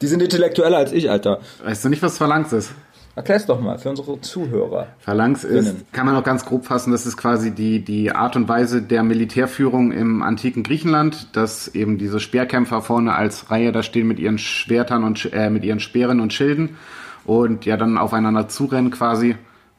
die 0.00 0.06
sind 0.06 0.22
intellektueller 0.22 0.78
als 0.78 0.92
ich, 0.92 1.10
Alter. 1.10 1.40
Weißt 1.62 1.84
du 1.84 1.88
nicht, 1.88 2.02
was 2.02 2.18
Phalanx 2.18 2.52
ist? 2.52 2.72
Erklär's 3.16 3.44
doch 3.44 3.60
mal 3.60 3.78
für 3.78 3.90
unsere 3.90 4.20
Zuhörer. 4.20 4.86
Phalanx 5.00 5.42
ist, 5.42 5.92
kann 5.92 6.06
man 6.06 6.14
auch 6.14 6.22
ganz 6.22 6.44
grob 6.44 6.64
fassen, 6.64 6.92
das 6.92 7.06
ist 7.06 7.16
quasi 7.16 7.50
die, 7.50 7.84
die 7.84 8.12
Art 8.12 8.36
und 8.36 8.48
Weise 8.48 8.82
der 8.82 9.02
Militärführung 9.02 9.90
im 9.90 10.22
antiken 10.22 10.62
Griechenland, 10.62 11.36
dass 11.36 11.68
eben 11.68 11.98
diese 11.98 12.20
Speerkämpfer 12.20 12.82
vorne 12.82 13.14
als 13.14 13.50
Reihe 13.50 13.72
da 13.72 13.82
stehen 13.82 14.06
mit 14.06 14.20
ihren 14.20 14.38
Schwertern 14.38 15.02
und 15.02 15.32
äh, 15.32 15.50
mit 15.50 15.64
ihren 15.64 15.80
Speeren 15.80 16.20
und 16.20 16.32
Schilden 16.32 16.76
und 17.24 17.66
ja 17.66 17.76
dann 17.76 17.98
aufeinander 17.98 18.48
zurennen 18.48 18.90
quasi. 18.90 19.36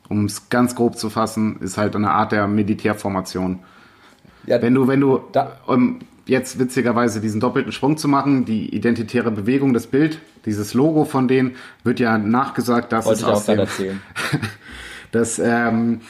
Um 0.09 0.25
es 0.25 0.49
ganz 0.49 0.75
grob 0.75 0.97
zu 0.97 1.09
fassen, 1.09 1.61
ist 1.61 1.77
halt 1.77 1.95
eine 1.95 2.11
Art 2.11 2.33
der 2.33 2.47
Militärformation. 2.47 3.59
Ja, 4.45 4.61
wenn 4.61 4.73
du, 4.73 4.87
wenn 4.87 4.99
du 4.99 5.21
da, 5.31 5.53
um, 5.67 5.99
jetzt 6.25 6.59
witzigerweise 6.59 7.21
diesen 7.21 7.39
doppelten 7.39 7.71
Sprung 7.71 7.97
zu 7.97 8.07
machen, 8.07 8.45
die 8.45 8.75
identitäre 8.75 9.31
Bewegung, 9.31 9.73
das 9.73 9.87
Bild, 9.87 10.19
dieses 10.45 10.73
Logo 10.73 11.05
von 11.05 11.27
denen, 11.27 11.55
wird 11.83 11.99
ja 11.99 12.17
nachgesagt, 12.17 12.91
dass 12.91 13.05
Wollte 13.05 13.21
es 13.21 13.27
aus 13.27 13.45
dem, 13.45 13.59
dass 15.11 15.39
ähm, 15.39 16.01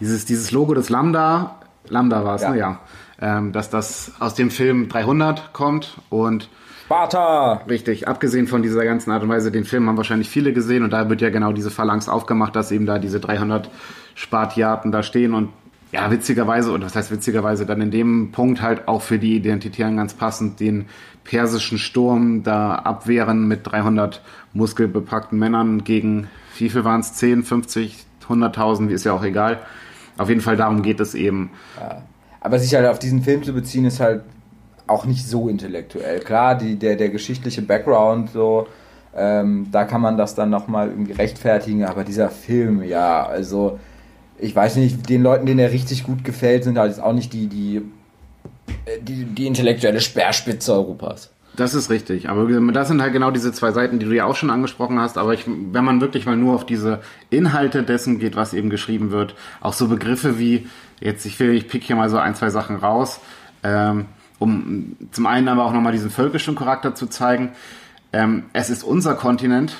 dieses, 0.00 0.24
dieses 0.24 0.50
Logo 0.50 0.74
des 0.74 0.90
Lambda, 0.90 1.60
Lambda 1.88 2.24
war 2.24 2.36
es, 2.36 2.42
ja. 2.42 2.50
ne? 2.50 2.58
Ja. 2.58 2.80
ähm, 3.20 3.52
dass 3.52 3.70
das 3.70 4.12
aus 4.18 4.34
dem 4.34 4.50
Film 4.50 4.88
300 4.88 5.52
kommt 5.52 5.98
und 6.10 6.48
Sparta! 6.86 7.62
Richtig, 7.68 8.06
abgesehen 8.06 8.46
von 8.46 8.62
dieser 8.62 8.84
ganzen 8.84 9.10
Art 9.10 9.24
und 9.24 9.28
Weise, 9.28 9.50
den 9.50 9.64
Film 9.64 9.88
haben 9.88 9.96
wahrscheinlich 9.96 10.28
viele 10.28 10.52
gesehen 10.52 10.84
und 10.84 10.90
da 10.90 11.08
wird 11.08 11.20
ja 11.20 11.30
genau 11.30 11.52
diese 11.52 11.72
Phalanx 11.72 12.08
aufgemacht, 12.08 12.54
dass 12.54 12.70
eben 12.70 12.86
da 12.86 13.00
diese 13.00 13.18
300 13.18 13.68
Spartiaten 14.14 14.92
da 14.92 15.02
stehen 15.02 15.34
und 15.34 15.48
ja, 15.96 16.10
witzigerweise, 16.10 16.72
und 16.72 16.84
was 16.84 16.94
heißt 16.94 17.10
witzigerweise, 17.10 17.64
dann 17.64 17.80
in 17.80 17.90
dem 17.90 18.30
Punkt 18.30 18.60
halt 18.60 18.86
auch 18.86 19.00
für 19.00 19.18
die 19.18 19.34
Identitären 19.34 19.96
ganz 19.96 20.12
passend 20.12 20.60
den 20.60 20.84
persischen 21.24 21.78
Sturm 21.78 22.42
da 22.42 22.74
abwehren 22.74 23.48
mit 23.48 23.66
300 23.66 24.20
muskelbepackten 24.52 25.38
Männern 25.38 25.84
gegen, 25.84 26.28
wie 26.58 26.68
viel 26.68 26.84
waren 26.84 27.00
es, 27.00 27.14
10, 27.14 27.44
50, 27.44 28.04
100.000, 28.28 28.88
ist 28.90 29.06
ja 29.06 29.14
auch 29.14 29.24
egal. 29.24 29.60
Auf 30.18 30.28
jeden 30.28 30.42
Fall 30.42 30.58
darum 30.58 30.82
geht 30.82 31.00
es 31.00 31.14
eben. 31.14 31.50
Ja. 31.80 32.02
Aber 32.42 32.58
sich 32.58 32.74
halt 32.74 32.86
auf 32.86 32.98
diesen 32.98 33.22
Film 33.22 33.42
zu 33.42 33.54
beziehen, 33.54 33.86
ist 33.86 33.98
halt 33.98 34.22
auch 34.86 35.06
nicht 35.06 35.26
so 35.26 35.48
intellektuell. 35.48 36.20
Klar, 36.20 36.56
die, 36.56 36.76
der, 36.76 36.96
der 36.96 37.08
geschichtliche 37.08 37.62
Background, 37.62 38.30
so, 38.32 38.66
ähm, 39.16 39.68
da 39.72 39.84
kann 39.84 40.02
man 40.02 40.18
das 40.18 40.34
dann 40.34 40.50
nochmal 40.50 40.90
irgendwie 40.90 41.12
rechtfertigen, 41.12 41.84
aber 41.84 42.04
dieser 42.04 42.28
Film, 42.28 42.82
ja, 42.82 43.24
also 43.24 43.78
ich 44.38 44.54
weiß 44.54 44.76
nicht, 44.76 45.08
den 45.08 45.22
Leuten, 45.22 45.46
denen 45.46 45.60
er 45.60 45.72
richtig 45.72 46.04
gut 46.04 46.24
gefällt, 46.24 46.64
sind 46.64 46.78
halt 46.78 47.00
auch 47.00 47.12
nicht 47.12 47.32
die, 47.32 47.46
die, 47.46 47.82
die, 49.00 49.24
die 49.24 49.46
intellektuelle 49.46 50.00
Speerspitze 50.00 50.72
Europas. 50.72 51.30
Das 51.56 51.74
ist 51.74 51.88
richtig. 51.88 52.28
Aber 52.28 52.46
das 52.72 52.88
sind 52.88 53.00
halt 53.00 53.14
genau 53.14 53.30
diese 53.30 53.50
zwei 53.52 53.72
Seiten, 53.72 53.98
die 53.98 54.04
du 54.04 54.14
ja 54.14 54.26
auch 54.26 54.36
schon 54.36 54.50
angesprochen 54.50 55.00
hast. 55.00 55.16
Aber 55.16 55.32
ich, 55.32 55.46
wenn 55.46 55.84
man 55.84 56.02
wirklich 56.02 56.26
mal 56.26 56.36
nur 56.36 56.54
auf 56.54 56.66
diese 56.66 57.00
Inhalte 57.30 57.82
dessen 57.82 58.18
geht, 58.18 58.36
was 58.36 58.52
eben 58.52 58.68
geschrieben 58.68 59.10
wird, 59.10 59.34
auch 59.62 59.72
so 59.72 59.88
Begriffe 59.88 60.38
wie, 60.38 60.66
jetzt, 61.00 61.24
ich 61.24 61.40
will, 61.40 61.54
ich 61.54 61.66
pick 61.66 61.82
hier 61.82 61.96
mal 61.96 62.10
so 62.10 62.18
ein, 62.18 62.34
zwei 62.34 62.50
Sachen 62.50 62.76
raus. 62.76 63.20
Ähm, 63.62 64.04
um 64.38 64.96
zum 65.12 65.26
einen 65.26 65.48
aber 65.48 65.64
auch 65.64 65.72
nochmal 65.72 65.92
diesen 65.92 66.10
völkischen 66.10 66.56
Charakter 66.56 66.94
zu 66.94 67.06
zeigen. 67.06 67.52
Ähm, 68.12 68.44
es 68.52 68.68
ist 68.68 68.82
unser 68.82 69.14
Kontinent 69.14 69.76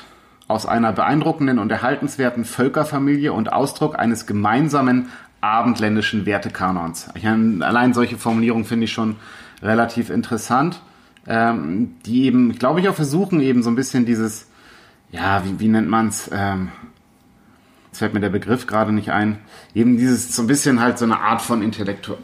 aus 0.49 0.67
einer 0.67 0.93
beeindruckenden 0.93 1.59
und 1.59 1.71
erhaltenswerten 1.73 2.45
Völkerfamilie 2.45 3.33
und 3.33 3.53
Ausdruck 3.53 3.99
eines 3.99 4.27
gemeinsamen 4.27 5.09
abendländischen 5.41 6.27
Wertekanons. 6.27 7.09
Meine, 7.23 7.65
allein 7.65 7.95
solche 7.95 8.17
Formulierungen 8.17 8.65
finde 8.65 8.85
ich 8.85 8.93
schon 8.93 9.17
relativ 9.63 10.11
interessant, 10.11 10.81
ähm, 11.27 11.95
die 12.05 12.25
eben, 12.25 12.53
glaube 12.53 12.81
ich, 12.81 12.89
auch 12.89 12.95
versuchen, 12.95 13.41
eben 13.41 13.63
so 13.63 13.71
ein 13.71 13.77
bisschen 13.77 14.07
dieses, 14.07 14.47
ja, 15.11 15.45
wie, 15.45 15.59
wie 15.59 15.69
nennt 15.69 15.89
man 15.89 16.09
es, 16.09 16.31
ähm, 16.33 16.69
jetzt 17.89 17.99
fällt 17.99 18.15
mir 18.15 18.21
der 18.21 18.31
Begriff 18.31 18.67
gerade 18.67 18.93
nicht 18.93 19.11
ein, 19.11 19.39
eben 19.75 19.97
dieses 19.97 20.35
so 20.35 20.43
ein 20.43 20.49
bisschen 20.49 20.81
halt 20.81 20.99
so 20.99 21.05
eine 21.05 21.21
Art 21.21 21.43
von 21.43 21.63
Intellektu 21.63 22.15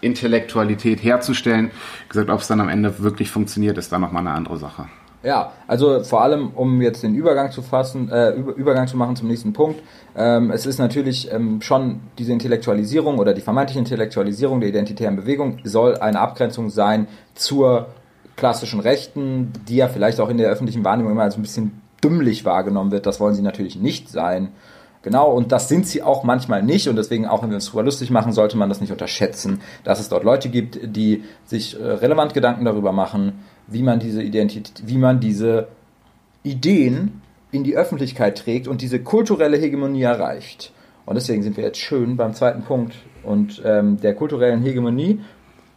Intellektualität 0.00 1.02
herzustellen. 1.02 1.66
Wie 1.66 2.08
gesagt, 2.08 2.30
ob 2.30 2.40
es 2.40 2.46
dann 2.46 2.62
am 2.62 2.70
Ende 2.70 3.00
wirklich 3.00 3.30
funktioniert, 3.30 3.76
ist 3.76 3.92
dann 3.92 4.00
nochmal 4.00 4.26
eine 4.26 4.34
andere 4.34 4.56
Sache. 4.56 4.88
Ja, 5.22 5.52
also 5.66 6.04
vor 6.04 6.22
allem, 6.22 6.52
um 6.54 6.80
jetzt 6.80 7.02
den 7.02 7.14
Übergang 7.16 7.50
zu 7.50 7.60
fassen, 7.60 8.08
äh, 8.08 8.30
Übergang 8.30 8.86
zu 8.86 8.96
machen 8.96 9.16
zum 9.16 9.26
nächsten 9.26 9.52
Punkt. 9.52 9.82
Ähm, 10.16 10.52
es 10.52 10.64
ist 10.64 10.78
natürlich 10.78 11.32
ähm, 11.32 11.60
schon 11.60 12.00
diese 12.18 12.32
Intellektualisierung 12.32 13.18
oder 13.18 13.34
die 13.34 13.40
vermeintliche 13.40 13.80
Intellektualisierung 13.80 14.60
der 14.60 14.68
identitären 14.68 15.16
Bewegung 15.16 15.58
soll 15.64 15.96
eine 15.96 16.20
Abgrenzung 16.20 16.70
sein 16.70 17.08
zur 17.34 17.88
klassischen 18.36 18.78
Rechten, 18.78 19.52
die 19.66 19.76
ja 19.76 19.88
vielleicht 19.88 20.20
auch 20.20 20.28
in 20.28 20.38
der 20.38 20.50
öffentlichen 20.50 20.84
Wahrnehmung 20.84 21.12
immer 21.12 21.24
als 21.24 21.36
ein 21.36 21.42
bisschen 21.42 21.82
dümmlich 22.02 22.44
wahrgenommen 22.44 22.92
wird. 22.92 23.06
Das 23.06 23.18
wollen 23.18 23.34
sie 23.34 23.42
natürlich 23.42 23.74
nicht 23.74 24.08
sein. 24.08 24.50
Genau, 25.02 25.32
und 25.32 25.52
das 25.52 25.68
sind 25.68 25.86
sie 25.86 26.02
auch 26.02 26.22
manchmal 26.22 26.62
nicht. 26.62 26.88
Und 26.88 26.96
deswegen, 26.96 27.26
auch 27.26 27.42
wenn 27.42 27.50
wir 27.50 27.56
uns 27.56 27.66
darüber 27.66 27.84
lustig 27.84 28.10
machen, 28.10 28.32
sollte 28.32 28.56
man 28.56 28.68
das 28.68 28.80
nicht 28.80 28.92
unterschätzen, 28.92 29.60
dass 29.82 30.00
es 30.00 30.08
dort 30.08 30.22
Leute 30.22 30.48
gibt, 30.48 30.78
die 30.82 31.24
sich 31.44 31.78
äh, 31.78 31.84
relevant 31.84 32.34
Gedanken 32.34 32.64
darüber 32.64 32.92
machen, 32.92 33.44
wie 33.68 33.82
man 33.82 34.00
diese 34.00 34.22
Identität, 34.22 34.82
wie 34.86 34.98
man 34.98 35.20
diese 35.20 35.68
Ideen 36.42 37.22
in 37.50 37.64
die 37.64 37.76
Öffentlichkeit 37.76 38.38
trägt 38.38 38.68
und 38.68 38.82
diese 38.82 39.00
kulturelle 39.00 39.56
Hegemonie 39.56 40.02
erreicht. 40.02 40.72
Und 41.06 41.14
deswegen 41.14 41.42
sind 41.42 41.56
wir 41.56 41.64
jetzt 41.64 41.78
schön 41.78 42.16
beim 42.16 42.34
zweiten 42.34 42.62
Punkt 42.62 42.94
und 43.22 43.62
ähm, 43.64 43.98
der 44.00 44.14
kulturellen 44.14 44.62
Hegemonie 44.62 45.20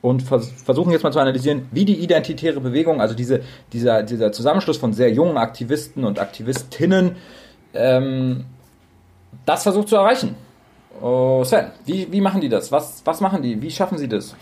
und 0.02 0.24
vers 0.24 0.52
versuchen 0.64 0.92
jetzt 0.92 1.04
mal 1.04 1.14
zu 1.14 1.20
analysieren, 1.20 1.68
wie 1.72 1.86
die 1.86 2.00
identitäre 2.00 2.60
Bewegung, 2.60 3.00
also 3.00 3.14
diese, 3.16 3.42
dieser, 3.72 4.04
dieser 4.04 4.32
Zusammenschluss 4.32 4.78
von 4.78 4.94
sehr 4.94 5.12
jungen 5.12 5.38
Aktivisten 5.38 6.04
und 6.04 6.20
Aktivistinnen, 6.20 7.16
ähm, 7.74 8.46
das 9.46 9.64
versucht 9.64 9.90
zu 9.90 9.96
erreichen. 9.96 10.36
Oh, 11.02 11.44
Sven, 11.44 11.68
wie, 11.86 12.12
wie 12.12 12.22
machen 12.22 12.42
die 12.42 12.50
das? 12.50 12.72
Was, 12.72 13.02
was 13.06 13.22
machen 13.22 13.42
die? 13.42 13.62
Wie 13.62 13.72
schaffen 13.72 13.98
sie 13.98 14.08
das? 14.08 14.36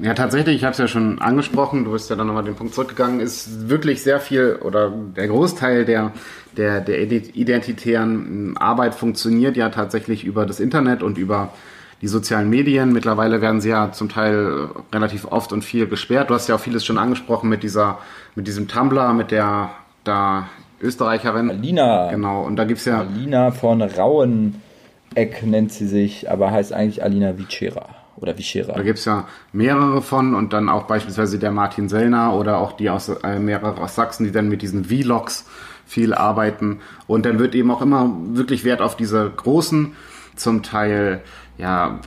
Ja, 0.00 0.14
tatsächlich, 0.14 0.56
ich 0.56 0.64
habe 0.64 0.72
es 0.72 0.78
ja 0.78 0.88
schon 0.88 1.20
angesprochen, 1.20 1.84
du 1.84 1.92
bist 1.92 2.08
ja 2.10 2.16
dann 2.16 2.26
nochmal 2.26 2.44
den 2.44 2.54
Punkt 2.54 2.74
zurückgegangen, 2.74 3.20
ist 3.20 3.68
wirklich 3.68 4.02
sehr 4.02 4.20
viel 4.20 4.58
oder 4.62 4.90
der 4.90 5.28
Großteil 5.28 5.84
der, 5.84 6.12
der, 6.56 6.80
der 6.80 6.98
identitären 7.00 8.56
Arbeit 8.56 8.94
funktioniert 8.94 9.56
ja 9.56 9.68
tatsächlich 9.68 10.24
über 10.24 10.46
das 10.46 10.60
Internet 10.60 11.02
und 11.02 11.18
über 11.18 11.52
die 12.00 12.08
sozialen 12.08 12.50
Medien. 12.50 12.92
Mittlerweile 12.92 13.40
werden 13.40 13.60
sie 13.60 13.68
ja 13.68 13.92
zum 13.92 14.08
Teil 14.08 14.70
relativ 14.92 15.26
oft 15.26 15.52
und 15.52 15.62
viel 15.62 15.86
gesperrt. 15.86 16.30
Du 16.30 16.34
hast 16.34 16.48
ja 16.48 16.56
auch 16.56 16.60
vieles 16.60 16.84
schon 16.84 16.98
angesprochen 16.98 17.48
mit 17.48 17.62
dieser, 17.62 17.98
mit 18.34 18.46
diesem 18.46 18.66
Tumblr, 18.68 19.12
mit 19.12 19.30
der 19.30 19.70
da 20.04 20.48
Österreicherin. 20.80 21.50
Alina. 21.50 22.10
Genau, 22.10 22.42
und 22.42 22.56
da 22.56 22.64
gibt's 22.64 22.86
ja. 22.86 23.00
Alina 23.00 23.52
von 23.52 23.82
Raueneck 23.82 25.44
nennt 25.44 25.70
sie 25.72 25.86
sich, 25.86 26.28
aber 26.28 26.50
heißt 26.50 26.72
eigentlich 26.72 27.04
Alina 27.04 27.38
Vicera 27.38 28.01
oder 28.16 28.36
Vichera. 28.36 28.72
Da 28.74 28.82
gibt's 28.82 29.04
ja 29.04 29.26
mehrere 29.52 30.02
von 30.02 30.34
und 30.34 30.52
dann 30.52 30.68
auch 30.68 30.84
beispielsweise 30.84 31.38
der 31.38 31.50
Martin 31.50 31.88
Sellner 31.88 32.34
oder 32.34 32.58
auch 32.58 32.72
die 32.72 32.90
aus 32.90 33.08
äh, 33.08 33.38
mehrere 33.38 33.80
aus 33.80 33.94
Sachsen, 33.94 34.24
die 34.24 34.32
dann 34.32 34.48
mit 34.48 34.62
diesen 34.62 34.84
Vlogs 34.84 35.46
viel 35.86 36.14
arbeiten. 36.14 36.80
Und 37.06 37.26
dann 37.26 37.38
wird 37.38 37.54
eben 37.54 37.70
auch 37.70 37.82
immer 37.82 38.14
wirklich 38.32 38.64
Wert 38.64 38.80
auf 38.80 38.96
diese 38.96 39.30
großen, 39.30 39.92
zum 40.36 40.62
Teil, 40.62 41.22
ja, 41.58 42.00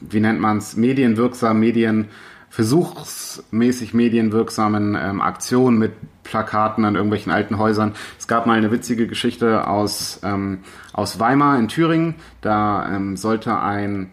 wie 0.00 0.20
nennt 0.20 0.40
man's, 0.40 0.76
medienwirksam, 0.76 1.58
Medien 1.58 2.08
versuchsmäßig 2.52 3.94
medienwirksamen 3.94 4.94
ähm, 4.94 5.22
Aktionen 5.22 5.78
mit 5.78 5.92
Plakaten 6.22 6.84
an 6.84 6.96
irgendwelchen 6.96 7.32
alten 7.32 7.56
Häusern. 7.56 7.94
Es 8.18 8.28
gab 8.28 8.46
mal 8.46 8.58
eine 8.58 8.70
witzige 8.70 9.06
Geschichte 9.06 9.66
aus, 9.66 10.20
ähm, 10.22 10.58
aus 10.92 11.18
Weimar 11.18 11.58
in 11.58 11.68
Thüringen. 11.68 12.14
Da 12.42 12.94
ähm, 12.94 13.16
sollte 13.16 13.58
ein, 13.58 14.10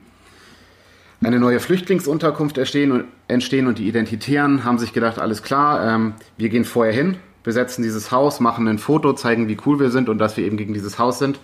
eine 1.21 1.39
neue 1.39 1.59
Flüchtlingsunterkunft 1.59 2.57
entstehen 2.57 2.91
und, 2.91 3.05
entstehen 3.27 3.67
und 3.67 3.77
die 3.77 3.87
Identitären 3.87 4.63
haben 4.63 4.79
sich 4.79 4.93
gedacht, 4.93 5.19
alles 5.19 5.43
klar, 5.43 5.95
ähm, 5.95 6.13
wir 6.37 6.49
gehen 6.49 6.65
vorher 6.65 6.93
hin, 6.93 7.17
besetzen 7.43 7.83
dieses 7.83 8.11
Haus, 8.11 8.39
machen 8.39 8.67
ein 8.67 8.77
Foto, 8.77 9.13
zeigen, 9.13 9.47
wie 9.47 9.57
cool 9.65 9.79
wir 9.79 9.89
sind 9.89 10.07
und 10.09 10.17
dass 10.17 10.37
wir 10.37 10.45
eben 10.45 10.57
gegen 10.57 10.73
dieses 10.73 10.97
Haus 10.97 11.19
sind. 11.19 11.39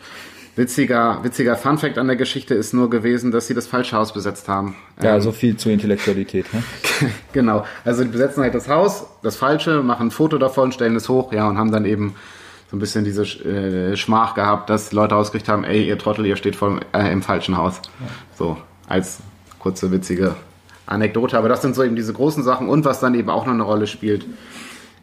Witziger, 0.55 1.19
witziger 1.23 1.57
Funfact 1.57 1.97
an 1.97 2.07
der 2.07 2.15
Geschichte 2.15 2.55
ist 2.55 2.73
nur 2.73 2.89
gewesen, 2.89 3.31
dass 3.31 3.47
sie 3.47 3.53
das 3.53 3.67
falsche 3.67 3.97
Haus 3.97 4.13
besetzt 4.13 4.47
haben. 4.47 4.75
Ja, 5.03 5.15
ähm, 5.15 5.21
so 5.21 5.33
viel 5.33 5.57
zur 5.57 5.73
Intellektualität. 5.73 6.45
Ne? 6.53 6.63
genau. 7.33 7.65
Also 7.83 8.05
die 8.05 8.09
besetzen 8.09 8.41
halt 8.41 8.55
das 8.55 8.69
Haus, 8.69 9.05
das 9.21 9.35
falsche, 9.35 9.83
machen 9.83 10.07
ein 10.07 10.11
Foto 10.11 10.37
davon, 10.37 10.71
stellen 10.71 10.95
es 10.95 11.09
hoch, 11.09 11.33
ja, 11.33 11.49
und 11.49 11.57
haben 11.57 11.73
dann 11.73 11.83
eben 11.83 12.15
so 12.71 12.77
ein 12.77 12.79
bisschen 12.79 13.03
diese 13.03 13.23
äh, 13.23 13.97
Schmach 13.97 14.33
gehabt, 14.33 14.69
dass 14.69 14.93
Leute 14.93 15.17
ausgekriegt 15.17 15.49
haben, 15.49 15.65
ey, 15.65 15.85
ihr 15.85 15.97
Trottel, 15.97 16.25
ihr 16.25 16.37
steht 16.37 16.55
voll, 16.55 16.79
äh, 16.93 17.11
im 17.11 17.21
falschen 17.21 17.57
Haus. 17.57 17.81
So, 18.37 18.57
als 18.87 19.19
kurze, 19.65 19.91
witzige 19.91 20.35
Anekdote. 20.85 21.39
Aber 21.39 21.49
das 21.49 21.63
sind 21.63 21.73
so 21.73 21.83
eben 21.83 21.95
diese 21.95 22.13
großen 22.13 22.43
Sachen 22.43 22.69
und 22.69 22.85
was 22.85 22.99
dann 22.99 23.15
eben 23.15 23.31
auch 23.31 23.47
noch 23.47 23.53
eine 23.53 23.63
Rolle 23.63 23.87
spielt, 23.87 24.27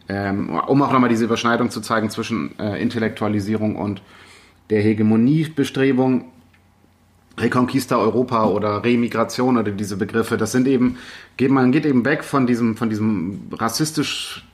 ähm, 0.07 0.57
um 0.67 0.81
auch 0.81 0.93
nochmal 0.93 1.09
diese 1.09 1.25
Überschneidung 1.25 1.69
zu 1.69 1.81
zeigen 1.81 2.09
zwischen 2.09 2.57
äh, 2.57 2.81
Intellektualisierung 2.81 3.75
und 3.75 4.01
der 4.69 4.81
Hegemoniebestrebung, 4.81 6.31
Reconquista 7.37 7.97
Europa 7.97 8.45
oder 8.45 8.85
Remigration 8.85 9.57
oder 9.57 9.71
diese 9.71 9.97
Begriffe, 9.97 10.37
das 10.37 10.53
sind 10.53 10.65
eben, 10.65 10.97
man 11.49 11.73
geht 11.73 11.85
eben 11.85 12.05
weg 12.05 12.23
von 12.23 12.47
diesem, 12.47 12.77
von 12.77 12.89
diesem 12.89 13.49
rassistisch 13.51 14.45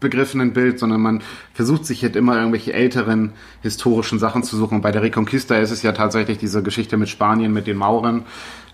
begriffenen 0.00 0.52
Bild, 0.52 0.78
sondern 0.78 1.00
man 1.00 1.22
versucht 1.52 1.84
sich 1.84 2.02
halt 2.02 2.16
immer 2.16 2.36
irgendwelche 2.36 2.72
älteren 2.72 3.32
historischen 3.62 4.18
Sachen 4.18 4.42
zu 4.42 4.56
suchen. 4.56 4.76
Und 4.76 4.82
bei 4.82 4.92
der 4.92 5.02
Reconquista 5.02 5.56
ist 5.56 5.70
es 5.70 5.82
ja 5.82 5.92
tatsächlich 5.92 6.38
diese 6.38 6.62
Geschichte 6.62 6.96
mit 6.96 7.08
Spanien, 7.08 7.52
mit 7.52 7.66
den 7.66 7.76
Mauren, 7.76 8.24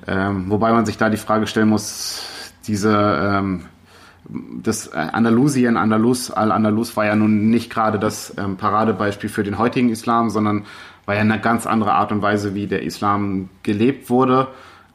ähm, 0.06 0.46
wobei 0.48 0.72
man 0.72 0.86
sich 0.86 0.96
da 0.96 1.08
die 1.10 1.16
Frage 1.16 1.46
stellen 1.46 1.68
muss, 1.68 2.22
diese 2.66 2.92
ähm, 2.92 3.66
das 4.62 4.88
äh, 4.88 4.96
Andalusien, 4.96 5.76
Andalus, 5.76 6.30
Al-Andalus 6.30 6.96
war 6.96 7.04
ja 7.04 7.14
nun 7.14 7.50
nicht 7.50 7.70
gerade 7.70 7.98
das 7.98 8.34
ähm, 8.38 8.56
Paradebeispiel 8.56 9.28
für 9.28 9.42
den 9.42 9.58
heutigen 9.58 9.90
Islam, 9.90 10.30
sondern 10.30 10.64
war 11.06 11.14
ja 11.14 11.20
eine 11.20 11.40
ganz 11.40 11.66
andere 11.66 11.92
Art 11.92 12.12
und 12.12 12.22
Weise, 12.22 12.54
wie 12.54 12.66
der 12.66 12.82
Islam 12.82 13.50
gelebt 13.62 14.08
wurde. 14.08 14.48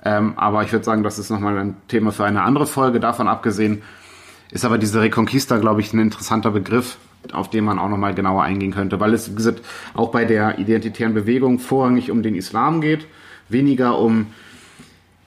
Ähm, 0.04 0.34
aber 0.38 0.64
ich 0.64 0.72
würde 0.72 0.86
sagen, 0.86 1.04
das 1.04 1.20
ist 1.20 1.30
nochmal 1.30 1.58
ein 1.58 1.76
Thema 1.88 2.12
für 2.12 2.26
eine 2.26 2.42
andere 2.42 2.66
Folge. 2.66 3.00
Davon 3.00 3.28
abgesehen 3.28 3.84
ist 4.52 4.66
aber 4.66 4.78
diese 4.78 5.02
Reconquista, 5.02 5.58
glaube 5.58 5.82
ich, 5.82 5.94
ein 5.94 6.00
interessanter 6.00 6.52
Begriff, 6.52 6.98
auf 7.34 7.50
den 7.50 7.66
man 7.66 7.78
auch 7.78 7.90
nochmal 7.90 8.16
genauer 8.16 8.44
eingehen 8.44 8.72
könnte, 8.72 9.00
weil 9.00 9.14
es, 9.14 9.30
wie 9.30 9.36
gesagt, 9.36 9.62
auch 9.94 10.10
bei 10.10 10.26
der 10.26 10.58
identitären 10.58 11.14
Bewegung 11.14 11.60
vorrangig 11.60 12.10
um 12.10 12.24
den 12.24 12.34
Islam 12.34 12.82
geht, 12.82 13.06
weniger 13.50 14.00
um 14.00 14.28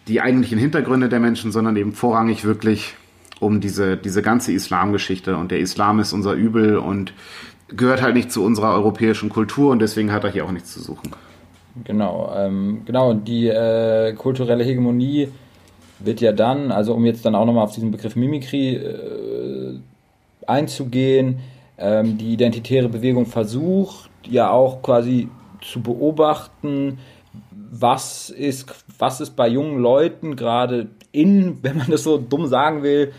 die 0.09 0.21
eigentlichen 0.21 0.59
Hintergründe 0.59 1.09
der 1.09 1.21
Menschen, 1.21 1.53
sondern 1.53 1.77
eben 1.77 1.93
vorrangig 1.93 2.45
wirklich 2.45 2.95
um 3.41 3.61
diese, 3.61 3.97
diese 3.97 4.23
ganze 4.23 4.53
Islamgeschichte. 4.53 5.37
Und 5.37 5.51
der 5.51 5.59
Islam 5.59 6.01
ist 6.01 6.13
unser 6.13 6.33
Übel 6.33 6.77
und 6.79 7.13
gehört 7.69 8.03
halt 8.03 8.15
nicht 8.15 8.31
zu 8.31 8.45
unserer 8.45 8.75
europäischen 8.75 9.29
Kultur 9.29 9.71
und 9.71 9.81
deswegen 9.81 10.13
hat 10.13 10.25
er 10.25 10.31
hier 10.31 10.45
auch 10.45 10.53
nichts 10.53 10.73
zu 10.73 10.81
suchen. 10.81 11.13
Genau, 11.85 12.33
ähm, 12.37 12.83
genau, 12.85 13.15
die 13.15 13.49
äh, 13.49 14.13
kulturelle 14.13 14.63
Hegemonie 14.63 15.29
wird 15.99 16.21
ja 16.21 16.33
dann, 16.33 16.71
also 16.71 16.95
um 16.95 17.05
jetzt 17.07 17.25
dann 17.25 17.35
auch 17.35 17.47
nochmal 17.47 17.65
auf 17.65 17.75
diesen 17.75 17.91
Begriff 17.91 18.15
Mimikry 18.15 18.75
äh, 18.75 19.79
einzugehen, 20.47 21.39
ähm, 21.79 22.19
die 22.19 22.35
identitäre 22.35 22.89
Bewegung 22.89 23.27
versucht 23.27 24.11
ja 24.29 24.51
auch 24.51 24.83
quasi 24.83 25.29
zu 25.63 25.81
beobachten, 25.81 26.99
was 27.71 28.31
ist, 28.31 28.85
was 29.03 29.21
ist 29.21 29.35
bei 29.35 29.49
jungen 29.49 29.81
Leuten 29.81 30.37
gerade 30.37 30.87
in, 31.11 31.59
wenn 31.65 31.77
man 31.77 31.91
das 31.91 32.05
so 32.05 32.19
dumm 32.19 32.47
sagen 32.47 32.85
will, 32.85 33.13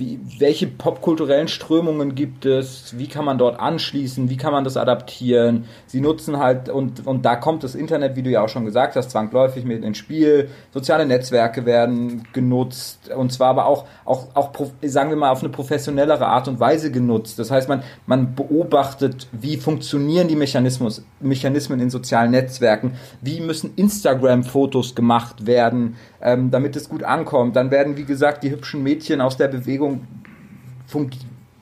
wie, 0.00 0.18
welche 0.38 0.66
popkulturellen 0.66 1.48
Strömungen 1.48 2.14
gibt 2.14 2.46
es, 2.46 2.98
wie 2.98 3.06
kann 3.06 3.24
man 3.24 3.38
dort 3.38 3.60
anschließen, 3.60 4.30
wie 4.30 4.36
kann 4.36 4.52
man 4.52 4.64
das 4.64 4.76
adaptieren. 4.76 5.66
Sie 5.86 6.00
nutzen 6.00 6.38
halt, 6.38 6.68
und, 6.68 7.06
und 7.06 7.24
da 7.24 7.36
kommt 7.36 7.64
das 7.64 7.74
Internet, 7.74 8.16
wie 8.16 8.22
du 8.22 8.30
ja 8.30 8.42
auch 8.42 8.48
schon 8.48 8.64
gesagt 8.64 8.96
hast, 8.96 9.10
zwangsläufig 9.10 9.64
mit 9.64 9.84
ins 9.84 9.98
Spiel. 9.98 10.48
Soziale 10.72 11.04
Netzwerke 11.06 11.66
werden 11.66 12.26
genutzt 12.32 13.10
und 13.14 13.32
zwar 13.32 13.48
aber 13.48 13.66
auch, 13.66 13.84
auch, 14.04 14.28
auch 14.34 14.50
sagen 14.82 15.10
wir 15.10 15.16
mal, 15.16 15.30
auf 15.30 15.40
eine 15.40 15.50
professionellere 15.50 16.26
Art 16.26 16.48
und 16.48 16.60
Weise 16.60 16.90
genutzt. 16.90 17.38
Das 17.38 17.50
heißt, 17.50 17.68
man, 17.68 17.82
man 18.06 18.34
beobachtet, 18.34 19.28
wie 19.32 19.58
funktionieren 19.58 20.28
die 20.28 20.36
Mechanismus, 20.36 21.04
Mechanismen 21.20 21.78
in 21.80 21.90
sozialen 21.90 22.30
Netzwerken, 22.30 22.94
wie 23.20 23.40
müssen 23.40 23.74
Instagram-Fotos 23.76 24.94
gemacht 24.94 25.46
werden, 25.46 25.96
ähm, 26.22 26.50
damit 26.50 26.76
es 26.76 26.88
gut 26.88 27.02
ankommt. 27.02 27.56
Dann 27.56 27.70
werden, 27.70 27.96
wie 27.96 28.04
gesagt, 28.04 28.42
die 28.44 28.50
hübschen 28.50 28.82
Mädchen 28.82 29.20
aus 29.20 29.36
der 29.36 29.48
Bewegung 29.48 30.06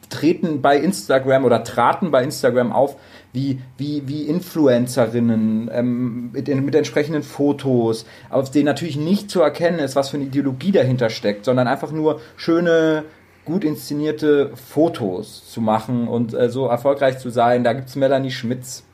treten 0.08 0.62
bei 0.62 0.78
Instagram 0.78 1.44
oder 1.44 1.64
traten 1.64 2.10
bei 2.10 2.22
Instagram 2.22 2.72
auf 2.72 2.96
wie, 3.32 3.60
wie, 3.76 4.08
wie 4.08 4.22
Influencerinnen 4.22 5.70
ähm, 5.72 6.30
mit, 6.32 6.48
mit 6.48 6.74
entsprechenden 6.74 7.22
Fotos, 7.22 8.06
auf 8.30 8.50
denen 8.50 8.64
natürlich 8.64 8.96
nicht 8.96 9.30
zu 9.30 9.42
erkennen 9.42 9.78
ist, 9.80 9.96
was 9.96 10.08
für 10.08 10.16
eine 10.16 10.26
Ideologie 10.26 10.72
dahinter 10.72 11.10
steckt, 11.10 11.44
sondern 11.44 11.66
einfach 11.66 11.92
nur 11.92 12.20
schöne, 12.36 13.04
gut 13.44 13.64
inszenierte 13.64 14.52
Fotos 14.56 15.50
zu 15.50 15.60
machen 15.60 16.08
und 16.08 16.34
äh, 16.34 16.48
so 16.48 16.66
erfolgreich 16.66 17.18
zu 17.18 17.30
sein. 17.30 17.64
Da 17.64 17.74
gibt 17.74 17.88
es 17.88 17.96
Melanie 17.96 18.30
Schmitz 18.30 18.84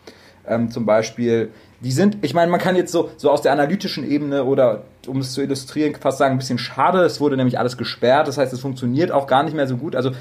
ähm, 0.46 0.70
zum 0.70 0.84
Beispiel, 0.84 1.50
die 1.84 1.92
sind, 1.92 2.18
ich 2.22 2.32
meine, 2.32 2.50
man 2.50 2.58
kann 2.58 2.76
jetzt 2.76 2.92
so, 2.92 3.10
so 3.18 3.30
aus 3.30 3.42
der 3.42 3.52
analytischen 3.52 4.10
Ebene 4.10 4.44
oder 4.44 4.84
um 5.06 5.18
es 5.18 5.32
zu 5.32 5.42
illustrieren, 5.42 5.94
fast 6.00 6.18
sagen, 6.18 6.34
ein 6.34 6.38
bisschen 6.38 6.58
schade. 6.58 7.02
Es 7.02 7.20
wurde 7.20 7.36
nämlich 7.36 7.58
alles 7.58 7.76
gesperrt, 7.76 8.26
das 8.26 8.38
heißt, 8.38 8.52
es 8.52 8.60
funktioniert 8.60 9.12
auch 9.12 9.26
gar 9.26 9.42
nicht 9.42 9.54
mehr 9.54 9.66
so 9.66 9.76
gut. 9.76 9.94
Also 9.94 10.12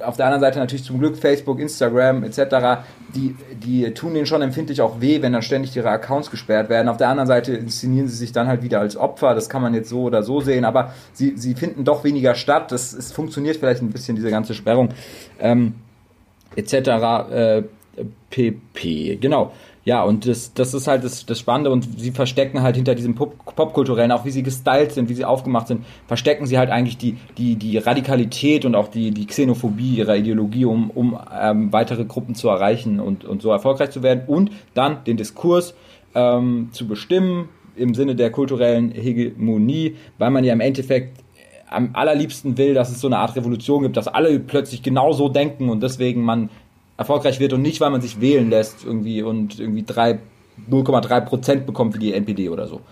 auf 0.00 0.16
der 0.16 0.26
anderen 0.26 0.40
Seite 0.40 0.58
natürlich 0.58 0.84
zum 0.84 0.98
Glück 0.98 1.16
Facebook, 1.16 1.60
Instagram 1.60 2.24
etc., 2.24 2.84
die, 3.14 3.36
die 3.52 3.92
tun 3.94 4.14
denen 4.14 4.26
schon 4.26 4.42
empfindlich 4.42 4.80
auch 4.80 5.00
weh, 5.00 5.20
wenn 5.22 5.32
dann 5.32 5.42
ständig 5.42 5.74
ihre 5.76 5.90
Accounts 5.90 6.30
gesperrt 6.30 6.68
werden. 6.68 6.88
Auf 6.88 6.96
der 6.96 7.08
anderen 7.08 7.26
Seite 7.26 7.54
inszenieren 7.54 8.08
sie 8.08 8.16
sich 8.16 8.32
dann 8.32 8.46
halt 8.46 8.62
wieder 8.62 8.80
als 8.80 8.96
Opfer, 8.96 9.34
das 9.34 9.50
kann 9.50 9.60
man 9.60 9.74
jetzt 9.74 9.88
so 9.88 10.02
oder 10.02 10.22
so 10.22 10.40
sehen, 10.40 10.64
aber 10.64 10.94
sie, 11.12 11.34
sie 11.36 11.54
finden 11.54 11.84
doch 11.84 12.04
weniger 12.04 12.34
statt. 12.34 12.72
Das, 12.72 12.92
es 12.92 13.12
funktioniert 13.12 13.56
vielleicht 13.56 13.82
ein 13.82 13.90
bisschen, 13.90 14.16
diese 14.16 14.30
ganze 14.30 14.54
Sperrung 14.54 14.90
ähm, 15.40 15.74
etc. 16.56 16.72
Äh, 17.30 17.62
pp. 18.30 19.16
Genau. 19.16 19.52
Ja, 19.88 20.02
und 20.02 20.26
das, 20.26 20.52
das 20.52 20.74
ist 20.74 20.86
halt 20.86 21.02
das, 21.02 21.24
das 21.24 21.38
Spannende 21.38 21.70
und 21.70 21.98
sie 21.98 22.10
verstecken 22.10 22.60
halt 22.60 22.76
hinter 22.76 22.94
diesem 22.94 23.14
Pop 23.14 23.32
Popkulturellen, 23.56 24.12
auch 24.12 24.26
wie 24.26 24.30
sie 24.30 24.42
gestylt 24.42 24.92
sind, 24.92 25.08
wie 25.08 25.14
sie 25.14 25.24
aufgemacht 25.24 25.66
sind, 25.66 25.82
verstecken 26.06 26.44
sie 26.44 26.58
halt 26.58 26.68
eigentlich 26.68 26.98
die, 26.98 27.16
die, 27.38 27.56
die 27.56 27.78
Radikalität 27.78 28.66
und 28.66 28.74
auch 28.74 28.88
die, 28.88 29.12
die 29.12 29.24
Xenophobie 29.24 29.94
ihrer 29.94 30.14
Ideologie, 30.14 30.66
um, 30.66 30.90
um 30.90 31.18
ähm, 31.40 31.72
weitere 31.72 32.04
Gruppen 32.04 32.34
zu 32.34 32.50
erreichen 32.50 33.00
und, 33.00 33.24
und 33.24 33.40
so 33.40 33.50
erfolgreich 33.50 33.88
zu 33.88 34.02
werden 34.02 34.24
und 34.26 34.50
dann 34.74 35.04
den 35.04 35.16
Diskurs 35.16 35.74
ähm, 36.14 36.68
zu 36.72 36.86
bestimmen 36.86 37.48
im 37.74 37.94
Sinne 37.94 38.14
der 38.14 38.30
kulturellen 38.30 38.90
Hegemonie, 38.90 39.96
weil 40.18 40.30
man 40.30 40.44
ja 40.44 40.52
im 40.52 40.60
Endeffekt 40.60 41.24
am 41.70 41.90
allerliebsten 41.94 42.58
will, 42.58 42.74
dass 42.74 42.90
es 42.90 43.00
so 43.00 43.08
eine 43.08 43.16
Art 43.16 43.36
Revolution 43.36 43.84
gibt, 43.84 43.96
dass 43.96 44.06
alle 44.06 44.38
plötzlich 44.38 44.82
genau 44.82 45.12
so 45.12 45.30
denken 45.30 45.70
und 45.70 45.82
deswegen 45.82 46.22
man 46.22 46.50
erfolgreich 46.98 47.40
wird 47.40 47.54
und 47.54 47.62
nicht, 47.62 47.80
weil 47.80 47.90
man 47.90 48.02
sich 48.02 48.20
wählen 48.20 48.50
lässt 48.50 48.84
irgendwie 48.84 49.22
und 49.22 49.58
irgendwie 49.58 49.84
0,3 49.84 51.20
Prozent 51.22 51.66
bekommt 51.66 51.94
wie 51.94 51.98
die 51.98 52.12
NPD 52.12 52.50
oder 52.50 52.66
so. 52.66 52.82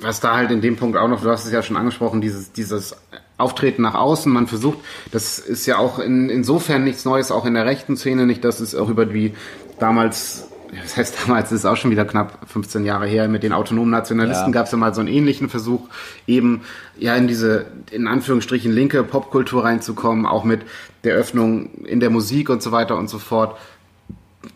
Was 0.00 0.20
da 0.20 0.36
halt 0.36 0.50
in 0.50 0.60
dem 0.60 0.76
Punkt 0.76 0.96
auch 0.96 1.08
noch, 1.08 1.22
du 1.22 1.30
hast 1.30 1.44
es 1.44 1.52
ja 1.52 1.62
schon 1.62 1.76
angesprochen, 1.76 2.20
dieses, 2.20 2.52
dieses 2.52 2.96
Auftreten 3.38 3.82
nach 3.82 3.94
außen, 3.94 4.32
man 4.32 4.46
versucht, 4.46 4.78
das 5.10 5.38
ist 5.38 5.66
ja 5.66 5.78
auch 5.78 5.98
in, 5.98 6.30
insofern 6.30 6.84
nichts 6.84 7.04
Neues, 7.04 7.30
auch 7.30 7.44
in 7.44 7.54
der 7.54 7.66
rechten 7.66 7.96
Szene 7.96 8.26
nicht, 8.26 8.44
dass 8.44 8.60
es 8.60 8.74
auch 8.74 8.88
über 8.88 9.04
die 9.04 9.34
damals 9.78 10.48
das 10.82 10.96
heißt, 10.96 11.16
damals 11.26 11.52
ist 11.52 11.60
es 11.60 11.64
auch 11.64 11.76
schon 11.76 11.90
wieder 11.90 12.04
knapp 12.04 12.38
15 12.46 12.84
Jahre 12.84 13.06
her, 13.06 13.28
mit 13.28 13.42
den 13.42 13.52
autonomen 13.52 13.90
Nationalisten 13.90 14.48
ja. 14.48 14.52
gab 14.52 14.66
es 14.66 14.72
ja 14.72 14.78
mal 14.78 14.94
so 14.94 15.00
einen 15.00 15.08
ähnlichen 15.08 15.48
Versuch, 15.48 15.88
eben 16.26 16.62
ja 16.98 17.14
in 17.14 17.28
diese, 17.28 17.66
in 17.90 18.08
Anführungsstrichen, 18.08 18.72
linke 18.72 19.02
Popkultur 19.02 19.64
reinzukommen, 19.64 20.26
auch 20.26 20.44
mit 20.44 20.62
der 21.06 21.14
Öffnung 21.14 21.70
in 21.84 22.00
der 22.00 22.10
Musik 22.10 22.50
und 22.50 22.62
so 22.62 22.72
weiter 22.72 22.96
und 22.96 23.08
so 23.08 23.18
fort, 23.18 23.56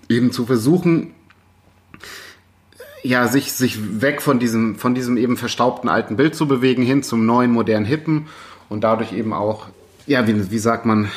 eben 0.09 0.33
zu 0.33 0.45
versuchen, 0.45 1.15
ja, 3.03 3.29
sich, 3.29 3.53
sich 3.53 4.03
weg 4.03 4.21
von 4.21 4.39
diesem, 4.39 4.77
von 4.77 4.95
diesem 4.95 5.17
eben 5.17 5.37
verstaubten 5.37 5.89
alten 5.89 6.17
Bild 6.17 6.35
zu 6.35 6.47
bewegen, 6.47 6.83
hin 6.83 7.03
zum 7.03 7.25
neuen, 7.25 7.51
modernen 7.51 7.87
Hippen 7.87 8.27
und 8.69 8.85
dadurch 8.85 9.13
eben 9.13 9.33
auch, 9.33 9.69
ja, 10.07 10.27
wie, 10.27 10.51
wie 10.51 10.59
sagt 10.59 10.85
man, 10.85 11.09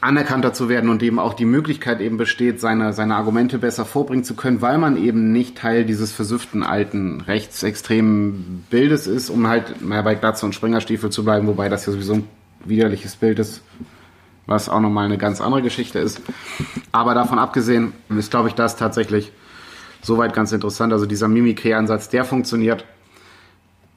anerkannter 0.00 0.52
zu 0.52 0.68
werden 0.68 0.88
und 0.88 1.02
eben 1.02 1.18
auch 1.18 1.34
die 1.34 1.44
Möglichkeit 1.44 2.00
eben 2.00 2.16
besteht, 2.16 2.60
seine, 2.60 2.92
seine 2.92 3.16
Argumente 3.16 3.58
besser 3.58 3.84
vorbringen 3.84 4.24
zu 4.24 4.34
können, 4.34 4.62
weil 4.62 4.78
man 4.78 4.96
eben 4.96 5.30
nicht 5.30 5.58
Teil 5.58 5.84
dieses 5.84 6.10
versüfften 6.10 6.62
alten 6.62 7.20
rechtsextremen 7.20 8.64
Bildes 8.70 9.06
ist, 9.06 9.28
um 9.28 9.46
halt 9.46 9.82
mehr 9.82 10.02
bei 10.02 10.14
Glatze 10.14 10.46
und 10.46 10.54
Springerstiefel 10.54 11.10
zu 11.10 11.22
bleiben, 11.22 11.46
wobei 11.46 11.68
das 11.68 11.84
ja 11.86 11.92
sowieso 11.92 12.14
ein 12.14 12.24
widerliches 12.64 13.16
Bild 13.16 13.38
ist, 13.38 13.62
was 14.50 14.68
auch 14.68 14.80
nochmal 14.80 15.04
eine 15.04 15.16
ganz 15.16 15.40
andere 15.40 15.62
Geschichte 15.62 16.00
ist. 16.00 16.20
Aber 16.90 17.14
davon 17.14 17.38
abgesehen 17.38 17.92
ist, 18.10 18.32
glaube 18.32 18.48
ich, 18.48 18.54
das 18.54 18.76
tatsächlich 18.76 19.32
soweit 20.02 20.34
ganz 20.34 20.50
interessant. 20.50 20.92
Also 20.92 21.06
dieser 21.06 21.28
Mimikry-Ansatz, 21.28 22.08
der 22.08 22.24
funktioniert 22.24 22.84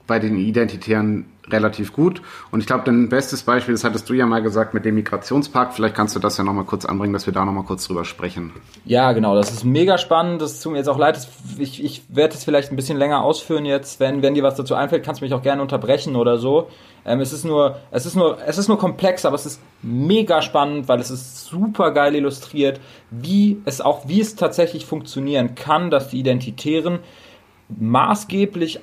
bei 0.08 0.20
den 0.20 0.38
Identitären 0.38 1.26
relativ 1.50 1.94
gut. 1.94 2.22
Und 2.52 2.62
ich 2.62 2.68
glaube, 2.68 2.84
dein 2.86 3.10
bestes 3.10 3.44
Beispiel, 3.44 3.74
das 3.74 3.84
hattest 3.84 4.10
du 4.10 4.14
ja 4.14 4.26
mal 4.26 4.42
gesagt 4.42 4.74
mit 4.74 4.86
dem 4.86 4.96
Migrationspakt. 4.96 5.74
Vielleicht 5.74 5.96
kannst 5.96 6.16
du 6.16 6.20
das 6.20 6.38
ja 6.38 6.44
nochmal 6.44 6.64
kurz 6.64 6.86
anbringen, 6.86 7.14
dass 7.14 7.26
wir 7.26 7.34
da 7.34 7.44
nochmal 7.44 7.64
kurz 7.64 7.88
drüber 7.88 8.06
sprechen. 8.06 8.54
Ja, 8.86 9.12
genau. 9.12 9.36
Das 9.36 9.52
ist 9.52 9.64
mega 9.64 9.98
spannend. 9.98 10.42
Das 10.42 10.62
tut 10.62 10.72
mir 10.72 10.78
jetzt 10.78 10.88
auch 10.88 10.98
leid. 10.98 11.28
Ich, 11.58 11.84
ich 11.84 12.04
werde 12.10 12.36
es 12.36 12.44
vielleicht 12.44 12.72
ein 12.72 12.76
bisschen 12.76 12.98
länger 12.98 13.24
ausführen 13.24 13.66
jetzt. 13.66 14.00
Wenn, 14.00 14.22
wenn 14.22 14.36
dir 14.36 14.44
was 14.44 14.56
dazu 14.56 14.76
einfällt, 14.76 15.04
kannst 15.04 15.22
du 15.22 15.26
mich 15.26 15.34
auch 15.34 15.42
gerne 15.42 15.62
unterbrechen 15.62 16.16
oder 16.16 16.38
so. 16.38 16.70
Ähm, 17.06 17.20
es 17.20 17.34
ist 17.34 17.44
nur, 17.44 17.78
es 17.92 18.06
ist 18.06 18.16
nur, 18.16 18.38
es 18.46 18.58
ist 18.58 18.70
nur 18.70 18.78
komplex, 18.78 19.26
aber 19.26 19.36
es 19.36 19.46
ist 19.46 19.62
mega 19.82 20.42
spannend, 20.42 20.88
weil 20.88 21.00
es 21.02 21.12
ist 21.12 21.46
super 21.46 21.92
geil 21.92 22.16
illustriert, 22.16 22.80
wie 23.12 23.62
es 23.66 23.82
auch, 23.82 24.08
wie 24.08 24.22
es 24.22 24.36
tatsächlich 24.36 24.86
funktionieren 24.86 25.56
kann, 25.56 25.90
dass 25.90 26.10
die 26.10 26.20
Identitären 26.20 27.00
maßgeblich 27.80 28.80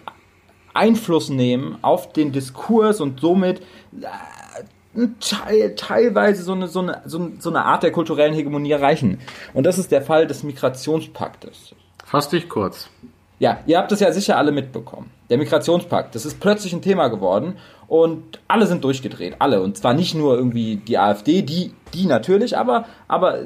Einfluss 0.74 1.28
nehmen 1.28 1.78
auf 1.82 2.12
den 2.12 2.32
Diskurs 2.32 3.00
und 3.00 3.20
somit 3.20 3.60
äh, 4.00 5.06
Teil, 5.20 5.74
teilweise 5.76 6.42
so 6.42 6.52
eine, 6.52 6.66
so, 6.66 6.80
eine, 6.80 7.02
so 7.04 7.50
eine 7.50 7.64
Art 7.64 7.82
der 7.82 7.92
kulturellen 7.92 8.34
Hegemonie 8.34 8.72
erreichen. 8.72 9.20
Und 9.54 9.64
das 9.64 9.78
ist 9.78 9.92
der 9.92 10.02
Fall 10.02 10.26
des 10.26 10.42
Migrationspaktes. 10.42 11.74
Fass 12.04 12.28
dich 12.28 12.48
kurz. 12.48 12.88
Ja, 13.38 13.60
ihr 13.66 13.78
habt 13.78 13.90
es 13.92 14.00
ja 14.00 14.12
sicher 14.12 14.36
alle 14.36 14.52
mitbekommen. 14.52 15.10
Der 15.30 15.38
Migrationspakt, 15.38 16.14
das 16.14 16.26
ist 16.26 16.40
plötzlich 16.40 16.72
ein 16.72 16.82
Thema 16.82 17.08
geworden 17.08 17.56
und 17.88 18.40
alle 18.48 18.66
sind 18.66 18.84
durchgedreht, 18.84 19.36
alle. 19.38 19.62
Und 19.62 19.78
zwar 19.78 19.94
nicht 19.94 20.14
nur 20.14 20.36
irgendwie 20.36 20.76
die 20.76 20.98
AfD, 20.98 21.40
die, 21.42 21.72
die 21.94 22.06
natürlich, 22.06 22.58
aber, 22.58 22.84
aber 23.08 23.38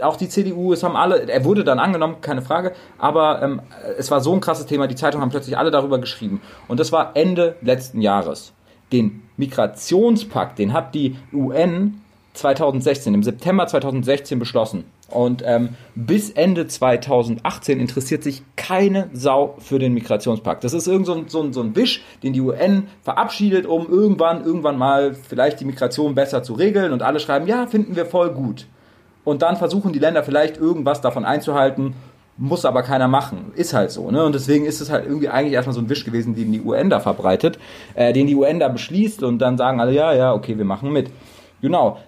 auch 0.00 0.16
die 0.16 0.28
CDU, 0.28 0.72
es 0.72 0.82
haben 0.82 0.96
alle, 0.96 1.28
er 1.28 1.44
wurde 1.44 1.64
dann 1.64 1.78
angenommen, 1.78 2.20
keine 2.20 2.42
Frage, 2.42 2.72
aber 2.98 3.42
ähm, 3.42 3.62
es 3.98 4.10
war 4.10 4.20
so 4.20 4.32
ein 4.32 4.40
krasses 4.40 4.66
Thema, 4.66 4.86
die 4.86 4.94
Zeitungen 4.94 5.22
haben 5.22 5.30
plötzlich 5.30 5.56
alle 5.58 5.70
darüber 5.70 5.98
geschrieben. 5.98 6.40
Und 6.68 6.80
das 6.80 6.92
war 6.92 7.12
Ende 7.14 7.56
letzten 7.60 8.00
Jahres. 8.00 8.52
Den 8.92 9.22
Migrationspakt, 9.36 10.58
den 10.58 10.72
hat 10.72 10.94
die 10.94 11.16
UN 11.32 12.00
2016, 12.34 13.14
im 13.14 13.22
September 13.22 13.66
2016 13.66 14.38
beschlossen. 14.38 14.84
Und 15.08 15.42
ähm, 15.46 15.70
bis 15.94 16.30
Ende 16.30 16.66
2018 16.66 17.80
interessiert 17.80 18.22
sich 18.22 18.42
keine 18.56 19.08
Sau 19.12 19.56
für 19.58 19.78
den 19.78 19.94
Migrationspakt. 19.94 20.64
Das 20.64 20.72
ist 20.72 20.86
irgend 20.86 21.06
so 21.06 21.14
ein, 21.14 21.28
so, 21.28 21.42
ein, 21.42 21.52
so 21.52 21.62
ein 21.62 21.76
Wisch, 21.76 22.02
den 22.22 22.32
die 22.32 22.40
UN 22.40 22.88
verabschiedet, 23.02 23.66
um 23.66 23.88
irgendwann, 23.88 24.44
irgendwann 24.44 24.76
mal 24.76 25.14
vielleicht 25.14 25.60
die 25.60 25.64
Migration 25.64 26.14
besser 26.14 26.42
zu 26.42 26.54
regeln. 26.54 26.92
Und 26.92 27.02
alle 27.02 27.20
schreiben, 27.20 27.46
ja, 27.46 27.66
finden 27.66 27.96
wir 27.96 28.06
voll 28.06 28.30
gut 28.30 28.66
und 29.26 29.42
dann 29.42 29.56
versuchen 29.56 29.92
die 29.92 29.98
Länder 29.98 30.22
vielleicht 30.22 30.56
irgendwas 30.56 31.00
davon 31.00 31.26
einzuhalten. 31.26 31.94
muss 32.38 32.64
aber 32.66 32.82
keiner 32.82 33.08
machen. 33.08 33.52
Ist 33.56 33.72
halt 33.72 33.90
so, 33.90 34.10
ne? 34.10 34.24
Und 34.24 34.34
deswegen 34.34 34.66
ist 34.66 34.80
es 34.80 34.90
halt 34.90 35.06
irgendwie 35.06 35.28
eigentlich 35.28 35.54
erstmal 35.54 35.74
so 35.74 35.80
ein 35.80 35.88
Wisch 35.88 36.04
gewesen, 36.04 36.34
den 36.34 36.52
die 36.52 36.60
UN 36.60 36.90
da 36.90 37.00
verbreitet, 37.00 37.58
äh, 37.94 38.12
den 38.12 38.26
die 38.26 38.36
UN 38.36 38.60
da 38.60 38.68
beschließt 38.68 39.22
und 39.22 39.38
dann 39.38 39.56
sagen 39.56 39.80
alle, 39.80 39.92
ja, 39.92 40.12
ja, 40.12 40.34
okay, 40.34 40.56
wir 40.58 40.66
machen 40.66 40.92
mit. 40.92 41.10
Genau. 41.62 41.98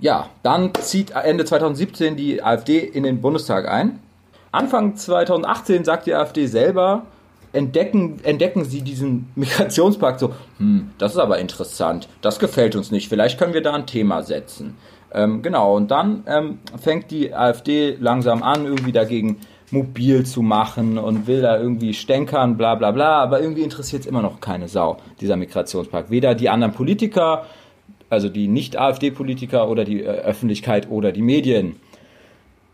Ja, 0.00 0.30
dann 0.42 0.72
zieht 0.74 1.10
Ende 1.10 1.44
2017 1.44 2.16
die 2.16 2.42
AfD 2.42 2.78
in 2.78 3.02
den 3.02 3.20
Bundestag 3.20 3.68
ein. 3.68 4.00
Anfang 4.50 4.96
2018 4.96 5.84
sagt 5.84 6.06
die 6.06 6.14
AfD 6.14 6.46
selber, 6.46 7.02
entdecken, 7.52 8.18
entdecken 8.24 8.64
sie 8.64 8.82
diesen 8.82 9.30
Migrationspakt 9.36 10.18
so, 10.18 10.34
hm, 10.58 10.90
das 10.98 11.12
ist 11.12 11.18
aber 11.18 11.38
interessant, 11.38 12.08
das 12.22 12.38
gefällt 12.38 12.74
uns 12.74 12.90
nicht, 12.90 13.08
vielleicht 13.08 13.38
können 13.38 13.54
wir 13.54 13.62
da 13.62 13.74
ein 13.74 13.86
Thema 13.86 14.22
setzen. 14.22 14.76
Ähm, 15.12 15.42
genau, 15.42 15.76
und 15.76 15.90
dann 15.90 16.24
ähm, 16.26 16.58
fängt 16.80 17.10
die 17.10 17.34
AfD 17.34 17.96
langsam 17.98 18.42
an, 18.42 18.66
irgendwie 18.66 18.92
dagegen 18.92 19.38
mobil 19.70 20.24
zu 20.24 20.42
machen 20.42 20.98
und 20.98 21.26
will 21.26 21.42
da 21.42 21.58
irgendwie 21.58 21.94
stänkern, 21.94 22.56
bla 22.56 22.74
bla 22.74 22.90
bla, 22.90 23.22
aber 23.22 23.40
irgendwie 23.40 23.62
interessiert 23.62 24.02
es 24.02 24.06
immer 24.06 24.22
noch 24.22 24.40
keine 24.40 24.68
Sau, 24.68 24.98
dieser 25.20 25.36
Migrationspakt. 25.36 26.10
Weder 26.10 26.34
die 26.34 26.48
anderen 26.48 26.72
Politiker, 26.72 27.46
also 28.10 28.28
die 28.28 28.48
Nicht-AfD-Politiker 28.48 29.68
oder 29.68 29.84
die 29.84 30.02
äh, 30.02 30.06
Öffentlichkeit 30.06 30.90
oder 30.90 31.12
die 31.12 31.22
Medien. 31.22 31.76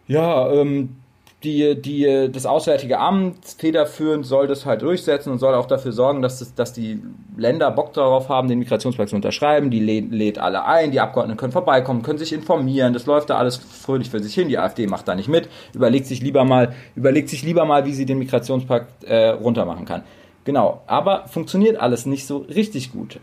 Ja, 0.07 0.51
ähm, 0.53 0.97
die, 1.45 1.81
die, 1.81 2.31
das 2.33 2.47
Auswärtige 2.47 2.99
Amt 2.99 3.45
federführend 3.59 4.27
soll 4.27 4.47
das 4.47 4.67
halt 4.67 4.83
durchsetzen 4.83 5.31
und 5.31 5.39
soll 5.39 5.55
auch 5.55 5.67
dafür 5.67 5.93
sorgen, 5.93 6.23
dass, 6.23 6.39
das, 6.39 6.55
dass 6.55 6.73
die 6.73 7.01
Länder 7.37 7.71
Bock 7.71 7.93
darauf 7.93 8.29
haben, 8.29 8.49
den 8.49 8.59
Migrationspakt 8.59 9.11
zu 9.11 9.17
unterschreiben. 9.17 9.71
Die 9.71 9.81
lädt, 9.81 10.11
lädt 10.11 10.39
alle 10.39 10.65
ein, 10.65 10.91
die 10.91 11.01
Abgeordneten 11.01 11.39
können 11.39 11.53
vorbeikommen, 11.53 12.03
können 12.03 12.19
sich 12.19 12.33
informieren. 12.33 12.93
Das 12.93 13.07
läuft 13.07 13.31
da 13.31 13.37
alles 13.37 13.57
fröhlich 13.57 14.11
für 14.11 14.21
sich 14.21 14.35
hin. 14.35 14.49
Die 14.49 14.59
AfD 14.59 14.87
macht 14.87 15.07
da 15.07 15.15
nicht 15.15 15.29
mit, 15.29 15.49
überlegt 15.75 16.07
sich 16.07 16.21
lieber 16.23 16.45
mal, 16.45 16.75
überlegt 16.97 17.29
sich 17.29 17.43
lieber 17.43 17.65
mal, 17.65 17.85
wie 17.85 17.93
sie 17.93 18.07
den 18.07 18.19
Migrationspakt 18.19 19.05
äh, 19.05 19.29
runtermachen 19.29 19.85
kann. 19.85 20.03
Genau, 20.45 20.83
aber 20.87 21.27
funktioniert 21.29 21.77
alles 21.77 22.07
nicht 22.07 22.27
so 22.27 22.39
richtig 22.39 22.93
gut. 22.93 23.21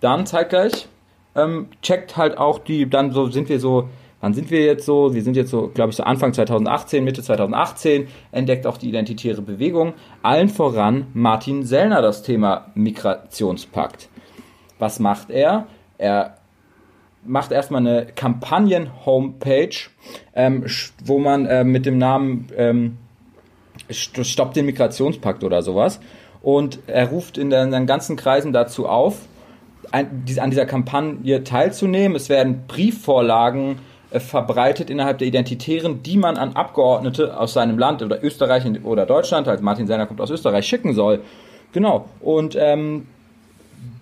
Dann 0.00 0.26
zeitgleich 0.26 0.88
ähm, 1.34 1.68
checkt 1.82 2.16
halt 2.16 2.38
auch 2.38 2.58
die, 2.58 2.88
dann 2.88 3.12
so 3.12 3.28
sind 3.28 3.48
wir 3.48 3.60
so 3.60 3.88
Wann 4.20 4.34
sind 4.34 4.50
wir 4.50 4.64
jetzt 4.64 4.84
so? 4.84 5.14
Wir 5.14 5.22
sind 5.22 5.36
jetzt 5.36 5.50
so, 5.50 5.68
glaube 5.72 5.90
ich, 5.90 5.96
so 5.96 6.02
Anfang 6.02 6.32
2018, 6.32 7.04
Mitte 7.04 7.22
2018, 7.22 8.08
entdeckt 8.32 8.66
auch 8.66 8.76
die 8.76 8.88
identitäre 8.88 9.42
Bewegung. 9.42 9.94
Allen 10.22 10.48
voran 10.48 11.06
Martin 11.14 11.62
Sellner 11.64 12.02
das 12.02 12.22
Thema 12.22 12.66
Migrationspakt. 12.74 14.08
Was 14.78 14.98
macht 14.98 15.30
er? 15.30 15.68
Er 15.98 16.36
macht 17.24 17.52
erstmal 17.52 17.86
eine 17.86 18.06
Kampagnen-Homepage, 18.06 19.76
ähm, 20.34 20.64
wo 21.04 21.18
man 21.18 21.46
äh, 21.46 21.62
mit 21.62 21.86
dem 21.86 21.98
Namen 21.98 22.48
ähm, 22.56 22.96
Stoppt 23.90 24.56
den 24.56 24.66
Migrationspakt 24.66 25.44
oder 25.44 25.62
sowas. 25.62 26.00
Und 26.42 26.80
er 26.86 27.08
ruft 27.08 27.38
in 27.38 27.50
den 27.50 27.86
ganzen 27.86 28.16
Kreisen 28.16 28.52
dazu 28.52 28.88
auf, 28.88 29.26
an 29.90 30.24
dieser 30.24 30.66
Kampagne 30.66 31.44
teilzunehmen. 31.44 32.16
Es 32.16 32.28
werden 32.28 32.64
Briefvorlagen 32.68 33.76
verbreitet 34.10 34.88
innerhalb 34.88 35.18
der 35.18 35.28
Identitären, 35.28 36.02
die 36.02 36.16
man 36.16 36.36
an 36.36 36.54
Abgeordnete 36.54 37.38
aus 37.38 37.52
seinem 37.52 37.78
Land 37.78 38.02
oder 38.02 38.22
Österreich 38.24 38.64
oder 38.82 39.04
Deutschland, 39.04 39.46
halt 39.46 39.60
Martin 39.60 39.86
Sellner 39.86 40.06
kommt 40.06 40.20
aus 40.20 40.30
Österreich, 40.30 40.66
schicken 40.66 40.94
soll. 40.94 41.20
Genau. 41.72 42.06
Und 42.20 42.56
ähm, 42.58 43.06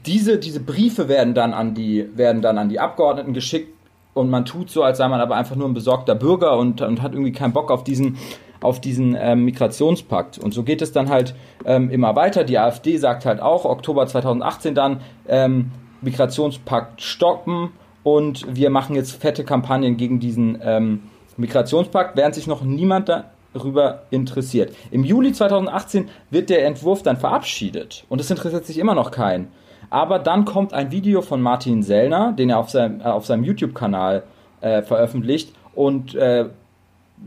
diese, 0.07 0.39
diese 0.39 0.61
Briefe 0.61 1.09
werden 1.09 1.35
dann, 1.35 1.53
an 1.53 1.75
die, 1.75 2.07
werden 2.17 2.41
dann 2.41 2.59
an 2.59 2.69
die 2.69 2.79
Abgeordneten 2.79 3.35
geschickt 3.35 3.73
und 4.15 4.31
man 4.31 4.45
tut 4.45 4.71
so, 4.71 4.85
als 4.85 4.99
sei 4.99 5.09
man 5.09 5.21
aber 5.21 5.37
einfach 5.37 5.57
nur 5.57 5.69
ein 5.69 5.75
besorgter 5.75 6.15
Bürger 6.15 6.57
und, 6.57 6.81
und 6.81 7.03
hat 7.03 7.13
irgendwie 7.13 7.33
keinen 7.33 7.53
Bock 7.53 7.73
auf 7.73 7.83
diesen, 7.83 8.17
auf 8.61 8.81
diesen 8.81 9.17
ähm, 9.19 9.45
Migrationspakt. 9.45 10.39
Und 10.39 10.55
so 10.55 10.63
geht 10.63 10.81
es 10.81 10.93
dann 10.93 11.11
halt 11.11 11.35
ähm, 11.65 11.91
immer 11.91 12.15
weiter. 12.15 12.45
Die 12.45 12.59
AfD 12.59 12.97
sagt 12.97 13.27
halt 13.27 13.41
auch, 13.41 13.65
Oktober 13.65 14.07
2018 14.07 14.75
dann, 14.75 15.01
ähm, 15.29 15.73
Migrationspakt 16.01 17.03
stoppen 17.03 17.71
und 18.07 18.47
wir 18.55 18.71
machen 18.71 18.95
jetzt 18.95 19.21
fette 19.21 19.43
Kampagnen 19.43 19.97
gegen 19.97 20.21
diesen 20.21 20.61
ähm, 20.63 21.03
Migrationspakt, 21.37 22.17
während 22.17 22.37
sich 22.37 22.47
noch 22.47 22.63
niemand 22.63 23.09
darüber 23.09 24.03
interessiert. 24.11 24.73
Im 24.93 25.03
Juli 25.03 25.33
2018 25.33 26.09
wird 26.31 26.49
der 26.49 26.65
Entwurf 26.67 27.03
dann 27.03 27.17
verabschiedet 27.17 28.05
und 28.09 28.21
es 28.21 28.31
interessiert 28.31 28.65
sich 28.65 28.79
immer 28.79 28.95
noch 28.95 29.11
keinen. 29.11 29.49
Aber 29.91 30.21
dann 30.21 30.45
kommt 30.45 30.73
ein 30.73 30.93
Video 30.93 31.21
von 31.21 31.43
Martin 31.43 31.83
Sellner, 31.83 32.33
den 32.33 32.49
er 32.49 32.61
auf 32.61 32.71
seinem, 32.71 33.01
äh, 33.01 33.05
auf 33.07 33.27
seinem 33.27 33.43
YouTube-Kanal 33.43 34.23
äh, 34.61 34.83
veröffentlicht 34.83 35.53
und 35.75 36.15
äh, 36.15 36.45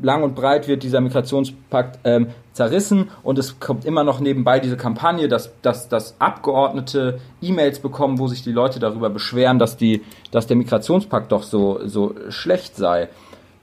lang 0.02 0.24
und 0.24 0.36
breit 0.36 0.68
wird 0.68 0.84
dieser 0.84 1.02
Migrationspakt 1.02 2.00
ähm, 2.04 2.28
zerrissen 2.54 3.10
und 3.24 3.40
es 3.40 3.60
kommt 3.60 3.86
immer 3.86 4.04
noch 4.04 4.20
nebenbei 4.20 4.60
diese 4.60 4.78
Kampagne, 4.78 5.28
dass, 5.28 5.52
dass, 5.62 5.90
dass 5.90 6.20
Abgeordnete 6.20 7.20
E-Mails 7.42 7.80
bekommen, 7.80 8.20
wo 8.20 8.28
sich 8.28 8.44
die 8.44 8.52
Leute 8.52 8.80
darüber 8.80 9.10
beschweren, 9.10 9.60
dass, 9.60 9.78
die, 9.78 10.04
dass 10.32 10.48
der 10.48 10.58
Migrationspakt 10.58 11.32
doch 11.32 11.44
so, 11.44 11.80
so 11.86 12.16
schlecht 12.30 12.76
sei. 12.76 13.10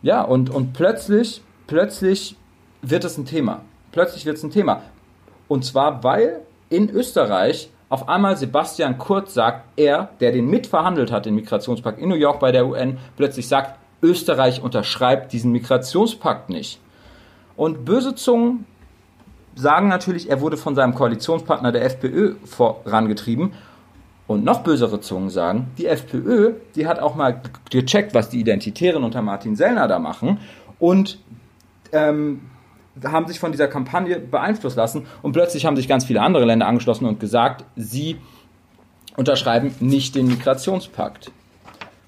Ja, 0.02 0.22
und, 0.22 0.50
und 0.50 0.72
plötzlich, 0.72 1.42
plötzlich 1.66 2.36
wird 2.82 3.04
es 3.04 3.18
ein 3.18 3.24
Thema. 3.24 3.62
Plötzlich 3.92 4.26
wird 4.26 4.36
es 4.36 4.42
ein 4.42 4.50
Thema. 4.50 4.82
Und 5.48 5.64
zwar, 5.64 6.04
weil 6.04 6.40
in 6.68 6.90
Österreich 6.90 7.70
auf 7.88 8.08
einmal 8.08 8.36
Sebastian 8.36 8.98
Kurz 8.98 9.34
sagt, 9.34 9.64
er, 9.76 10.10
der 10.20 10.32
den 10.32 10.48
mitverhandelt 10.48 11.12
hat, 11.12 11.26
den 11.26 11.34
Migrationspakt 11.34 11.98
in 11.98 12.08
New 12.08 12.16
York 12.16 12.40
bei 12.40 12.50
der 12.50 12.66
UN, 12.66 12.98
plötzlich 13.16 13.46
sagt, 13.46 13.78
Österreich 14.02 14.62
unterschreibt 14.62 15.32
diesen 15.32 15.52
Migrationspakt 15.52 16.50
nicht. 16.50 16.80
Und 17.56 17.84
böse 17.84 18.14
Zungen 18.14 18.66
sagen 19.54 19.88
natürlich, 19.88 20.28
er 20.28 20.40
wurde 20.40 20.56
von 20.56 20.74
seinem 20.74 20.94
Koalitionspartner 20.94 21.72
der 21.72 21.84
FPÖ 21.84 22.34
vorangetrieben. 22.44 23.52
Und 24.26 24.44
noch 24.44 24.62
bösere 24.62 25.00
Zungen 25.00 25.30
sagen, 25.30 25.68
die 25.78 25.86
FPÖ, 25.86 26.54
die 26.74 26.86
hat 26.86 26.98
auch 26.98 27.14
mal 27.14 27.40
gecheckt, 27.70 28.12
was 28.12 28.28
die 28.28 28.40
Identitären 28.40 29.04
unter 29.04 29.22
Martin 29.22 29.54
Sellner 29.54 29.86
da 29.86 30.00
machen 30.00 30.40
und 30.80 31.20
ähm, 31.92 32.42
haben 33.04 33.28
sich 33.28 33.38
von 33.38 33.52
dieser 33.52 33.68
Kampagne 33.68 34.18
beeinflusst 34.18 34.76
lassen. 34.76 35.06
Und 35.22 35.32
plötzlich 35.32 35.64
haben 35.64 35.76
sich 35.76 35.86
ganz 35.86 36.04
viele 36.04 36.22
andere 36.22 36.44
Länder 36.44 36.66
angeschlossen 36.66 37.06
und 37.06 37.20
gesagt, 37.20 37.64
sie 37.76 38.16
unterschreiben 39.16 39.74
nicht 39.80 40.14
den 40.16 40.26
Migrationspakt. 40.26 41.30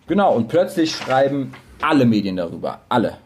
Genau, 0.09 0.35
und 0.35 0.49
plötzlich 0.49 0.97
schreiben 0.97 1.53
alle 1.83 2.07
Medien 2.07 2.37
darüber. 2.37 2.81
Alle. 2.89 3.19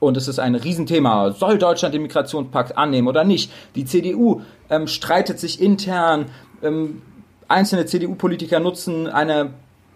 Und 0.00 0.16
es 0.16 0.26
ist 0.26 0.38
ein 0.38 0.54
Riesenthema. 0.54 1.30
Soll 1.30 1.58
Deutschland 1.58 1.94
den 1.94 2.02
Migrationspakt 2.02 2.76
annehmen 2.76 3.06
oder 3.06 3.24
nicht? 3.24 3.52
Die 3.76 3.84
CDU 3.84 4.42
ähm, 4.68 4.88
streitet 4.88 5.38
sich 5.38 5.60
intern. 5.62 6.26
Ähm, 6.62 7.02
einzelne 7.46 7.86
CDU-Politiker 7.86 8.58
nutzen 8.58 9.06
eine 9.06 9.50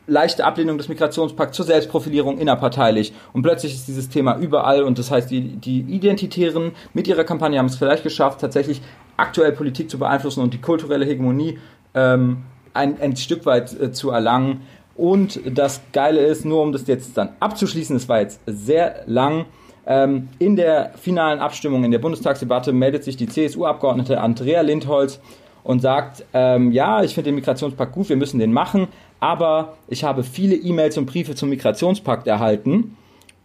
leichte 0.07 0.45
Ablehnung 0.45 0.79
des 0.79 0.89
Migrationspakts 0.89 1.57
zur 1.57 1.67
Selbstprofilierung 1.67 2.39
innerparteilich. 2.39 3.13
Und 3.33 3.43
plötzlich 3.43 3.75
ist 3.75 3.89
dieses 3.89 4.09
Thema 4.09 4.37
überall. 4.39 4.85
Und 4.85 4.99
das 4.99 5.11
heißt, 5.11 5.31
die, 5.31 5.57
die 5.57 5.81
Identitären 5.81 6.73
mit 6.95 7.09
ihrer 7.09 7.25
Kampagne 7.25 7.59
haben 7.59 7.67
es 7.67 7.77
vielleicht 7.77 8.05
geschafft, 8.05 8.41
tatsächlich 8.41 8.83
aktuell 9.17 9.53
Politik 9.53 9.91
zu 9.91 9.99
beeinflussen 9.99 10.41
und 10.41 10.55
die 10.55 10.61
kulturelle 10.61 11.05
Hegemonie 11.05 11.59
ähm, 11.95 12.45
ein, 12.75 13.01
ein 13.01 13.17
Stück 13.17 13.47
weit 13.47 13.73
äh, 13.81 13.91
zu 13.91 14.11
erlangen. 14.11 14.63
Und 14.97 15.41
das 15.45 15.83
Geile 15.93 16.21
ist, 16.21 16.45
nur 16.45 16.63
um 16.63 16.73
das 16.73 16.87
jetzt 16.87 17.17
dann 17.17 17.31
abzuschließen, 17.41 17.97
es 17.97 18.09
war 18.09 18.21
jetzt 18.21 18.41
sehr 18.47 19.03
lang. 19.07 19.45
Ähm, 19.87 20.29
in 20.39 20.57
der 20.57 20.93
finalen 21.01 21.39
Abstimmung 21.39 21.85
in 21.85 21.91
der 21.91 21.99
Bundestagsdebatte 21.99 22.73
meldet 22.73 23.05
sich 23.05 23.17
die 23.17 23.29
CSU-Abgeordnete 23.29 24.21
Andrea 24.21 24.63
Lindholz 24.63 25.21
und 25.63 25.81
sagt, 25.81 26.25
ähm, 26.33 26.73
ja, 26.73 27.03
ich 27.03 27.15
finde 27.15 27.29
den 27.29 27.35
Migrationspakt 27.37 27.93
gut, 27.93 28.09
wir 28.09 28.17
müssen 28.17 28.39
den 28.39 28.53
machen, 28.53 28.89
aber 29.21 29.75
ich 29.89 30.03
habe 30.03 30.23
viele 30.23 30.57
E-Mails 30.57 30.97
und 30.97 31.07
Briefe 31.07 31.35
zum 31.35 31.51
Migrationspakt 31.51 32.27
erhalten 32.27 32.97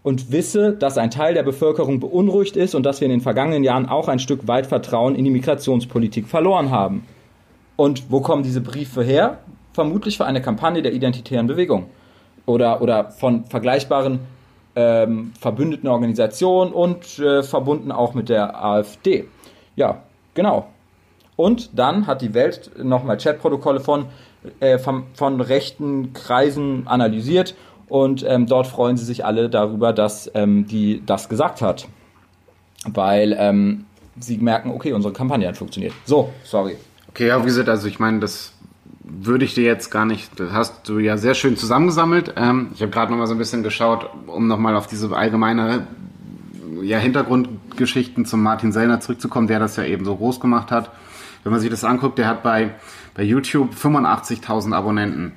und 0.04 0.32
wisse, 0.32 0.74
dass 0.74 0.98
ein 0.98 1.12
Teil 1.12 1.34
der 1.34 1.44
Bevölkerung 1.44 2.00
beunruhigt 2.00 2.56
ist 2.56 2.76
und 2.76 2.84
dass 2.84 3.02
wir 3.02 3.06
in 3.06 3.12
den 3.12 3.22
vergangenen 3.22 3.64
Jahren 3.64 3.88
auch 3.88 4.08
ein 4.08 4.20
Stück 4.20 4.48
weit 4.48 4.68
Vertrauen 4.68 5.16
in 5.16 5.26
die 5.26 5.32
Migrationspolitik 5.32 6.28
verloren 6.28 6.72
haben. 6.72 7.06
Und 7.76 8.10
wo 8.10 8.22
kommen 8.22 8.44
diese 8.44 8.62
Briefe 8.62 9.04
her? 9.04 9.40
Vermutlich 9.74 10.18
für 10.18 10.26
eine 10.26 10.42
Kampagne 10.42 10.82
der 10.82 10.94
identitären 10.94 11.48
Bewegung 11.48 11.88
oder, 12.46 12.82
oder 12.82 13.12
von 13.12 13.46
vergleichbaren 13.46 14.20
ähm, 14.76 15.34
verbündeten 15.40 15.90
Organisationen 15.90 16.72
und 16.74 17.20
äh, 17.20 17.44
verbunden 17.44 17.92
auch 17.92 18.14
mit 18.14 18.30
der 18.30 18.64
AfD. 18.64 19.28
Ja, 19.76 20.04
genau. 20.34 20.68
Und 21.36 21.78
dann 21.78 22.08
hat 22.08 22.22
die 22.22 22.34
Welt 22.34 22.72
nochmal 22.82 23.18
Chatprotokolle 23.18 23.80
von, 23.80 24.06
äh, 24.60 24.78
von, 24.78 25.06
von, 25.14 25.42
rechten 25.42 26.14
Kreisen 26.14 26.88
analysiert 26.88 27.56
und 27.90 28.24
ähm, 28.28 28.46
dort 28.46 28.68
freuen 28.68 28.96
sie 28.96 29.06
sich 29.06 29.26
alle 29.26 29.50
darüber, 29.50 29.92
dass 29.92 30.32
ähm, 30.36 30.68
die 30.68 31.04
das 31.06 31.30
gesagt 31.30 31.62
hat. 31.62 31.88
Weil 32.86 33.36
ähm, 33.38 33.86
sie 34.20 34.38
merken, 34.38 34.72
okay, 34.72 34.94
unsere 34.94 35.14
Kampagne 35.14 35.48
hat 35.48 35.58
funktioniert. 35.58 35.94
So, 36.06 36.30
sorry. 36.44 36.78
Okay, 37.10 37.28
ja, 37.28 37.42
wie 37.42 37.46
gesagt, 37.46 37.70
also 37.70 37.88
ich 37.88 38.00
meine, 38.00 38.20
das 38.20 38.54
würde 39.04 39.46
ich 39.46 39.54
dir 39.54 39.64
jetzt 39.64 39.90
gar 39.90 40.06
nicht, 40.06 40.40
das 40.40 40.52
hast 40.52 40.88
du 40.88 41.00
ja 41.00 41.18
sehr 41.18 41.34
schön 41.34 41.58
zusammengesammelt. 41.58 42.34
Ähm, 42.38 42.70
ich 42.74 42.82
habe 42.82 42.92
gerade 42.92 43.12
noch 43.12 43.18
mal 43.18 43.28
so 43.28 43.34
ein 43.34 43.40
bisschen 43.40 43.64
geschaut, 43.64 44.10
um 44.28 44.48
noch 44.48 44.60
mal 44.60 44.76
auf 44.76 44.88
diese 44.88 45.16
allgemeine 45.16 45.88
ja, 46.82 46.98
Hintergrund 46.98 47.50
Geschichten 47.78 48.26
zum 48.26 48.44
Martin 48.44 48.72
Sellner 48.72 49.00
zurückzukommen, 49.00 49.48
der 49.48 49.60
das 49.60 49.76
ja 49.76 49.84
eben 49.84 50.06
so 50.06 50.16
groß 50.16 50.40
gemacht 50.40 50.72
hat. 50.72 50.92
Wenn 51.44 51.52
man 51.52 51.62
sich 51.62 51.70
das 51.70 51.84
anguckt, 51.84 52.20
der 52.20 52.28
hat 52.28 52.44
bei, 52.44 52.76
bei 53.16 53.24
YouTube 53.24 53.74
85.000 53.74 54.74
Abonnenten. 54.74 55.34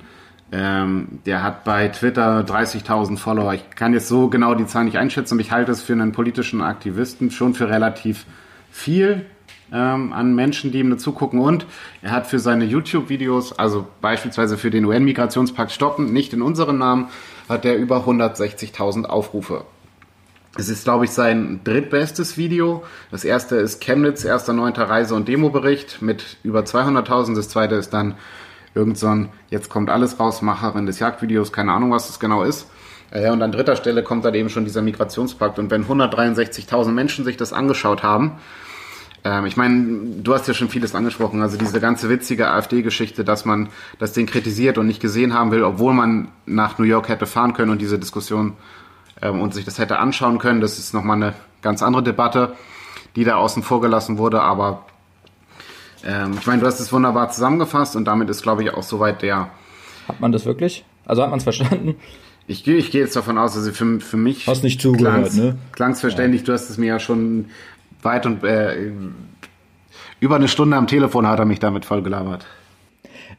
Ähm, 0.51 1.19
der 1.25 1.41
hat 1.41 1.63
bei 1.63 1.87
Twitter 1.87 2.41
30.000 2.41 3.17
Follower. 3.17 3.53
Ich 3.55 3.71
kann 3.71 3.93
jetzt 3.93 4.07
so 4.07 4.29
genau 4.29 4.53
die 4.53 4.67
Zahl 4.67 4.85
nicht 4.85 4.97
einschätzen, 4.97 5.33
aber 5.33 5.41
ich 5.41 5.51
halte 5.51 5.71
es 5.71 5.81
für 5.81 5.93
einen 5.93 6.11
politischen 6.11 6.61
Aktivisten 6.61 7.31
schon 7.31 7.55
für 7.55 7.67
relativ 7.67 8.25
viel 8.69 9.25
ähm, 9.71 10.13
an 10.13 10.35
Menschen, 10.35 10.71
die 10.71 10.79
ihm 10.79 10.89
dazu 10.89 11.11
gucken. 11.11 11.39
Und 11.39 11.65
er 12.01 12.11
hat 12.11 12.27
für 12.27 12.39
seine 12.39 12.65
YouTube-Videos, 12.65 13.57
also 13.57 13.87
beispielsweise 14.01 14.57
für 14.57 14.69
den 14.69 14.85
UN-Migrationspakt 14.85 15.71
Stoppen, 15.71 16.13
nicht 16.13 16.33
in 16.33 16.41
unserem 16.41 16.77
Namen, 16.77 17.09
hat 17.49 17.65
er 17.65 17.75
über 17.75 18.05
160.000 18.05 19.05
Aufrufe. 19.05 19.65
Es 20.57 20.69
ist, 20.69 20.85
glaube 20.85 21.05
ich, 21.05 21.11
sein 21.11 21.59
drittbestes 21.65 22.37
Video. 22.37 22.83
Das 23.11 23.25
erste 23.25 23.57
ist 23.57 23.81
Chemnitz, 23.81 24.23
erster 24.23 24.53
neunter 24.53 24.89
Reise- 24.89 25.13
und 25.13 25.27
Demobericht 25.27 26.01
mit 26.01 26.37
über 26.43 26.61
200.000. 26.61 27.35
Das 27.35 27.49
zweite 27.49 27.75
ist 27.75 27.89
dann 27.89 28.15
irgend 28.73 28.97
so 28.97 29.07
ein, 29.07 29.29
jetzt 29.49 29.69
kommt 29.69 29.89
alles 29.89 30.19
raus, 30.19 30.41
Macherin 30.41 30.85
des 30.85 30.99
Jagdvideos, 30.99 31.51
keine 31.51 31.73
Ahnung, 31.73 31.91
was 31.91 32.07
das 32.07 32.19
genau 32.21 32.43
ist. 32.43 32.67
Ja, 33.13 33.33
und 33.33 33.41
an 33.41 33.51
dritter 33.51 33.75
Stelle 33.75 34.01
kommt 34.01 34.25
dann 34.25 34.33
eben 34.33 34.49
schon 34.49 34.65
dieser 34.65 34.81
Migrationspakt. 34.81 35.59
Und 35.59 35.71
wenn 35.71 35.85
163.000 35.85 36.91
Menschen 36.91 37.25
sich 37.25 37.37
das 37.37 37.53
angeschaut 37.53 38.01
haben, 38.01 38.39
ähm, 39.25 39.47
ich 39.47 39.57
meine, 39.57 40.21
du 40.21 40.33
hast 40.33 40.47
ja 40.47 40.53
schon 40.53 40.69
vieles 40.69 40.93
angesprochen, 40.93 41.41
also 41.41 41.57
diese 41.57 41.81
ganze 41.81 42.09
witzige 42.09 42.47
AfD-Geschichte, 42.51 43.25
dass 43.25 43.43
man 43.43 43.69
das 43.97 44.13
Ding 44.13 44.27
kritisiert 44.27 44.77
und 44.77 44.85
nicht 44.85 45.01
gesehen 45.01 45.33
haben 45.33 45.49
will, 45.49 45.63
obwohl 45.63 45.93
man 45.93 46.29
nach 46.45 46.77
New 46.77 46.85
York 46.85 47.09
hätte 47.09 47.25
fahren 47.25 47.53
können 47.53 47.71
und 47.71 47.81
diese 47.81 47.97
Diskussion 47.97 48.53
ähm, 49.23 49.41
und 49.41 49.55
sich 49.55 49.65
das 49.65 49.79
hätte 49.79 49.97
anschauen 49.97 50.37
können. 50.37 50.61
Das 50.61 50.77
ist 50.77 50.93
nochmal 50.93 51.15
eine 51.17 51.33
ganz 51.63 51.81
andere 51.81 52.03
Debatte, 52.03 52.53
die 53.15 53.23
da 53.23 53.37
außen 53.37 53.63
vor 53.63 53.81
gelassen 53.81 54.19
wurde. 54.19 54.41
Aber 54.41 54.85
ähm, 56.05 56.35
ich 56.39 56.45
meine, 56.45 56.61
du 56.61 56.67
hast 56.67 56.79
es 56.79 56.93
wunderbar 56.93 57.31
zusammengefasst 57.31 57.95
und 57.95 58.05
damit 58.05 58.29
ist, 58.29 58.43
glaube 58.43 58.61
ich, 58.61 58.71
auch 58.75 58.83
soweit 58.83 59.23
der. 59.23 59.49
Hat 60.07 60.21
man 60.21 60.33
das 60.33 60.45
wirklich? 60.45 60.85
Also 61.03 61.23
hat 61.23 61.31
man 61.31 61.39
es 61.39 61.43
verstanden? 61.43 61.95
Ich 62.47 62.63
gehe 62.63 62.75
ich 62.75 62.91
geh 62.91 62.99
jetzt 62.99 63.15
davon 63.15 63.39
aus, 63.39 63.57
also 63.57 63.71
für, 63.71 63.99
für 63.99 64.17
mich. 64.17 64.45
Hast 64.45 64.63
nicht 64.63 64.79
zugehört, 64.79 65.33
ne? 65.33 65.57
Klang's 65.71 65.99
verständlich. 65.99 66.41
Ja. 66.41 66.45
Du 66.45 66.53
hast 66.53 66.69
es 66.69 66.77
mir 66.77 66.85
ja 66.85 66.99
schon 66.99 67.47
weit 68.05 68.25
und 68.25 68.43
äh, 68.43 68.91
über 70.19 70.35
eine 70.35 70.47
Stunde 70.47 70.77
am 70.77 70.87
Telefon 70.87 71.27
hat 71.27 71.39
er 71.39 71.45
mich 71.45 71.59
damit 71.59 71.85
voll 71.85 72.01
gelabert. 72.01 72.45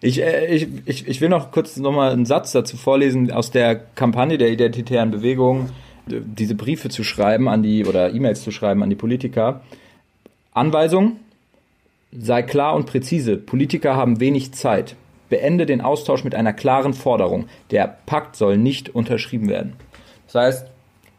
Ich, 0.00 0.22
äh, 0.22 0.46
ich, 0.54 1.08
ich, 1.08 1.20
will 1.20 1.28
noch 1.28 1.50
kurz 1.50 1.76
nochmal 1.76 2.12
einen 2.12 2.26
Satz 2.26 2.52
dazu 2.52 2.76
vorlesen 2.76 3.30
aus 3.30 3.50
der 3.50 3.76
Kampagne 3.76 4.38
der 4.38 4.50
identitären 4.50 5.10
Bewegung, 5.10 5.70
diese 6.06 6.54
Briefe 6.54 6.88
zu 6.88 7.02
schreiben 7.02 7.48
an 7.48 7.62
die 7.62 7.84
oder 7.84 8.12
E-Mails 8.12 8.42
zu 8.42 8.50
schreiben 8.50 8.82
an 8.82 8.90
die 8.90 8.96
Politiker. 8.96 9.62
Anweisung, 10.52 11.16
sei 12.12 12.42
klar 12.42 12.74
und 12.74 12.86
präzise. 12.86 13.36
Politiker 13.36 13.96
haben 13.96 14.20
wenig 14.20 14.52
Zeit. 14.52 14.96
Beende 15.28 15.66
den 15.66 15.80
Austausch 15.80 16.22
mit 16.22 16.34
einer 16.34 16.52
klaren 16.52 16.94
Forderung. 16.94 17.46
Der 17.70 17.98
Pakt 18.06 18.36
soll 18.36 18.56
nicht 18.58 18.94
unterschrieben 18.94 19.48
werden. 19.48 19.72
Das 20.26 20.34
heißt, 20.36 20.66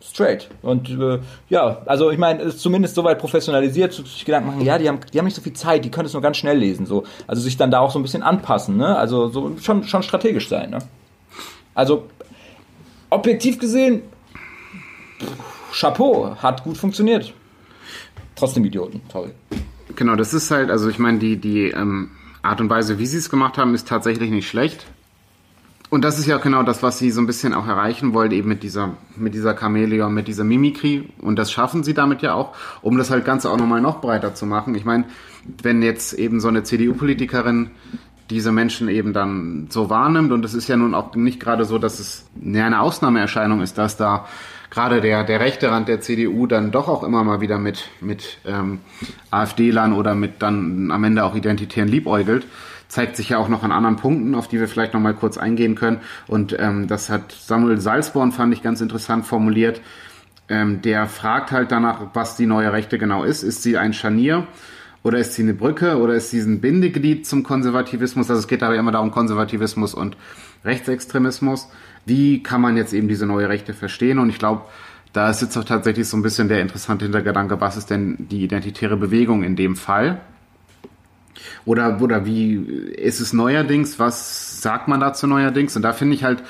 straight. 0.01 0.49
Und 0.61 0.89
äh, 0.89 1.19
ja, 1.49 1.81
also 1.85 2.11
ich 2.11 2.17
meine, 2.17 2.43
ist 2.43 2.59
zumindest 2.59 2.95
soweit 2.95 3.19
professionalisiert, 3.19 3.93
sich 3.93 4.25
Gedanken 4.25 4.49
machen, 4.49 4.61
ja, 4.61 4.77
die 4.77 4.87
haben, 4.87 4.99
die 5.13 5.17
haben 5.17 5.25
nicht 5.25 5.35
so 5.35 5.41
viel 5.41 5.53
Zeit, 5.53 5.85
die 5.85 5.91
können 5.91 6.05
es 6.05 6.13
nur 6.13 6.21
ganz 6.21 6.37
schnell 6.37 6.57
lesen. 6.57 6.85
So. 6.85 7.03
Also 7.25 7.41
sich 7.41 7.57
dann 7.57 7.71
da 7.71 7.79
auch 7.79 7.91
so 7.91 7.99
ein 7.99 8.03
bisschen 8.03 8.23
anpassen, 8.23 8.77
ne? 8.77 8.95
Also 8.97 9.29
so 9.29 9.57
schon, 9.59 9.83
schon 9.83 10.03
strategisch 10.03 10.49
sein, 10.49 10.69
ne? 10.69 10.79
Also 11.73 12.07
objektiv 13.09 13.59
gesehen, 13.59 14.01
Chapeau, 15.71 16.35
hat 16.37 16.63
gut 16.63 16.77
funktioniert. 16.77 17.33
Trotzdem 18.35 18.65
Idioten, 18.65 19.01
toll. 19.09 19.31
Genau, 19.95 20.15
das 20.15 20.33
ist 20.33 20.51
halt, 20.51 20.69
also 20.69 20.89
ich 20.89 20.99
meine, 20.99 21.17
die, 21.19 21.37
die 21.37 21.69
ähm, 21.69 22.11
Art 22.43 22.61
und 22.61 22.69
Weise, 22.69 22.99
wie 22.99 23.05
sie 23.05 23.17
es 23.17 23.29
gemacht 23.29 23.57
haben, 23.57 23.73
ist 23.73 23.87
tatsächlich 23.87 24.29
nicht 24.29 24.47
schlecht. 24.47 24.85
Und 25.89 26.03
das 26.03 26.19
ist 26.19 26.25
ja 26.25 26.37
genau 26.37 26.63
das, 26.63 26.83
was 26.83 26.99
sie 26.99 27.11
so 27.11 27.21
ein 27.21 27.27
bisschen 27.27 27.53
auch 27.53 27.65
erreichen 27.65 28.13
wollen, 28.13 28.31
eben 28.31 28.49
mit 28.49 28.61
dieser, 28.61 28.95
mit 29.15 29.33
dieser 29.33 29.57
Chamäleon, 29.57 30.13
mit 30.13 30.27
dieser 30.27 30.43
Mimikry. 30.43 31.09
Und 31.21 31.37
das 31.37 31.51
schaffen 31.51 31.83
sie 31.83 31.93
damit 31.93 32.21
ja 32.21 32.33
auch, 32.33 32.53
um 32.81 32.97
das 32.97 33.09
halt 33.09 33.23
Ganze 33.23 33.49
auch 33.49 33.57
nochmal 33.57 33.79
noch 33.79 34.01
breiter 34.01 34.35
zu 34.35 34.45
machen. 34.45 34.75
Ich 34.75 34.83
meine, 34.83 35.05
wenn 35.63 35.81
jetzt 35.81 36.13
eben 36.13 36.41
so 36.41 36.49
eine 36.49 36.63
CDU-Politikerin 36.63 37.71
diese 38.29 38.51
Menschen 38.51 38.89
eben 38.89 39.13
dann 39.13 39.67
so 39.69 39.89
wahrnimmt, 39.89 40.33
und 40.33 40.43
es 40.43 40.53
ist 40.53 40.67
ja 40.67 40.75
nun 40.75 40.93
auch 40.93 41.15
nicht 41.15 41.39
gerade 41.39 41.63
so, 41.63 41.77
dass 41.77 41.99
es 41.99 42.25
eine 42.43 42.81
Ausnahmeerscheinung 42.81 43.61
ist, 43.61 43.77
dass 43.77 43.95
da 43.95 44.27
gerade 44.69 44.99
der, 44.99 45.23
der 45.23 45.39
rechte 45.39 45.71
Rand 45.71 45.87
der 45.87 46.01
CDU 46.01 46.47
dann 46.47 46.71
doch 46.71 46.89
auch 46.89 47.03
immer 47.03 47.23
mal 47.23 47.39
wieder 47.39 47.57
mit, 47.57 47.87
mit 48.01 48.39
ähm, 48.45 48.79
AfD-Lern 49.31 49.93
oder 49.93 50.15
mit 50.15 50.41
dann 50.41 50.91
am 50.91 51.05
Ende 51.05 51.23
auch 51.23 51.35
Identitären 51.35 51.87
liebäugelt 51.87 52.45
zeigt 52.97 53.15
sich 53.15 53.29
ja 53.29 53.37
auch 53.37 53.47
noch 53.47 53.61
an 53.61 53.71
anderen 53.71 53.97
Punkten, 53.97 54.33
auf 54.33 54.47
die 54.47 54.59
wir 54.59 54.67
vielleicht 54.67 54.95
noch 54.95 54.99
mal 54.99 55.13
kurz 55.13 55.37
eingehen 55.37 55.75
können. 55.75 55.99
Und 56.25 56.57
ähm, 56.57 56.87
das 56.87 57.11
hat 57.11 57.31
Samuel 57.31 57.79
Salzborn, 57.79 58.31
fand 58.31 58.51
ich 58.55 58.63
ganz 58.63 58.81
interessant 58.81 59.23
formuliert. 59.27 59.81
Ähm, 60.49 60.81
der 60.81 61.05
fragt 61.05 61.51
halt 61.51 61.71
danach, 61.71 62.07
was 62.15 62.37
die 62.37 62.47
neue 62.47 62.73
Rechte 62.73 62.97
genau 62.97 63.23
ist. 63.23 63.43
Ist 63.43 63.61
sie 63.61 63.77
ein 63.77 63.93
Scharnier 63.93 64.47
oder 65.03 65.19
ist 65.19 65.35
sie 65.35 65.43
eine 65.43 65.53
Brücke 65.53 65.99
oder 65.99 66.15
ist 66.15 66.31
sie 66.31 66.39
ein 66.39 66.59
Bindeglied 66.59 67.27
zum 67.27 67.43
Konservativismus? 67.43 68.31
Also 68.31 68.39
es 68.39 68.47
geht 68.47 68.63
aber 68.63 68.75
immer 68.75 68.91
darum, 68.91 69.11
Konservativismus 69.11 69.93
und 69.93 70.17
Rechtsextremismus. 70.65 71.69
Wie 72.07 72.41
kann 72.41 72.61
man 72.61 72.77
jetzt 72.77 72.93
eben 72.93 73.07
diese 73.07 73.27
neue 73.27 73.47
Rechte 73.47 73.75
verstehen? 73.75 74.17
Und 74.17 74.29
ich 74.29 74.39
glaube, 74.39 74.63
da 75.13 75.29
ist 75.29 75.43
jetzt 75.43 75.55
auch 75.55 75.65
tatsächlich 75.65 76.07
so 76.07 76.17
ein 76.17 76.23
bisschen 76.23 76.47
der 76.47 76.61
interessante 76.61 77.05
Hintergedanke, 77.05 77.61
was 77.61 77.77
ist 77.77 77.91
denn 77.91 78.25
die 78.31 78.43
identitäre 78.43 78.97
Bewegung 78.97 79.43
in 79.43 79.55
dem 79.55 79.75
Fall? 79.75 80.19
Oder, 81.65 82.01
oder 82.01 82.25
wie 82.25 82.55
ist 82.55 83.19
es 83.19 83.33
neuerdings? 83.33 83.99
Was 83.99 84.61
sagt 84.61 84.87
man 84.87 84.99
dazu 84.99 85.27
neuerdings? 85.27 85.75
Und 85.75 85.81
da 85.81 85.93
finde 85.93 86.15
ich 86.15 86.23
halt 86.23 86.43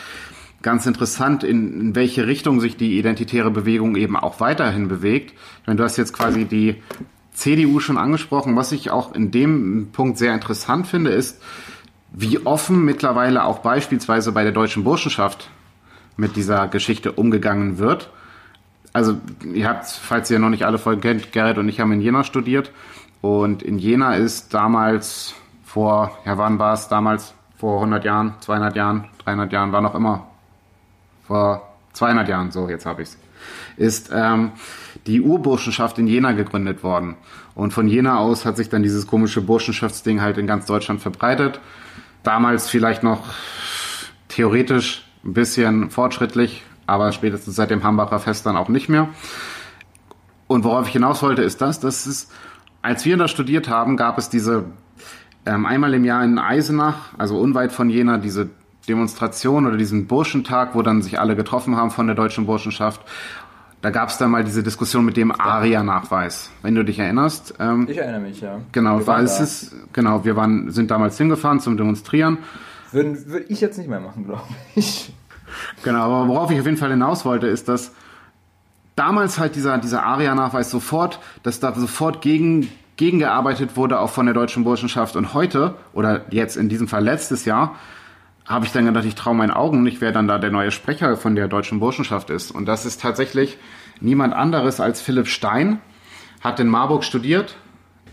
ganz 0.62 0.86
interessant, 0.86 1.44
in, 1.44 1.80
in 1.80 1.96
welche 1.96 2.28
Richtung 2.28 2.60
sich 2.60 2.78
die 2.78 2.98
identitäre 2.98 3.52
Bewegung 3.52 3.96
eben 3.96 4.16
auch 4.16 4.40
weiterhin 4.40 4.88
bewegt. 4.88 5.34
Meine, 5.66 5.78
du 5.78 5.84
hast 5.84 5.98
jetzt 5.98 6.14
quasi 6.14 6.46
die 6.46 6.82
CDU 7.34 7.80
schon 7.80 7.98
angesprochen. 7.98 8.56
Was 8.56 8.72
ich 8.72 8.90
auch 8.90 9.14
in 9.14 9.32
dem 9.32 9.90
Punkt 9.92 10.18
sehr 10.18 10.34
interessant 10.34 10.88
finde, 10.88 11.12
ist, 11.12 11.42
wie 12.12 12.46
offen 12.46 12.84
mittlerweile 12.84 13.44
auch 13.44 13.60
beispielsweise 13.60 14.32
bei 14.32 14.44
der 14.44 14.52
deutschen 14.52 14.84
Burschenschaft 14.84 15.50
mit 16.16 16.36
dieser 16.36 16.68
Geschichte 16.68 17.12
umgegangen 17.12 17.78
wird. 17.78 18.10
Also, 18.92 19.18
ihr 19.54 19.68
habt, 19.68 19.86
falls 19.86 20.32
ihr 20.32 20.40
noch 20.40 20.50
nicht 20.50 20.66
alle 20.66 20.80
Folgen 20.80 21.02
kennt, 21.02 21.32
Gerrit 21.32 21.60
und 21.60 21.70
ich 21.70 21.80
haben 21.80 21.92
in 21.92 22.02
Jena 22.02 22.24
studiert. 22.24 22.72
Und 23.22 23.64
in 23.64 23.80
Jena 23.80 24.16
ist 24.16 24.54
damals 24.54 25.34
vor, 25.64 26.18
ja 26.26 26.38
wann 26.38 26.60
war 26.60 26.74
es 26.74 26.88
damals? 26.88 27.34
Vor 27.58 27.76
100 27.76 28.06
Jahren, 28.06 28.36
200 28.40 28.76
Jahren, 28.76 29.06
300 29.26 29.52
Jahren, 29.52 29.72
war 29.72 29.82
noch 29.82 29.96
immer 29.96 30.28
vor 31.28 31.68
200 31.94 32.30
Jahren, 32.30 32.52
so 32.52 32.70
jetzt 32.70 32.86
habe 32.86 33.02
ich 33.02 33.10
es, 33.10 33.18
ist 33.76 34.12
ähm, 34.14 34.52
die 35.06 35.22
Urburschenschaft 35.22 35.98
in 36.00 36.08
Jena 36.08 36.32
gegründet 36.32 36.84
worden. 36.84 37.16
Und 37.56 37.74
von 37.74 37.88
Jena 37.88 38.20
aus 38.20 38.46
hat 38.46 38.58
sich 38.58 38.70
dann 38.70 38.84
dieses 38.84 39.08
komische 39.08 39.42
Burschenschaftsding 39.42 40.22
halt 40.22 40.38
in 40.38 40.48
ganz 40.48 40.66
Deutschland 40.66 41.02
verbreitet. 41.02 41.60
Damals 42.24 42.70
vielleicht 42.70 43.04
noch 43.04 43.24
theoretisch 44.28 45.08
ein 45.24 45.34
bisschen 45.34 45.90
fortschrittlich, 45.90 46.64
aber 46.86 47.12
spätestens 47.12 47.56
seit 47.56 47.72
dem 47.72 47.84
Hambacher 47.84 48.20
Fest 48.20 48.46
dann 48.46 48.58
auch 48.58 48.70
nicht 48.70 48.90
mehr. 48.90 49.10
Und 50.48 50.64
worauf 50.64 50.88
ich 50.88 50.94
hinaus 50.94 51.22
wollte, 51.22 51.42
ist 51.42 51.62
das, 51.62 51.80
dass 51.80 52.06
es 52.06 52.30
als 52.88 53.04
wir 53.04 53.18
da 53.18 53.28
studiert 53.28 53.68
haben, 53.68 53.98
gab 53.98 54.18
es 54.18 54.30
diese 54.30 54.64
ähm, 55.46 55.66
einmal 55.66 55.94
im 55.94 56.06
Jahr 56.06 56.24
in 56.24 56.40
Eisenach, 56.40 57.14
also 57.18 57.38
unweit 57.38 57.74
von 57.74 57.90
Jena, 57.90 58.18
diese 58.18 58.50
Demonstration 58.88 59.68
oder 59.68 59.76
diesen 59.76 60.08
Burschentag, 60.08 60.74
wo 60.74 60.82
dann 60.82 61.02
sich 61.02 61.20
alle 61.20 61.36
getroffen 61.36 61.76
haben 61.76 61.92
von 61.92 62.08
der 62.08 62.16
deutschen 62.16 62.46
Burschenschaft. 62.46 63.02
Da 63.82 63.90
gab 63.90 64.08
es 64.08 64.18
dann 64.18 64.32
mal 64.32 64.46
diese 64.46 64.64
Diskussion 64.64 65.04
mit 65.04 65.18
dem 65.18 65.38
ARIA-Nachweis, 65.38 66.50
wenn 66.62 66.76
du 66.76 66.86
dich 66.86 66.98
erinnerst. 66.98 67.56
Ähm, 67.60 67.88
ich 67.90 67.98
erinnere 67.98 68.22
mich, 68.22 68.40
ja. 68.40 68.62
Genau, 68.72 69.06
war 69.06 69.20
es 69.20 69.42
ist, 69.42 69.76
genau, 69.92 70.24
wir 70.24 70.38
waren, 70.38 70.72
sind 70.72 70.90
damals 70.90 71.18
hingefahren 71.18 71.60
zum 71.60 71.76
Demonstrieren. 71.76 72.38
Würde, 72.94 73.28
würde 73.28 73.46
ich 73.50 73.60
jetzt 73.60 73.78
nicht 73.78 73.90
mehr 73.90 74.00
machen, 74.00 74.26
glaube 74.26 74.44
ich. 74.76 75.14
Genau, 75.84 76.04
aber 76.04 76.28
worauf 76.30 76.52
ich 76.52 76.60
auf 76.60 76.66
jeden 76.66 76.78
Fall 76.78 76.92
hinaus 76.92 77.26
wollte, 77.26 77.48
ist, 77.48 77.68
dass 77.68 77.92
damals 78.98 79.40
halt 79.40 79.56
dieser, 79.56 79.78
dieser 79.78 80.04
ARIA-Nachweis 80.04 80.70
sofort, 80.70 81.20
dass 81.44 81.62
da 81.62 81.74
sofort 81.74 82.22
gegen, 82.22 82.70
gegengearbeitet 82.98 83.78
wurde, 83.78 84.00
auch 84.00 84.10
von 84.10 84.26
der 84.26 84.34
deutschen 84.34 84.66
Burschenschaft. 84.66 85.16
Und 85.16 85.34
heute, 85.34 85.76
oder 85.94 86.26
jetzt 86.32 86.58
in 86.58 86.68
diesem 86.68 86.90
Fall 86.90 87.04
letztes 87.04 87.46
Jahr, 87.46 87.76
habe 88.46 88.66
ich 88.66 88.72
dann 88.72 88.86
gedacht, 88.86 89.06
ich 89.06 89.16
traue 89.16 89.36
meinen 89.36 89.52
Augen 89.52 89.84
nicht, 89.84 90.02
wer 90.02 90.12
dann 90.12 90.28
da 90.28 90.40
der 90.40 90.52
neue 90.52 90.72
Sprecher 90.72 91.16
von 91.16 91.36
der 91.36 91.48
deutschen 91.48 91.80
Burschenschaft 91.80 92.30
ist. 92.30 92.52
Und 92.52 92.66
das 92.66 92.86
ist 92.86 93.02
tatsächlich 93.02 93.58
niemand 94.02 94.34
anderes 94.34 94.80
als 94.80 95.02
Philipp 95.02 95.28
Stein, 95.28 95.80
hat 96.42 96.60
in 96.60 96.68
Marburg 96.68 97.04
studiert. 97.04 97.56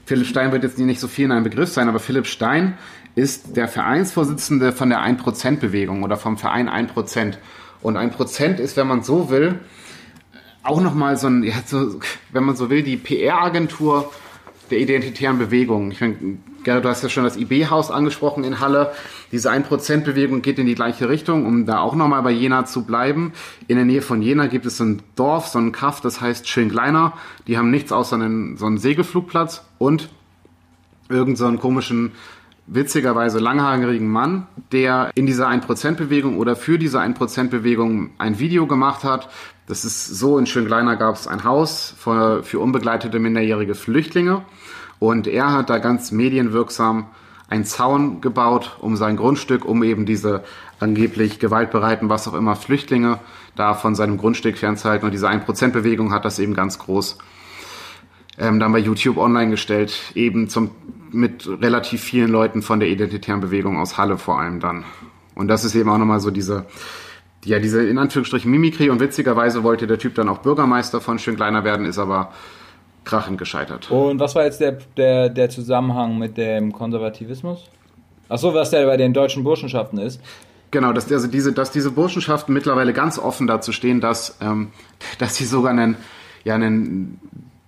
Philipp 0.05 0.27
Stein 0.27 0.53
wird 0.53 0.65
jetzt 0.65 0.79
nicht 0.79 1.01
so 1.01 1.09
viel 1.09 1.27
in 1.27 1.33
einem 1.33 1.45
Begriff 1.45 1.71
sein, 1.71 1.89
aber 1.89 1.99
Philipp 1.99 2.27
Stein 2.27 2.77
ist 3.15 3.57
der 3.57 3.69
Vereinsvorsitzende 3.69 4.73
von 4.73 4.91
der 4.91 5.01
1%-Bewegung 5.01 6.03
oder 6.03 6.17
vom 6.17 6.37
Verein 6.37 6.69
1%. 6.69 7.35
Und 7.81 7.97
1% 7.97 8.57
ist, 8.57 8.77
wenn 8.77 8.89
man 8.89 9.03
so 9.03 9.31
will, 9.31 9.61
auch 10.65 10.81
nochmal 10.81 11.17
so 11.17 11.29
ein, 11.29 11.43
ja, 11.45 11.55
so, 11.65 12.01
wenn 12.33 12.45
man 12.45 12.57
so 12.57 12.71
will, 12.71 12.83
die 12.83 12.97
PR-Agentur 12.97 14.11
der 14.71 14.79
identitären 14.79 15.39
Bewegung. 15.39 15.91
Ich 15.91 16.01
meine, 16.01 16.17
Gerrit, 16.65 16.85
du 16.85 16.89
hast 16.89 17.03
ja 17.03 17.11
schon 17.11 17.25
das 17.25 17.37
IB-Haus 17.37 17.91
angesprochen 17.91 18.43
in 18.43 18.61
Halle. 18.61 18.93
Diese 19.31 19.51
1%-Bewegung 19.51 20.41
geht 20.41 20.59
in 20.59 20.67
die 20.67 20.75
gleiche 20.75 21.09
Richtung, 21.11 21.45
um 21.45 21.67
da 21.67 21.81
auch 21.81 21.95
nochmal 21.95 22.23
bei 22.23 22.31
Jena 22.31 22.65
zu 22.65 22.85
bleiben. 22.85 23.35
In 23.69 23.77
der 23.77 23.85
Nähe 23.85 24.01
von 24.01 24.23
Jena 24.23 24.47
gibt 24.47 24.65
es 24.65 24.79
so 24.79 24.85
ein 24.85 25.03
Dorf, 25.15 25.49
so 25.49 25.59
ein 25.59 25.73
Kaff, 25.73 26.01
das 26.01 26.23
heißt 26.23 26.49
Schönkleiner. 26.49 27.13
Die 27.47 27.59
haben 27.59 27.71
nichts 27.71 27.93
außer 27.93 28.17
einen, 28.17 28.57
so 28.57 28.65
einen 28.65 28.79
Segelflugplatz 28.79 29.63
und 29.79 30.09
irgendeinen 31.11 31.57
so 31.57 31.61
komischen 31.61 32.13
witzigerweise 32.67 33.39
langhaarigen 33.39 34.09
Mann, 34.09 34.47
der 34.73 35.11
in 35.15 35.27
dieser 35.27 35.49
1%-Bewegung 35.49 36.39
oder 36.39 36.57
für 36.57 36.79
diese 36.79 37.01
1%-Bewegung 37.01 38.11
ein 38.19 38.39
Video 38.39 38.67
gemacht 38.67 39.05
hat. 39.05 39.29
Das 39.67 39.85
ist 39.85 40.07
so, 40.07 40.39
in 40.39 40.47
Schönkleiner 40.47 40.97
gab 40.97 41.15
es 41.15 41.27
ein 41.27 41.45
Haus 41.45 41.95
für, 41.99 42.43
für 42.43 42.61
unbegleitete 42.61 43.19
minderjährige 43.19 43.75
Flüchtlinge 43.75 44.45
und 44.99 45.27
er 45.27 45.53
hat 45.53 45.71
da 45.71 45.79
ganz 45.79 46.13
medienwirksam 46.13 47.07
einen 47.49 47.65
Zaun 47.65 48.21
gebaut 48.21 48.79
um 48.81 48.97
sein 48.97 49.17
Grundstück, 49.17 49.65
um 49.65 49.83
eben 49.83 50.07
diese 50.07 50.43
angeblich 50.81 51.39
gewaltbereiten, 51.39 52.09
was 52.09 52.27
auch 52.27 52.35
immer, 52.35 52.57
Flüchtlinge 52.57 53.21
da 53.55 53.75
von 53.75 53.95
seinem 53.95 54.17
Grundstück 54.17 54.57
fernzuhalten. 54.59 55.05
Und 55.07 55.13
diese 55.13 55.29
1%-Bewegung 55.29 56.13
hat 56.13 56.25
das 56.25 56.39
eben 56.39 56.55
ganz 56.55 56.79
groß 56.79 57.19
ähm, 58.39 58.61
dann 58.61 58.73
bei 58.73 58.79
YouTube 58.79 59.17
online 59.17 59.51
gestellt, 59.51 60.13
eben 60.15 60.49
zum, 60.49 60.71
mit 61.11 61.49
relativ 61.49 62.03
vielen 62.03 62.31
Leuten 62.31 62.63
von 62.63 62.81
der 62.81 62.89
identitären 62.89 63.41
Bewegung 63.41 63.79
aus 63.79 63.97
Halle 63.99 64.19
vor 64.19 64.41
allem 64.41 64.61
dann. 64.61 64.85
Und 65.35 65.49
das 65.49 65.65
ist 65.65 65.75
eben 65.75 65.89
auch 65.91 65.99
nochmal 65.99 66.21
so 66.21 66.31
diese, 66.31 66.67
ja, 67.45 67.59
diese 67.59 67.87
in 67.87 67.99
Anführungsstrichen 67.99 68.51
Mimikry 68.51 68.91
und 68.91 69.01
witzigerweise 69.01 69.63
wollte 69.63 69.87
der 69.87 69.99
Typ 69.99 70.15
dann 70.15 70.29
auch 70.29 70.39
Bürgermeister 70.39 71.01
von 71.01 71.19
Schönkleiner 71.19 71.65
werden, 71.65 71.87
ist 71.87 71.99
aber 71.99 72.33
krachend 73.05 73.39
gescheitert. 73.39 73.91
Und 73.91 74.19
was 74.19 74.35
war 74.35 74.45
jetzt 74.45 74.61
der, 74.61 74.79
der, 74.97 75.29
der 75.29 75.51
Zusammenhang 75.51 76.19
mit 76.19 76.37
dem 76.37 76.73
Konservativismus? 76.73 77.69
Achso, 78.29 78.55
was 78.55 78.71
der 78.71 78.87
bei 78.87 78.97
den 78.97 79.13
deutschen 79.13 79.45
Burschenschaften 79.45 79.99
ist. 79.99 80.21
Genau, 80.71 80.93
dass, 80.93 81.13
also 81.13 81.29
diese, 81.29 81.53
dass 81.53 81.71
diese 81.71 81.91
Burschenschaften 81.91 82.53
mittlerweile 82.53 82.93
ganz 82.93 83.19
offen 83.19 83.47
dazu 83.47 83.71
stehen, 83.71 84.01
dass, 84.01 84.39
ähm, 84.41 84.69
dass 85.19 85.37
sie 85.37 85.45
sogar 85.45 85.71
einen, 85.71 85.97
ja, 86.45 86.55
einen 86.55 87.21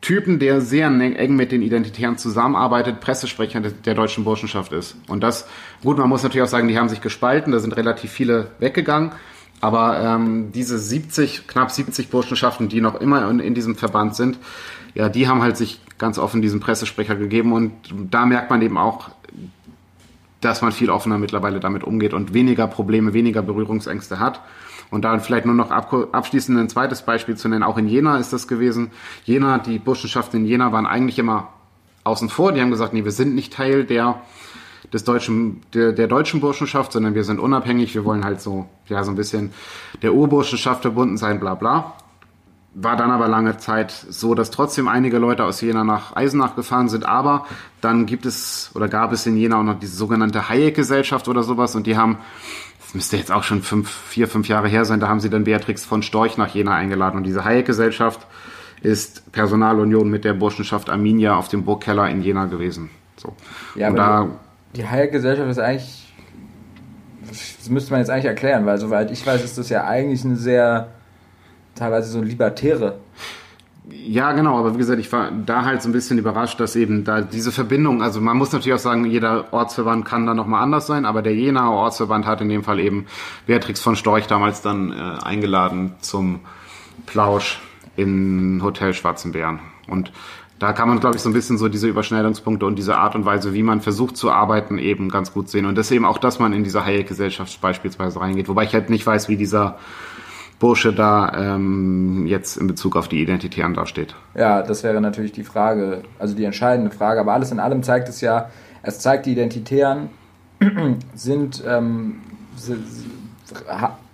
Typen, 0.07 0.39
der 0.39 0.61
sehr 0.61 0.87
eng 0.87 1.35
mit 1.35 1.51
den 1.51 1.63
Identitären 1.63 2.17
zusammenarbeitet, 2.17 3.01
Pressesprecher 3.01 3.61
der 3.61 3.95
deutschen 3.95 4.23
Burschenschaft 4.23 4.71
ist. 4.71 4.95
Und 5.09 5.21
das, 5.25 5.49
gut, 5.83 5.99
man 5.99 6.09
muss 6.09 6.23
natürlich 6.23 6.45
auch 6.45 6.49
sagen, 6.49 6.69
die 6.69 6.79
haben 6.79 6.89
sich 6.89 7.01
gespalten, 7.01 7.51
da 7.51 7.59
sind 7.59 7.77
relativ 7.77 8.13
viele 8.13 8.53
weggegangen. 8.61 9.11
Aber 9.61 9.99
ähm, 9.99 10.53
diese 10.53 10.79
70, 10.79 11.49
knapp 11.49 11.73
70 11.73 12.09
Burschenschaften, 12.09 12.69
die 12.69 12.81
noch 12.81 13.01
immer 13.01 13.29
in, 13.29 13.41
in, 13.41 13.57
diesem 13.57 13.75
Verband 13.75 14.15
sind, 14.15 14.39
ja, 14.95 15.09
die 15.09 15.27
haben 15.27 15.43
halt 15.43 15.57
sich 15.57 15.81
ganz 15.99 16.21
offen 16.21 16.41
diesen 16.41 16.61
Pressesprecher 16.61 17.17
gegeben 17.17 17.53
und 17.53 17.73
da 18.09 18.27
merkt 18.27 18.49
man 18.49 18.63
eben 18.63 18.79
auch, 18.79 19.11
dass 20.41 20.63
man 20.63 20.71
viel 20.71 20.89
offener 20.89 21.19
mittlerweile 21.19 21.59
damit 21.59 21.83
umgeht 21.83 22.15
und 22.15 22.33
weniger 22.33 22.69
Probleme, 22.69 23.13
weniger 23.13 23.43
Berührungsängste 23.43 24.21
hat. 24.21 24.41
Und 24.91 25.05
da 25.05 25.19
vielleicht 25.19 25.47
nur 25.47 25.55
noch 25.55 25.71
abschließend 25.71 26.59
ein 26.59 26.69
zweites 26.69 27.03
Beispiel 27.03 27.37
zu 27.37 27.49
nennen. 27.49 27.63
Auch 27.63 27.79
in 27.79 27.89
Jena 27.89 28.19
ist 28.19 28.33
das 28.33 28.47
gewesen. 28.47 28.91
Jena, 29.25 29.59
die 29.59 29.79
Burschenschaften 29.79 30.41
in 30.41 30.47
Jena 30.47 30.73
waren 30.73 30.87
eigentlich 30.87 31.19
immer 31.19 31.49
außen 32.05 32.29
vor. 32.29 32.53
Die 32.53 32.61
haben 32.61 32.71
gesagt, 32.71 32.93
nee, 32.93 33.05
wir 33.05 33.13
sind 33.13 33.35
nicht 33.35 33.53
Teil 33.53 33.85
der, 33.85 34.23
des 34.93 35.05
deutschen, 35.05 35.63
der, 35.75 35.93
der 35.93 36.07
deutschen 36.07 36.41
Burschenschaft, 36.41 36.93
sondern 36.93 37.15
wir 37.15 37.25
sind 37.25 37.41
unabhängig. 37.41 37.95
Wir 37.95 38.05
wollen 38.05 38.25
halt 38.25 38.41
so, 38.41 38.69
ja, 38.87 39.03
so 39.03 39.11
ein 39.11 39.17
bisschen 39.17 39.53
der 40.03 40.15
Urburschenschaft 40.15 40.83
verbunden 40.83 41.17
sein, 41.17 41.41
bla, 41.41 41.55
bla. 41.55 41.95
War 42.79 42.97
dann 42.97 43.11
aber 43.11 43.27
lange 43.27 43.57
Zeit 43.57 43.91
so, 43.91 44.35
dass 44.35 44.51
trotzdem 44.51 44.87
einige 44.87 45.19
Leute 45.19 45.45
aus 45.45 45.63
Jena 45.63 45.83
nach 45.83 46.15
Eisenach 46.15 46.55
gefahren 46.55 46.89
sind. 46.89 47.07
Aber 47.07 47.47
dann 47.81 48.07
gibt 48.07 48.27
es 48.27 48.71
oder 48.75 48.87
gab 48.87 49.13
es 49.13 49.27
in 49.27 49.37
Jena 49.37 49.59
auch 49.59 49.65
noch 49.65 49.81
diese 49.81 49.97
sogenannte 49.97 50.49
Hayek-Gesellschaft 50.49 51.27
oder 51.27 51.43
sowas 51.43 51.75
und 51.75 51.87
die 51.87 51.97
haben 51.97 52.19
das 52.87 52.95
müsste 52.95 53.17
jetzt 53.17 53.33
auch 53.33 53.43
schon 53.43 53.63
fünf, 53.63 53.91
vier, 53.91 54.29
fünf 54.29 54.47
Jahre 54.47 54.69
her 54.69 54.85
sein, 54.85 55.01
da 55.01 55.09
haben 55.09 55.19
sie 55.19 55.29
dann 55.29 55.43
Beatrix 55.43 55.85
von 55.85 56.03
Storch 56.03 56.37
nach 56.37 56.55
Jena 56.55 56.75
eingeladen. 56.75 57.17
Und 57.17 57.25
diese 57.25 57.45
Hayek-Gesellschaft 57.45 58.27
ist 58.81 59.33
Personalunion 59.33 60.09
mit 60.09 60.25
der 60.25 60.35
Burschenschaft 60.35 60.89
Arminia 60.89 61.37
auf 61.37 61.49
dem 61.49 61.65
Burgkeller 61.65 62.09
in 62.09 62.23
Jena 62.23 62.45
gewesen. 62.45 62.91
So. 63.17 63.35
Ja, 63.75 63.89
und 63.89 63.97
da, 63.97 64.29
die 64.77 64.87
Hayek-Gesellschaft 64.87 65.51
ist 65.51 65.59
eigentlich, 65.59 66.15
das 67.59 67.69
müsste 67.71 67.91
man 67.91 68.01
jetzt 68.01 68.11
eigentlich 68.11 68.27
erklären, 68.27 68.67
weil 68.67 68.79
soweit 68.79 69.11
ich 69.11 69.27
weiß, 69.27 69.43
ist 69.43 69.59
das 69.59 69.69
ja 69.69 69.85
eigentlich 69.85 70.25
eine 70.25 70.37
sehr, 70.37 70.89
teilweise 71.75 72.09
so 72.09 72.23
libertäre 72.23 72.99
ja, 73.89 74.33
genau, 74.33 74.59
aber 74.59 74.75
wie 74.75 74.79
gesagt, 74.79 74.99
ich 74.99 75.13
war 75.13 75.31
da 75.31 75.65
halt 75.65 75.81
so 75.81 75.89
ein 75.89 75.93
bisschen 75.93 76.19
überrascht, 76.19 76.59
dass 76.59 76.75
eben 76.75 77.05
da 77.05 77.21
diese 77.21 77.53
Verbindung, 77.53 78.03
also 78.03 78.21
man 78.21 78.37
muss 78.37 78.53
natürlich 78.53 78.75
auch 78.75 78.83
sagen, 78.83 79.05
jeder 79.05 79.53
Ortsverband 79.53 80.05
kann 80.05 80.27
da 80.27 80.35
nochmal 80.35 80.63
anders 80.63 80.89
sein, 80.89 81.05
aber 81.05 81.23
der 81.23 81.35
Jenaer 81.35 81.71
Ortsverband 81.71 82.27
hat 82.27 82.41
in 82.41 82.49
dem 82.49 82.65
Fall 82.65 82.81
eben 82.81 83.07
Beatrix 83.47 83.81
von 83.81 83.95
Storch 83.95 84.27
damals 84.27 84.61
dann 84.61 84.91
äh, 84.91 85.25
eingeladen 85.25 85.95
zum 86.01 86.41
Plausch 87.07 87.61
in 87.95 88.61
Hotel 88.63 88.93
Schwarzenbären. 88.93 89.61
Und 89.87 90.11
da 90.59 90.73
kann 90.73 90.89
man, 90.89 90.99
glaube 90.99 91.17
ich, 91.17 91.23
so 91.23 91.29
ein 91.29 91.35
bisschen 91.35 91.59
so 91.59 91.69
diese 91.69 91.87
Überschneidungspunkte 91.87 92.67
und 92.67 92.77
diese 92.77 92.97
Art 92.97 93.15
und 93.15 93.25
Weise, 93.25 93.55
wie 93.55 93.63
man 93.63 93.83
versucht 93.83 94.17
zu 94.17 94.33
arbeiten, 94.33 94.79
eben 94.79 95.11
ganz 95.11 95.33
gut 95.33 95.49
sehen. 95.49 95.67
Und 95.67 95.77
das 95.77 95.91
eben 95.91 96.07
auch, 96.07 96.19
dass 96.19 96.39
man 96.39 96.53
in 96.53 96.65
diese 96.65 96.85
Hayek-Gesellschaft 96.85 97.61
beispielsweise 97.61 98.21
reingeht. 98.21 98.49
Wobei 98.49 98.65
ich 98.65 98.75
halt 98.75 98.91
nicht 98.91 99.07
weiß, 99.07 99.29
wie 99.29 99.37
dieser 99.37 99.79
Bursche 100.59 100.93
da 100.93 101.33
ähm, 101.37 102.27
jetzt 102.27 102.57
in 102.57 102.67
Bezug 102.67 102.97
auf 102.97 103.09
die 103.09 103.21
Identitären 103.21 103.75
dasteht. 103.75 104.15
Ja, 104.35 104.63
das 104.63 104.83
wäre 104.83 105.01
natürlich 105.01 105.33
die 105.33 105.45
Frage, 105.45 106.03
also 106.19 106.35
die 106.35 106.45
entscheidende 106.45 106.91
Frage. 106.91 107.21
Aber 107.21 107.35
alles 107.35 107.53
in 107.53 107.61
allem 107.61 107.83
zeigt 107.83 108.09
es 108.09 108.21
ja, 108.23 108.51
es 108.83 108.99
zeigt, 109.01 109.27
die 109.27 109.33
Identitären 109.33 110.09
sind, 111.15 111.63
ähm, 111.67 112.21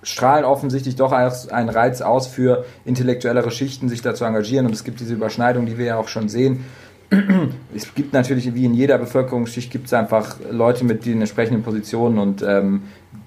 strahlen 0.03 0.45
offensichtlich 0.45 0.97
doch 0.97 1.12
einen 1.12 1.68
Reiz 1.68 2.01
aus 2.01 2.26
für 2.26 2.64
intellektuellere 2.84 3.53
Schichten, 3.53 3.88
sich 3.88 4.03
da 4.03 4.14
zu 4.14 4.24
engagieren. 4.24 4.66
Und 4.66 4.72
es 4.72 4.82
gibt 4.82 4.99
diese 4.99 5.14
Überschneidung, 5.14 5.66
die 5.66 5.78
wir 5.78 5.86
ja 5.86 5.97
auch 5.97 6.09
schon 6.09 6.28
sehen. 6.28 6.64
Es 7.74 7.95
gibt 7.95 8.12
natürlich, 8.12 8.55
wie 8.55 8.64
in 8.64 8.74
jeder 8.74 8.99
Bevölkerungsschicht, 8.99 9.70
gibt 9.70 9.86
es 9.86 9.93
einfach 9.93 10.36
Leute 10.51 10.84
mit 10.84 11.05
den 11.05 11.20
entsprechenden 11.20 11.62
Positionen 11.62 12.18
und 12.18 12.43
ähm, 12.43 12.82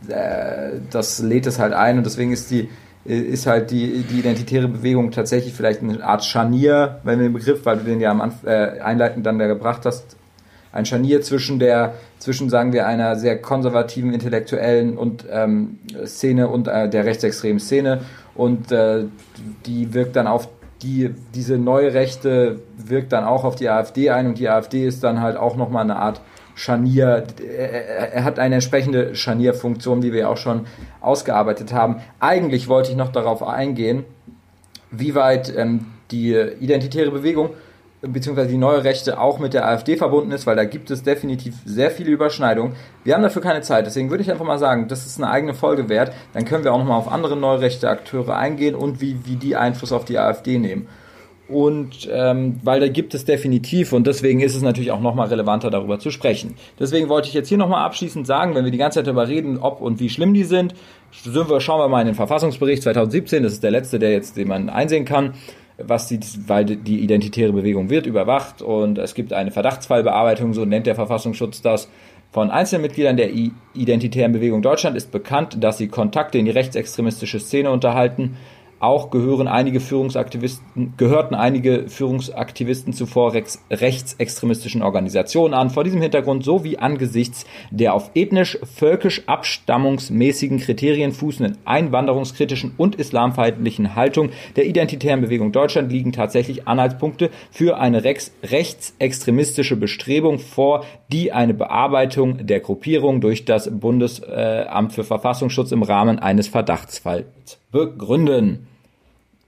äh, 0.07 0.79
das 0.91 1.19
lädt 1.19 1.45
es 1.45 1.59
halt 1.59 1.73
ein. 1.73 1.97
Und 1.97 2.05
deswegen 2.05 2.31
ist 2.31 2.49
die 2.49 2.69
ist 3.05 3.45
halt 3.45 3.71
die, 3.71 4.03
die 4.03 4.19
identitäre 4.19 4.67
Bewegung 4.67 5.11
tatsächlich 5.11 5.53
vielleicht 5.53 5.81
eine 5.81 6.03
Art 6.03 6.25
Scharnier, 6.25 6.99
wenn 7.03 7.19
wir 7.19 7.27
den 7.27 7.33
Begriff, 7.33 7.65
weil 7.65 7.77
du 7.77 7.83
den 7.83 8.01
ja 8.01 8.11
am 8.11 8.21
Anf 8.21 8.43
äh, 8.43 8.79
einleitend 8.79 9.25
dann 9.25 9.37
da 9.37 9.45
gebracht 9.47 9.85
hast, 9.85 10.17
ein 10.71 10.85
Scharnier 10.85 11.21
zwischen 11.21 11.57
der, 11.57 11.93
zwischen 12.19 12.49
sagen 12.49 12.73
wir 12.73 12.85
einer 12.85 13.15
sehr 13.15 13.41
konservativen 13.41 14.13
intellektuellen 14.13 14.97
und 14.97 15.25
ähm, 15.31 15.79
Szene 16.05 16.49
und 16.49 16.67
äh, 16.67 16.89
der 16.89 17.05
rechtsextremen 17.05 17.59
Szene. 17.59 18.01
Und 18.33 18.73
äh, 18.73 19.05
die 19.65 19.93
wirkt 19.93 20.17
dann 20.17 20.27
auf 20.27 20.49
die, 20.81 21.15
diese 21.33 21.57
neue 21.57 21.93
Rechte 21.93 22.59
wirkt 22.77 23.13
dann 23.13 23.23
auch 23.23 23.45
auf 23.45 23.55
die 23.55 23.69
AfD 23.69 24.09
ein 24.09 24.27
und 24.27 24.37
die 24.37 24.49
AfD 24.49 24.85
ist 24.85 25.03
dann 25.03 25.21
halt 25.21 25.37
auch 25.37 25.55
nochmal 25.55 25.83
eine 25.83 25.95
Art 25.95 26.19
Scharnier, 26.55 27.25
er 27.47 28.23
hat 28.23 28.39
eine 28.39 28.55
entsprechende 28.55 29.13
Scharnierfunktion, 29.13 30.01
die 30.01 30.13
wir 30.13 30.29
auch 30.29 30.37
schon 30.37 30.65
ausgearbeitet 31.01 31.73
haben. 31.73 32.01
Eigentlich 32.19 32.67
wollte 32.67 32.91
ich 32.91 32.97
noch 32.97 33.11
darauf 33.11 33.43
eingehen, 33.43 34.05
wie 34.89 35.15
weit 35.15 35.53
ähm, 35.55 35.85
die 36.11 36.33
identitäre 36.33 37.11
Bewegung 37.11 37.49
bzw. 38.01 38.47
die 38.47 38.57
neue 38.57 38.83
Rechte 38.83 39.19
auch 39.19 39.39
mit 39.39 39.53
der 39.53 39.67
AfD 39.67 39.97
verbunden 39.97 40.31
ist, 40.31 40.45
weil 40.45 40.55
da 40.55 40.65
gibt 40.65 40.91
es 40.91 41.03
definitiv 41.03 41.55
sehr 41.65 41.91
viele 41.91 42.11
Überschneidungen. 42.11 42.75
Wir 43.03 43.15
haben 43.15 43.23
dafür 43.23 43.41
keine 43.41 43.61
Zeit, 43.61 43.85
deswegen 43.85 44.09
würde 44.09 44.23
ich 44.23 44.31
einfach 44.31 44.45
mal 44.45 44.59
sagen, 44.59 44.87
das 44.87 45.05
ist 45.05 45.17
eine 45.17 45.31
eigene 45.31 45.53
Folge 45.53 45.89
wert. 45.89 46.13
Dann 46.33 46.45
können 46.45 46.63
wir 46.63 46.73
auch 46.73 46.77
nochmal 46.77 46.99
auf 46.99 47.11
andere 47.11 47.35
neurechte 47.35 47.89
Akteure 47.89 48.35
eingehen 48.37 48.75
und 48.75 49.01
wie, 49.01 49.25
wie 49.25 49.35
die 49.35 49.55
Einfluss 49.55 49.91
auf 49.91 50.05
die 50.05 50.19
AfD 50.19 50.57
nehmen. 50.57 50.87
Und 51.47 52.09
ähm, 52.11 52.59
weil 52.63 52.79
da 52.79 52.87
gibt 52.87 53.13
es 53.13 53.23
definitiv 53.23 53.93
und 53.93 54.07
deswegen 54.07 54.39
ist 54.39 54.55
es 54.55 54.63
natürlich 54.63 54.91
auch 54.91 54.99
nochmal 54.99 55.27
relevanter 55.27 55.69
darüber 55.69 55.99
zu 55.99 56.09
sprechen. 56.09 56.55
Deswegen 56.79 57.07
wollte 57.07 57.27
ich 57.27 57.35
jetzt 57.35 57.49
hier 57.49 57.59
nochmal 57.59 57.85
abschließend 57.85 58.25
sagen, 58.25 58.55
wenn 58.55 58.65
wir 58.65 58.71
die 58.71 58.79
ganze 58.79 58.99
Zeit 58.99 59.07
darüber 59.07 59.27
reden, 59.27 59.59
ob 59.59 59.79
und 59.79 59.99
wie 59.99 60.09
schlimm 60.09 60.33
die 60.33 60.43
sind, 60.43 60.73
sind 61.11 61.47
wir, 61.47 61.61
schauen 61.61 61.79
wir 61.79 61.87
mal 61.87 62.01
in 62.01 62.07
den 62.07 62.15
Verfassungsbericht 62.15 62.81
2017, 62.81 63.43
das 63.43 63.53
ist 63.53 63.63
der 63.63 63.69
letzte, 63.69 63.99
der 63.99 64.11
jetzt, 64.11 64.37
den 64.37 64.47
man 64.47 64.69
einsehen 64.69 65.05
kann, 65.05 65.33
was 65.77 66.07
die, 66.07 66.19
weil 66.47 66.65
die 66.65 67.01
identitäre 67.01 67.53
Bewegung 67.53 67.91
wird 67.91 68.07
überwacht 68.07 68.63
und 68.63 68.97
es 68.97 69.13
gibt 69.13 69.31
eine 69.31 69.51
Verdachtsfallbearbeitung, 69.51 70.53
so 70.53 70.65
nennt 70.65 70.87
der 70.87 70.95
Verfassungsschutz 70.95 71.61
das. 71.61 71.89
Von 72.31 72.51
einzelnen 72.51 72.81
Mitgliedern 72.81 73.15
der 73.15 73.29
Identitären 73.73 74.33
Bewegung 74.33 74.61
Deutschland 74.61 74.97
ist 74.97 75.11
bekannt, 75.11 75.63
dass 75.63 75.77
sie 75.77 75.87
Kontakte 75.87 76.37
in 76.37 76.45
die 76.45 76.51
rechtsextremistische 76.51 77.39
Szene 77.39 77.71
unterhalten 77.71 78.35
Auch 78.85 79.09
gehören 79.09 79.47
einige 79.47 79.79
Führungsaktivisten, 79.79 80.93
gehörten 80.95 81.33
einige 81.33 81.89
Führungsaktivisten 81.89 82.93
zuvor 82.93 83.33
rex, 83.33 83.59
rechtsextremistischen 83.71 84.83
Organisationen 84.83 85.55
an. 85.55 85.71
Vor 85.71 85.83
diesem 85.83 86.03
Hintergrund 86.03 86.43
sowie 86.43 86.77
angesichts 86.77 87.47
der 87.71 87.95
auf 87.95 88.11
ethnisch-völkisch 88.13 89.23
abstammungsmäßigen 89.25 90.59
Kriterien 90.59 91.13
fußenden 91.13 91.57
einwanderungskritischen 91.65 92.73
und 92.77 92.93
islamfeindlichen 92.93 93.95
Haltung 93.95 94.29
der 94.55 94.67
Identitären 94.67 95.21
Bewegung 95.21 95.51
Deutschland 95.51 95.91
liegen 95.91 96.11
tatsächlich 96.11 96.67
Anhaltspunkte 96.67 97.31
für 97.49 97.79
eine 97.79 98.03
rechtsextremistische 98.03 99.77
Bestrebung 99.77 100.37
vor, 100.37 100.85
die 101.11 101.31
eine 101.31 101.55
Bearbeitung 101.55 102.45
der 102.45 102.59
Gruppierung 102.59 103.19
durch 103.19 103.45
das 103.45 103.67
Bundesamt 103.79 104.93
für 104.93 105.03
Verfassungsschutz 105.03 105.71
im 105.71 105.81
Rahmen 105.81 106.19
eines 106.19 106.47
Verdachtsfalls 106.47 107.57
begründen. 107.71 108.67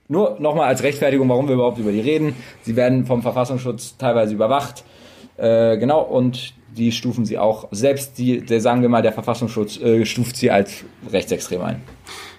Nur 0.08 0.36
nochmal 0.40 0.68
als 0.68 0.82
Rechtfertigung, 0.82 1.28
warum 1.28 1.48
wir 1.48 1.54
überhaupt 1.54 1.78
über 1.78 1.92
die 1.92 2.00
reden. 2.00 2.34
Sie 2.62 2.76
werden 2.76 3.04
vom 3.04 3.22
Verfassungsschutz 3.22 3.96
teilweise 3.98 4.34
überwacht. 4.34 4.84
Äh, 5.36 5.76
genau, 5.76 6.00
und 6.00 6.54
die 6.76 6.92
stufen 6.92 7.24
sie 7.24 7.38
auch, 7.38 7.68
selbst 7.70 8.18
die, 8.18 8.40
der, 8.40 8.60
sagen 8.60 8.82
wir 8.82 8.88
mal, 8.88 9.02
der 9.02 9.12
Verfassungsschutz 9.12 9.78
äh, 9.80 10.04
stuft 10.04 10.36
sie 10.36 10.50
als 10.50 10.84
rechtsextrem 11.10 11.62
ein. 11.62 11.82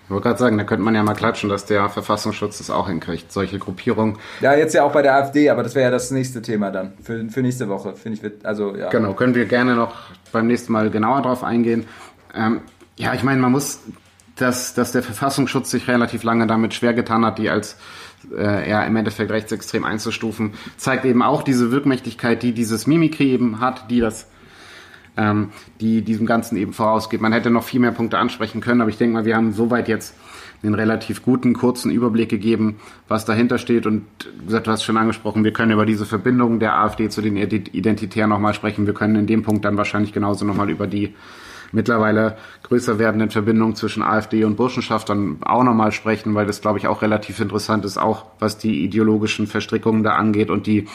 Ich 0.06 0.12
wollte 0.12 0.24
gerade 0.24 0.40
sagen, 0.40 0.58
da 0.58 0.64
könnte 0.64 0.84
man 0.84 0.96
ja 0.96 1.04
mal 1.04 1.14
klatschen, 1.14 1.50
dass 1.50 1.66
der 1.66 1.88
Verfassungsschutz 1.88 2.58
das 2.58 2.72
auch 2.72 2.88
hinkriegt, 2.88 3.32
solche 3.32 3.60
Gruppierungen. 3.60 4.18
Ja, 4.42 4.56
jetzt 4.56 4.74
ja 4.74 4.84
auch 4.84 4.92
bei 4.92 5.04
der 5.04 5.14
AfD, 5.14 5.52
aber 5.52 5.62
das 5.62 5.76
wäre 5.76 5.86
ja 5.86 5.92
das 5.92 6.10
nächste 6.10 6.42
Thema 6.42 6.72
dann 6.72 6.94
für, 7.04 7.30
für 7.30 7.44
nächste 7.44 7.70
Woche, 7.70 7.94
finde 7.96 8.18
ich. 8.18 8.46
Also, 8.46 8.76
ja. 8.76 8.90
Genau, 8.90 9.14
können 9.14 9.36
wir 9.36 9.46
gerne 9.46 9.76
noch 9.76 9.94
beim 10.32 10.48
nächsten 10.48 10.74
Mal 10.74 10.90
genauer 10.90 11.22
drauf 11.22 11.44
eingehen. 11.44 11.86
Ähm, 12.36 12.62
ja, 12.96 13.14
ich 13.14 13.22
meine, 13.22 13.40
man 13.40 13.52
muss 13.52 13.82
dass, 14.42 14.74
dass 14.74 14.92
der 14.92 15.04
Verfassungsschutz 15.04 15.70
sich 15.72 15.88
relativ 15.88 16.24
lange 16.24 16.48
damit 16.48 16.74
schwer 16.74 16.94
getan 16.94 17.26
hat, 17.26 17.38
die 17.38 17.50
als 17.50 17.78
äh, 18.36 18.70
ja 18.70 18.84
im 18.84 18.96
Endeffekt 18.96 19.32
rechtsextrem 19.32 19.84
einzustufen, 19.84 20.54
zeigt 20.78 21.06
eben 21.06 21.22
auch 21.22 21.44
diese 21.44 21.72
Wirkmächtigkeit, 21.72 22.44
die 22.44 22.54
dieses 22.54 22.88
Mimikry 22.88 23.32
eben 23.32 23.60
hat, 23.60 23.90
die 23.90 24.00
das 24.00 24.28
ähm, 25.18 25.50
die 25.82 26.02
diesem 26.02 26.26
Ganzen 26.26 26.58
eben 26.58 26.74
vorausgeht. 26.74 27.22
Man 27.22 27.34
hätte 27.34 27.50
noch 27.50 27.64
viel 27.64 27.80
mehr 27.80 27.92
Punkte 27.92 28.18
ansprechen 28.18 28.62
können, 28.62 28.82
aber 28.82 28.90
ich 28.90 28.98
denke 28.98 29.16
mal, 29.16 29.26
wir 29.26 29.36
haben 29.36 29.52
soweit 29.52 29.88
jetzt 29.88 30.16
einen 30.64 30.76
relativ 30.76 31.24
guten, 31.24 31.54
kurzen 31.54 31.92
Überblick 31.92 32.30
gegeben, 32.30 32.80
was 33.08 33.26
dahinter 33.26 33.58
steht. 33.58 33.86
Und 33.86 34.06
gesagt, 34.46 34.68
du 34.68 34.72
hast 34.72 34.84
schon 34.84 34.98
angesprochen, 34.98 35.44
wir 35.44 35.54
können 35.54 35.72
über 35.72 35.86
diese 35.86 36.06
Verbindung 36.06 36.60
der 36.60 36.78
AfD 36.78 37.10
zu 37.10 37.22
den 37.22 37.38
Identitären 37.38 38.30
nochmal 38.30 38.54
sprechen. 38.54 38.86
Wir 38.86 38.94
können 38.94 39.16
in 39.16 39.28
dem 39.28 39.44
Punkt 39.44 39.66
dann 39.66 39.78
wahrscheinlich 39.78 40.14
genauso 40.14 40.46
nochmal 40.46 40.70
über 40.70 40.88
die 40.88 41.14
mittlerweile 41.72 42.38
größer 42.64 43.00
werdenden 43.00 43.30
Verbindungen 43.30 43.76
zwischen 43.76 44.04
AfD 44.04 44.44
und 44.44 44.56
Burschenschaft 44.56 45.10
dann 45.10 45.38
auch 45.44 45.64
nochmal 45.64 45.92
sprechen, 45.92 46.36
weil 46.36 46.46
das, 46.46 46.62
glaube 46.62 46.80
ich, 46.80 46.88
auch 46.88 47.02
relativ 47.02 47.40
interessant 47.40 47.86
ist, 47.86 47.98
auch 47.98 48.26
was 48.40 48.58
die 48.58 48.84
ideologischen 48.84 49.48
Verstrickungen 49.48 50.04
da 50.04 50.16
angeht 50.16 50.50
und 50.50 50.68
die 50.68 50.88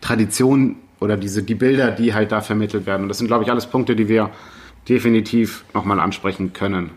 Tradition 0.00 0.76
oder 1.00 1.16
diese, 1.16 1.42
die 1.42 1.54
Bilder, 1.54 1.90
die 1.92 2.14
halt 2.14 2.32
da 2.32 2.40
vermittelt 2.40 2.86
werden. 2.86 3.02
Und 3.02 3.08
das 3.08 3.18
sind, 3.18 3.26
glaube 3.28 3.44
ich, 3.44 3.50
alles 3.50 3.66
Punkte, 3.66 3.94
die 3.94 4.08
wir 4.08 4.30
definitiv 4.88 5.64
nochmal 5.74 6.00
ansprechen 6.00 6.52
können. 6.52 6.90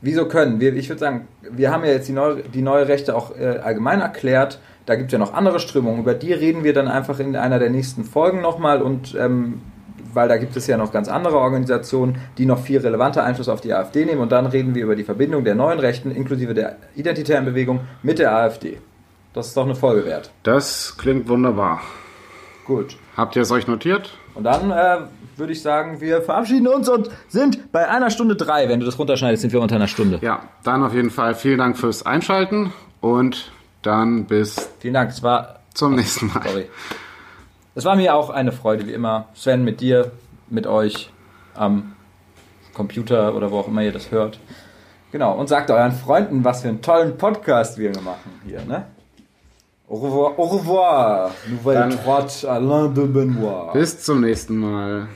Wieso 0.00 0.28
können? 0.28 0.60
Wir, 0.60 0.74
ich 0.76 0.88
würde 0.90 1.00
sagen, 1.00 1.28
wir 1.50 1.72
haben 1.72 1.82
ja 1.84 1.92
jetzt 1.92 2.08
die 2.08 2.12
neue, 2.12 2.42
die 2.42 2.60
neue 2.60 2.88
Rechte 2.88 3.16
auch 3.16 3.36
äh, 3.36 3.60
allgemein 3.62 4.00
erklärt. 4.00 4.60
Da 4.84 4.96
gibt 4.96 5.08
es 5.08 5.12
ja 5.12 5.18
noch 5.18 5.32
andere 5.32 5.58
Strömungen. 5.60 6.00
Über 6.00 6.12
die 6.12 6.34
reden 6.34 6.62
wir 6.62 6.74
dann 6.74 6.88
einfach 6.88 7.18
in 7.20 7.34
einer 7.36 7.58
der 7.58 7.70
nächsten 7.70 8.04
Folgen 8.04 8.42
nochmal 8.42 8.82
und 8.82 9.16
ähm, 9.18 9.62
weil 10.14 10.28
da 10.28 10.36
gibt 10.36 10.56
es 10.56 10.66
ja 10.66 10.76
noch 10.76 10.92
ganz 10.92 11.08
andere 11.08 11.38
Organisationen, 11.38 12.18
die 12.38 12.46
noch 12.46 12.60
viel 12.60 12.78
relevanter 12.78 13.24
Einfluss 13.24 13.48
auf 13.48 13.60
die 13.60 13.72
AfD 13.72 14.04
nehmen. 14.04 14.20
Und 14.20 14.32
dann 14.32 14.46
reden 14.46 14.74
wir 14.74 14.84
über 14.84 14.96
die 14.96 15.04
Verbindung 15.04 15.44
der 15.44 15.54
neuen 15.54 15.78
Rechten 15.78 16.10
inklusive 16.10 16.54
der 16.54 16.76
identitären 16.94 17.44
Bewegung 17.44 17.80
mit 18.02 18.18
der 18.18 18.34
AfD. 18.34 18.78
Das 19.32 19.48
ist 19.48 19.56
doch 19.56 19.64
eine 19.64 19.74
Folge 19.74 20.04
wert. 20.06 20.30
Das 20.44 20.96
klingt 20.96 21.28
wunderbar. 21.28 21.80
Gut. 22.64 22.96
Habt 23.16 23.36
ihr 23.36 23.42
es 23.42 23.50
euch 23.50 23.66
notiert? 23.66 24.16
Und 24.34 24.44
dann 24.44 24.70
äh, 24.70 25.06
würde 25.36 25.52
ich 25.52 25.62
sagen, 25.62 26.00
wir 26.00 26.22
verabschieden 26.22 26.66
uns 26.68 26.88
und 26.88 27.10
sind 27.28 27.72
bei 27.72 27.88
einer 27.88 28.10
Stunde 28.10 28.36
drei. 28.36 28.68
Wenn 28.68 28.80
du 28.80 28.86
das 28.86 28.98
runterschneidest, 28.98 29.42
sind 29.42 29.52
wir 29.52 29.60
unter 29.60 29.76
einer 29.76 29.88
Stunde. 29.88 30.18
Ja, 30.22 30.42
dann 30.62 30.82
auf 30.82 30.94
jeden 30.94 31.10
Fall 31.10 31.34
vielen 31.34 31.58
Dank 31.58 31.76
fürs 31.76 32.06
Einschalten 32.06 32.72
und 33.00 33.52
dann 33.82 34.24
bis. 34.24 34.70
Vielen 34.80 34.94
Dank. 34.94 35.10
Es 35.10 35.22
war 35.22 35.60
zum 35.74 35.94
nächsten 35.94 36.28
Mal. 36.28 36.42
Sorry. 36.44 36.66
Es 37.76 37.84
war 37.84 37.96
mir 37.96 38.14
auch 38.14 38.30
eine 38.30 38.52
Freude, 38.52 38.86
wie 38.86 38.92
immer. 38.92 39.26
Sven, 39.34 39.64
mit 39.64 39.80
dir, 39.80 40.12
mit 40.48 40.66
euch 40.66 41.10
am 41.54 41.94
Computer 42.72 43.34
oder 43.34 43.50
wo 43.50 43.58
auch 43.58 43.68
immer 43.68 43.82
ihr 43.82 43.92
das 43.92 44.10
hört. 44.10 44.38
Genau, 45.10 45.32
und 45.32 45.48
sagt 45.48 45.70
euren 45.70 45.92
Freunden, 45.92 46.44
was 46.44 46.62
für 46.62 46.68
einen 46.68 46.82
tollen 46.82 47.16
Podcast 47.16 47.78
wir 47.78 47.90
machen 48.00 48.40
hier, 48.46 48.64
ne? 48.64 48.86
Au 49.88 49.96
revoir, 49.96 50.38
au 50.38 50.44
revoir, 50.44 51.30
Nouvelle 51.48 51.96
Trotte, 52.02 52.50
Alain 52.50 52.94
de 52.94 53.06
Benoit. 53.06 53.72
Bis 53.72 54.02
zum 54.02 54.22
nächsten 54.22 54.56
Mal. 54.56 55.08